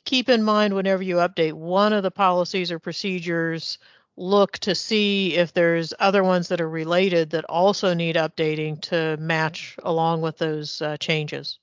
keep 0.05 0.29
in 0.29 0.43
mind 0.43 0.75
whenever 0.75 1.01
you 1.01 1.15
update 1.15 1.53
one 1.53 1.91
of 1.91 2.03
the 2.03 2.11
policies 2.11 2.71
or 2.71 2.77
procedures, 2.77 3.79
look 4.15 4.59
to 4.59 4.75
see 4.75 5.33
if 5.33 5.53
there's 5.53 5.91
other 5.97 6.23
ones 6.23 6.49
that 6.49 6.61
are 6.61 6.69
related 6.69 7.31
that 7.31 7.45
also 7.45 7.95
need 7.95 8.15
updating 8.15 8.79
to 8.81 9.17
match 9.17 9.75
along 9.81 10.21
with 10.21 10.37
those 10.37 10.83
uh, 10.83 10.97
changes. 10.97 11.57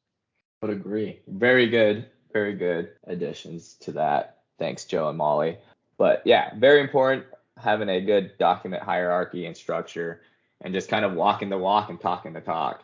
Would 0.63 0.73
agree. 0.73 1.21
Very 1.29 1.69
good, 1.69 2.07
very 2.33 2.55
good 2.55 2.91
additions 3.07 3.75
to 3.83 3.93
that. 3.93 4.39
Thanks, 4.59 4.85
Joe 4.85 5.09
and 5.11 5.19
Molly. 5.19 5.59
But 5.97 6.23
yeah, 6.25 6.51
very 6.57 6.81
important 6.81 7.25
having 7.57 7.89
a 7.89 8.01
good 8.01 8.37
document 8.39 8.83
hierarchy 8.83 9.47
and 9.47 9.57
structure 9.57 10.21
and 10.61 10.75
just 10.75 10.89
kind 10.89 11.05
of 11.05 11.13
walking 11.13 11.51
the 11.51 11.59
walk 11.59 11.91
and 11.91 12.01
talking 12.01 12.33
the 12.33 12.41
talk 12.41 12.83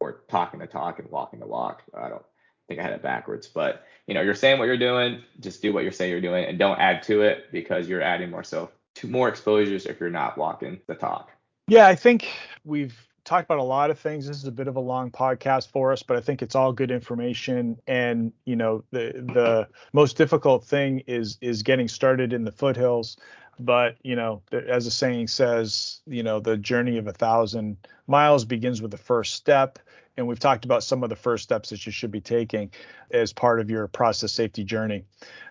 or 0.00 0.20
talking 0.28 0.60
the 0.60 0.66
talk 0.66 0.98
and 0.98 1.10
walking 1.10 1.40
the 1.40 1.46
walk. 1.46 1.82
I 1.96 2.08
don't 2.08 2.24
think 2.68 2.80
I 2.80 2.82
had 2.82 2.92
it 2.92 3.02
backwards, 3.02 3.46
but 3.46 3.86
you 4.06 4.14
know, 4.14 4.20
you're 4.20 4.34
saying 4.34 4.58
what 4.58 4.66
you're 4.66 4.76
doing, 4.76 5.22
just 5.40 5.62
do 5.62 5.72
what 5.72 5.82
you're 5.82 5.92
saying 5.92 6.10
you're 6.10 6.20
doing 6.20 6.44
and 6.44 6.58
don't 6.58 6.78
add 6.78 7.02
to 7.04 7.22
it 7.22 7.50
because 7.52 7.88
you're 7.88 8.02
adding 8.02 8.30
more 8.30 8.44
so 8.44 8.70
to 8.96 9.08
more 9.08 9.28
exposures 9.28 9.86
if 9.86 9.98
you're 10.00 10.10
not 10.10 10.36
walking 10.36 10.80
the 10.86 10.94
talk. 10.94 11.30
Yeah, 11.66 11.86
I 11.86 11.94
think 11.94 12.28
we've 12.64 12.96
talked 13.24 13.46
about 13.46 13.58
a 13.58 13.62
lot 13.62 13.90
of 13.90 13.98
things. 13.98 14.26
This 14.26 14.36
is 14.36 14.44
a 14.44 14.52
bit 14.52 14.68
of 14.68 14.76
a 14.76 14.80
long 14.80 15.10
podcast 15.10 15.68
for 15.68 15.92
us, 15.92 16.02
but 16.02 16.16
I 16.16 16.20
think 16.20 16.42
it's 16.42 16.54
all 16.54 16.72
good 16.72 16.90
information. 16.90 17.78
And 17.86 18.32
you 18.44 18.56
know, 18.56 18.84
the 18.90 19.12
the 19.32 19.68
most 19.92 20.16
difficult 20.16 20.64
thing 20.64 21.02
is 21.06 21.38
is 21.40 21.62
getting 21.62 21.88
started 21.88 22.32
in 22.32 22.44
the 22.44 22.52
foothills. 22.52 23.16
But 23.58 23.96
you 24.02 24.16
know, 24.16 24.42
as 24.52 24.84
the 24.84 24.90
saying 24.90 25.28
says, 25.28 26.00
you 26.06 26.22
know, 26.22 26.40
the 26.40 26.56
journey 26.56 26.98
of 26.98 27.06
a 27.06 27.12
thousand 27.12 27.76
miles 28.06 28.44
begins 28.44 28.82
with 28.82 28.90
the 28.90 28.98
first 28.98 29.34
step. 29.34 29.78
And 30.16 30.28
we've 30.28 30.38
talked 30.38 30.64
about 30.64 30.84
some 30.84 31.02
of 31.02 31.10
the 31.10 31.16
first 31.16 31.42
steps 31.42 31.70
that 31.70 31.86
you 31.86 31.90
should 31.90 32.12
be 32.12 32.20
taking 32.20 32.70
as 33.10 33.32
part 33.32 33.58
of 33.58 33.68
your 33.68 33.88
process 33.88 34.30
safety 34.30 34.62
journey. 34.62 35.04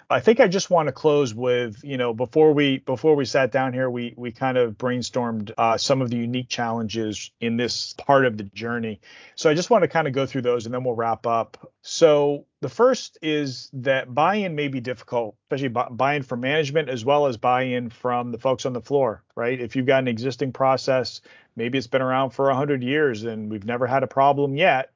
I 0.09 0.19
think 0.19 0.39
I 0.39 0.47
just 0.47 0.69
want 0.69 0.87
to 0.87 0.91
close 0.91 1.33
with, 1.33 1.83
you 1.83 1.97
know, 1.97 2.13
before 2.13 2.53
we 2.53 2.79
before 2.79 3.15
we 3.15 3.25
sat 3.25 3.51
down 3.51 3.73
here, 3.73 3.89
we 3.89 4.13
we 4.17 4.31
kind 4.31 4.57
of 4.57 4.77
brainstormed 4.77 5.51
uh, 5.57 5.77
some 5.77 6.01
of 6.01 6.09
the 6.09 6.17
unique 6.17 6.49
challenges 6.49 7.31
in 7.39 7.57
this 7.57 7.93
part 7.93 8.25
of 8.25 8.37
the 8.37 8.43
journey. 8.43 9.01
So 9.35 9.49
I 9.49 9.53
just 9.53 9.69
want 9.69 9.83
to 9.83 9.87
kind 9.87 10.07
of 10.07 10.13
go 10.13 10.25
through 10.25 10.41
those, 10.41 10.65
and 10.65 10.73
then 10.73 10.83
we'll 10.83 10.95
wrap 10.95 11.25
up. 11.25 11.71
So 11.81 12.45
the 12.61 12.69
first 12.69 13.17
is 13.21 13.69
that 13.73 14.13
buy-in 14.13 14.55
may 14.55 14.67
be 14.67 14.81
difficult, 14.81 15.35
especially 15.45 15.69
buy-in 15.69 16.23
from 16.23 16.41
management 16.41 16.89
as 16.89 17.03
well 17.03 17.27
as 17.27 17.37
buy-in 17.37 17.89
from 17.89 18.31
the 18.31 18.39
folks 18.39 18.65
on 18.65 18.73
the 18.73 18.81
floor, 18.81 19.23
right? 19.35 19.59
If 19.59 19.75
you've 19.75 19.85
got 19.85 19.99
an 19.99 20.07
existing 20.07 20.53
process, 20.53 21.21
maybe 21.55 21.77
it's 21.77 21.87
been 21.87 22.01
around 22.01 22.31
for 22.31 22.45
100 22.45 22.83
years 22.83 23.23
and 23.23 23.51
we've 23.51 23.65
never 23.65 23.87
had 23.87 24.03
a 24.03 24.07
problem 24.07 24.55
yet 24.55 24.89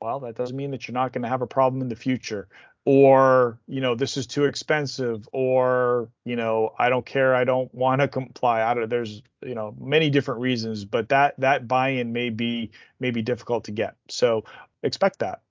well 0.00 0.20
that 0.20 0.36
doesn't 0.36 0.56
mean 0.56 0.70
that 0.70 0.86
you're 0.86 0.94
not 0.94 1.12
going 1.12 1.22
to 1.22 1.28
have 1.28 1.42
a 1.42 1.46
problem 1.46 1.82
in 1.82 1.88
the 1.88 1.96
future 1.96 2.48
or 2.90 3.58
you 3.68 3.82
know 3.82 3.94
this 3.94 4.16
is 4.16 4.26
too 4.26 4.46
expensive 4.46 5.28
or 5.30 6.08
you 6.24 6.36
know 6.36 6.72
i 6.78 6.88
don't 6.88 7.04
care 7.04 7.34
i 7.34 7.44
don't 7.44 7.72
want 7.74 8.00
to 8.00 8.08
comply 8.08 8.62
I 8.62 8.72
don't, 8.72 8.88
there's 8.88 9.20
you 9.44 9.54
know 9.54 9.74
many 9.78 10.08
different 10.08 10.40
reasons 10.40 10.86
but 10.86 11.10
that 11.10 11.34
that 11.36 11.68
buy-in 11.68 12.14
may 12.14 12.30
be 12.30 12.70
may 12.98 13.10
be 13.10 13.20
difficult 13.20 13.64
to 13.64 13.72
get. 13.72 13.96
So 14.08 14.44
expect 14.82 15.18
that. 15.18 15.42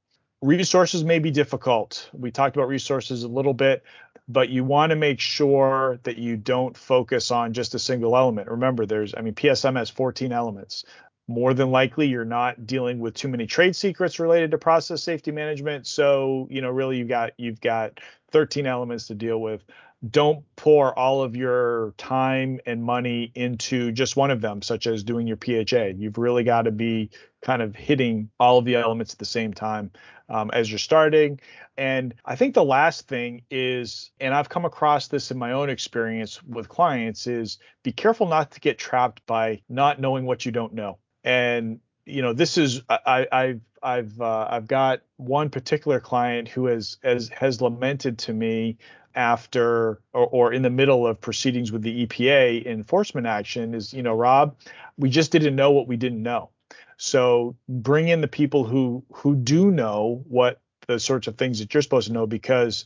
Resources 0.42 1.04
may 1.04 1.20
be 1.20 1.30
difficult. 1.30 2.10
We 2.12 2.32
talked 2.32 2.56
about 2.56 2.70
resources 2.70 3.22
a 3.22 3.28
little 3.28 3.54
bit 3.54 3.84
but 4.28 4.50
you 4.50 4.64
want 4.64 4.90
to 4.90 4.96
make 4.96 5.20
sure 5.22 6.00
that 6.04 6.18
you 6.18 6.36
don't 6.36 6.76
focus 6.76 7.32
on 7.32 7.54
just 7.54 7.76
a 7.76 7.80
single 7.80 8.18
element. 8.18 8.50
Remember 8.50 8.88
there's 8.88 9.14
i 9.16 9.22
mean 9.22 9.36
psm 9.36 9.78
has 9.78 9.92
14 9.92 10.32
elements 10.32 10.86
more 11.28 11.54
than 11.54 11.72
likely 11.72 12.08
you're 12.08 12.26
not 12.26 12.66
dealing 12.66 13.00
with 13.00 13.14
too 13.14 13.28
many 13.28 13.46
trade 13.46 13.76
secrets 13.76 14.20
related 14.20 14.52
to 14.52 14.58
process 14.58 15.04
safety 15.04 15.32
management. 15.32 15.86
So 15.86 16.48
you 16.50 16.62
know 16.62 16.70
really 16.70 16.98
you've 16.98 17.10
got 17.10 17.34
you've 17.38 17.62
got 17.62 18.00
13 18.32 18.66
elements 18.66 19.08
to 19.08 19.16
deal 19.16 19.42
with. 19.42 19.64
Don't 20.12 20.46
pour 20.56 20.98
all 20.98 21.24
of 21.24 21.36
your 21.36 21.94
time 21.98 22.60
and 22.66 22.84
money 22.84 23.32
into 23.34 23.92
just 23.92 24.16
one 24.16 24.30
of 24.30 24.42
them 24.42 24.62
such 24.62 24.86
as 24.86 25.04
doing 25.04 25.28
your 25.28 25.38
pha 25.38 25.94
you've 25.98 26.20
really 26.20 26.44
got 26.44 26.64
to 26.64 26.72
be 26.72 27.10
kind 27.42 27.62
of 27.62 27.76
hitting 27.76 28.30
all 28.40 28.60
of 28.60 28.66
the 28.66 28.76
elements 28.76 29.14
at 29.14 29.20
the 29.20 29.26
same 29.26 29.54
time 29.54 29.92
um, 30.30 30.52
as 30.54 30.70
you're 30.70 30.80
starting. 30.80 31.40
And 31.78 32.14
i 32.26 32.36
think 32.36 32.54
the 32.54 32.64
last 32.64 33.08
thing 33.08 33.44
is 33.52 34.12
and 34.20 34.34
i've 34.34 34.50
come 34.50 34.66
across 34.66 35.08
this 35.08 35.30
in 35.30 35.38
my 35.38 35.52
own 35.52 35.70
experience 35.70 36.42
with 36.44 36.70
clients 36.70 37.28
is 37.28 37.60
be 37.84 37.92
careful 37.92 38.28
not 38.28 38.52
to 38.52 38.60
get 38.60 38.80
trapped 38.80 39.26
by 39.28 39.62
not 39.70 40.00
knowing 40.00 40.26
what 40.26 40.46
you 40.46 40.52
don't 40.52 40.74
know 40.74 40.98
and 41.28 41.82
you 42.06 42.22
know 42.22 42.32
this 42.32 42.58
is 42.58 42.82
I, 42.90 43.28
I've 43.30 43.62
I've 43.84 44.22
uh, 44.22 44.48
I've 44.50 44.66
got 44.66 45.02
one 45.18 45.50
particular 45.50 46.00
client 46.00 46.48
who 46.48 46.68
has 46.68 46.98
has 47.04 47.28
has 47.30 47.62
lamented 47.62 48.18
to 48.20 48.34
me 48.34 48.78
after 49.14 50.00
or, 50.14 50.28
or 50.28 50.54
in 50.54 50.62
the 50.62 50.70
middle 50.70 51.06
of 51.06 51.20
proceedings 51.20 51.70
with 51.70 51.82
the 51.82 52.06
EPA 52.06 52.66
enforcement 52.66 53.28
action 53.28 53.76
is 53.76 53.94
you 53.94 54.02
know 54.02 54.16
Rob 54.16 54.56
we 54.98 55.10
just 55.10 55.32
didn't 55.34 55.56
know 55.56 55.72
what 55.72 55.88
we 55.88 55.98
didn't 55.98 56.24
know 56.24 56.50
so 56.96 57.58
bring 57.68 58.08
in 58.08 58.22
the 58.22 58.28
people 58.30 58.64
who 58.64 59.04
who 59.12 59.36
do 59.36 59.70
know 59.70 60.24
what 60.30 60.62
the 60.88 60.98
sorts 60.98 61.28
of 61.28 61.36
things 61.36 61.60
that 61.60 61.74
you're 61.74 61.84
supposed 61.84 62.08
to 62.08 62.14
know 62.14 62.26
because 62.26 62.86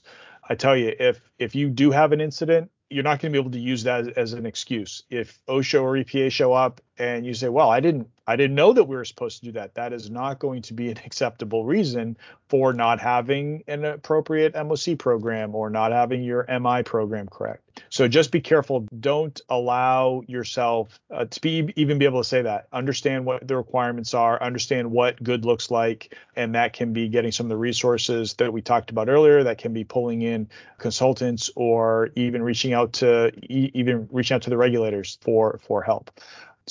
I 0.50 0.56
tell 0.56 0.76
you 0.76 0.96
if 1.00 1.22
if 1.38 1.54
you 1.54 1.70
do 1.70 1.92
have 1.92 2.12
an 2.12 2.22
incident 2.22 2.72
you're 2.92 3.04
not 3.04 3.20
going 3.20 3.32
to 3.32 3.38
be 3.38 3.40
able 3.40 3.52
to 3.52 3.60
use 3.60 3.84
that 3.84 4.02
as, 4.02 4.08
as, 4.10 4.34
an 4.34 4.46
excuse. 4.46 5.04
If 5.10 5.40
OSHA 5.48 5.82
or 5.82 5.94
EPA 5.94 6.30
show 6.32 6.52
up 6.52 6.82
and 7.02 7.26
you 7.26 7.34
say, 7.34 7.50
"Well, 7.50 7.70
I 7.70 7.80
didn't, 7.80 8.08
I 8.28 8.36
didn't 8.36 8.56
know 8.56 8.74
that 8.74 8.84
we 8.84 8.96
were 8.96 9.06
supposed 9.06 9.40
to 9.40 9.46
do 9.46 9.52
that," 9.54 9.74
that 9.74 9.92
is 9.92 10.12
not 10.12 10.38
going 10.38 10.62
to 10.64 10.74
be 10.74 10.92
an 10.92 11.00
acceptable 11.06 11.66
reason 11.66 12.16
for 12.48 12.74
not 12.74 13.00
having 13.00 13.64
an 13.68 13.84
appropriate 13.86 14.54
MOC 14.54 15.00
program 15.00 15.56
or 15.56 15.70
not 15.70 15.92
having 15.92 16.24
your 16.24 16.46
MI 16.60 16.84
program 16.84 17.28
correct. 17.28 17.82
So 17.90 18.08
just 18.08 18.32
be 18.32 18.42
careful. 18.42 18.86
Don't 19.00 19.40
allow 19.50 20.22
yourself 20.28 21.00
uh, 21.10 21.26
to 21.26 21.42
be 21.42 21.74
even 21.76 21.98
be 21.98 22.06
able 22.06 22.22
to 22.22 22.28
say 22.28 22.42
that. 22.44 22.68
Understand 22.72 23.26
what 23.26 23.48
the 23.48 23.56
requirements 23.56 24.14
are. 24.14 24.42
Understand 24.44 24.92
what 24.92 25.22
good 25.24 25.46
looks 25.46 25.72
like, 25.72 26.16
and 26.36 26.54
that 26.54 26.74
can 26.74 26.94
be 26.94 27.08
getting 27.08 27.32
some 27.32 27.48
of 27.48 27.50
the 27.50 27.58
resources 27.58 28.34
that 28.36 28.54
we 28.54 28.62
talked 28.62 28.92
about 28.92 29.10
earlier. 29.10 29.44
That 29.44 29.58
can 29.58 29.74
be 29.74 29.84
pulling 29.84 30.22
in 30.22 30.50
consultants 30.78 31.50
or 31.56 32.10
even 32.16 32.44
reaching 32.44 32.74
out 32.74 32.94
to 32.94 33.32
even 33.50 34.08
reaching 34.12 34.36
out 34.36 34.44
to 34.44 34.50
the 34.50 34.58
regulators 34.58 35.18
for 35.22 35.60
for 35.66 35.82
help. 35.82 36.12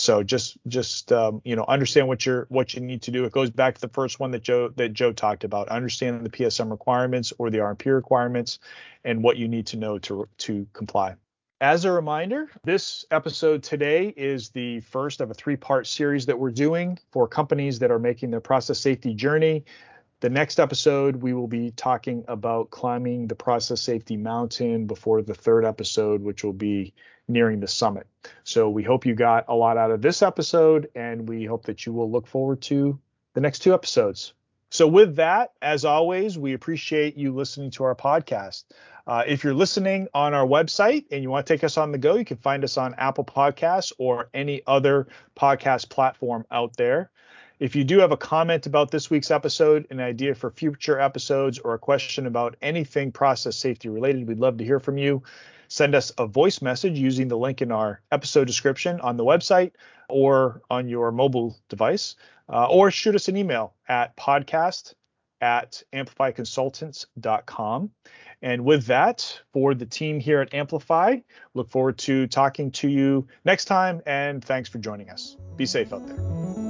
So 0.01 0.23
just 0.23 0.57
just 0.67 1.13
um, 1.13 1.43
you 1.45 1.57
know 1.57 1.65
understand 1.69 2.09
what 2.09 2.25
you're 2.25 2.47
what 2.49 2.75
you 2.75 2.81
need 2.81 3.03
to 3.03 3.11
do. 3.11 3.25
It 3.25 3.33
goes 3.33 3.51
back 3.51 3.75
to 3.75 3.81
the 3.81 3.89
first 3.89 4.19
one 4.19 4.31
that 4.31 4.43
Joe 4.43 4.69
that 4.77 4.93
Joe 4.93 5.13
talked 5.13 5.45
about. 5.45 5.69
Understanding 5.69 6.25
the 6.25 6.31
PSM 6.31 6.71
requirements 6.71 7.33
or 7.39 7.51
the 7.51 7.59
RMP 7.59 7.95
requirements 7.95 8.59
and 9.05 9.23
what 9.23 9.37
you 9.37 9.47
need 9.49 9.67
to 9.69 9.77
know 9.77 9.99
to 9.99 10.29
to 10.39 10.67
comply. 10.73 11.17
As 11.63 11.85
a 11.85 11.93
reminder, 11.93 12.49
this 12.65 13.05
episode 13.11 13.63
today 13.63 14.15
is 14.17 14.49
the 14.49 14.81
first 14.81 15.21
of 15.21 15.31
a 15.31 15.35
three-part 15.35 15.87
series 15.87 16.25
that 16.25 16.39
we're 16.39 16.51
doing 16.51 16.99
for 17.11 17.29
companies 17.29 17.79
that 17.81 17.91
are 17.91 17.99
making 17.99 18.31
their 18.31 18.41
process 18.41 18.79
safety 18.79 19.13
journey. 19.13 19.67
The 20.21 20.31
next 20.31 20.59
episode, 20.59 21.17
we 21.17 21.35
will 21.35 21.49
be 21.49 21.71
talking 21.73 22.25
about 22.29 22.71
climbing 22.71 23.27
the 23.27 23.35
process 23.35 23.83
safety 23.83 24.17
mountain 24.17 24.87
before 24.87 25.21
the 25.21 25.35
third 25.35 25.67
episode, 25.67 26.23
which 26.23 26.45
will 26.45 26.55
be 26.55 26.95
nearing 27.31 27.61
the 27.61 27.69
summit. 27.69 28.07
So 28.45 28.69
we 28.69 28.83
hope 28.83 29.07
you 29.07 29.15
got 29.15 29.45
a 29.49 29.55
lot 29.55 29.77
out 29.77 29.91
of 29.91 30.03
this 30.03 30.23
episode, 30.23 30.91
and 30.95 31.29
we 31.29 31.45
hope 31.45 31.65
that 31.67 31.87
you 31.87 31.93
will 31.93 32.11
look 32.11 32.27
forward 32.27 32.61
to 32.63 32.99
the 33.35 33.41
next 33.41 33.61
two 33.61 33.73
episodes. 33.73 34.35
So, 34.73 34.87
with 34.87 35.17
that, 35.17 35.53
as 35.61 35.85
always, 35.85 36.39
we 36.39 36.53
appreciate 36.53 37.17
you 37.17 37.35
listening 37.35 37.73
to 37.73 37.85
our 37.85 37.97
podcast. 37.97 38.65
Uh, 39.05 39.25
if 39.27 39.43
you're 39.43 39.55
listening 39.55 40.07
on 40.15 40.33
our 40.33 40.47
website 40.47 41.07
and 41.11 41.25
you 41.25 41.31
want 41.31 41.45
to 41.45 41.53
take 41.53 41.65
us 41.65 41.77
on 41.77 41.91
the 41.91 41.99
go, 41.99 42.15
you 42.15 42.25
can 42.25 42.37
find 42.37 42.63
us 42.63 42.77
on 42.77 42.95
Apple 42.95 43.25
Podcasts 43.25 43.93
or 43.99 44.29
any 44.33 44.63
other 44.69 45.09
podcast 45.37 45.89
platform 45.89 46.47
out 46.53 46.77
there. 46.77 47.11
If 47.59 47.75
you 47.75 47.83
do 47.83 47.99
have 47.99 48.13
a 48.13 48.17
comment 48.17 48.67
about 48.67 48.93
this 48.93 49.11
week's 49.11 49.33
episode, 49.33 49.89
an 49.91 49.99
idea 49.99 50.37
for 50.37 50.51
future 50.51 51.01
episodes, 51.01 51.59
or 51.59 51.75
a 51.75 51.79
question 51.79 52.27
about 52.27 52.57
anything 52.63 53.11
process 53.11 53.57
safety 53.57 53.89
related, 53.89 54.29
we'd 54.29 54.39
love 54.39 54.59
to 54.59 54.65
hear 54.65 54.79
from 54.79 54.99
you 54.99 55.23
send 55.71 55.95
us 55.95 56.13
a 56.19 56.27
voice 56.27 56.61
message 56.61 56.99
using 56.99 57.29
the 57.29 57.39
link 57.39 57.63
in 57.63 57.73
our 57.73 58.03
episode 58.13 58.47
description 58.47 59.01
on 59.01 59.17
the 59.17 59.25
website 59.25 59.73
or 60.11 60.61
on 60.69 60.89
your 60.89 61.13
mobile 61.13 61.57
device, 61.69 62.17
uh, 62.53 62.67
or 62.67 62.91
shoot 62.91 63.15
us 63.15 63.29
an 63.29 63.37
email 63.37 63.73
at 63.89 64.15
podcast 64.17 64.95
at 65.41 65.83
amplifyconsultants.com. 65.95 67.91
And 68.43 68.65
with 68.65 68.87
that, 68.87 69.41
for 69.53 69.75
the 69.75 69.87
team 69.87 70.19
here 70.19 70.41
at 70.41 70.53
Amplify, 70.53 71.19
look 71.55 71.71
forward 71.71 71.99
to 71.99 72.27
talking 72.27 72.71
to 72.73 72.89
you 72.89 73.27
next 73.45 73.67
time. 73.67 74.03
And 74.07 74.45
thanks 74.45 74.69
for 74.69 74.79
joining 74.79 75.09
us. 75.09 75.37
Be 75.57 75.67
safe 75.67 75.93
out 75.93 76.07
there. 76.07 76.70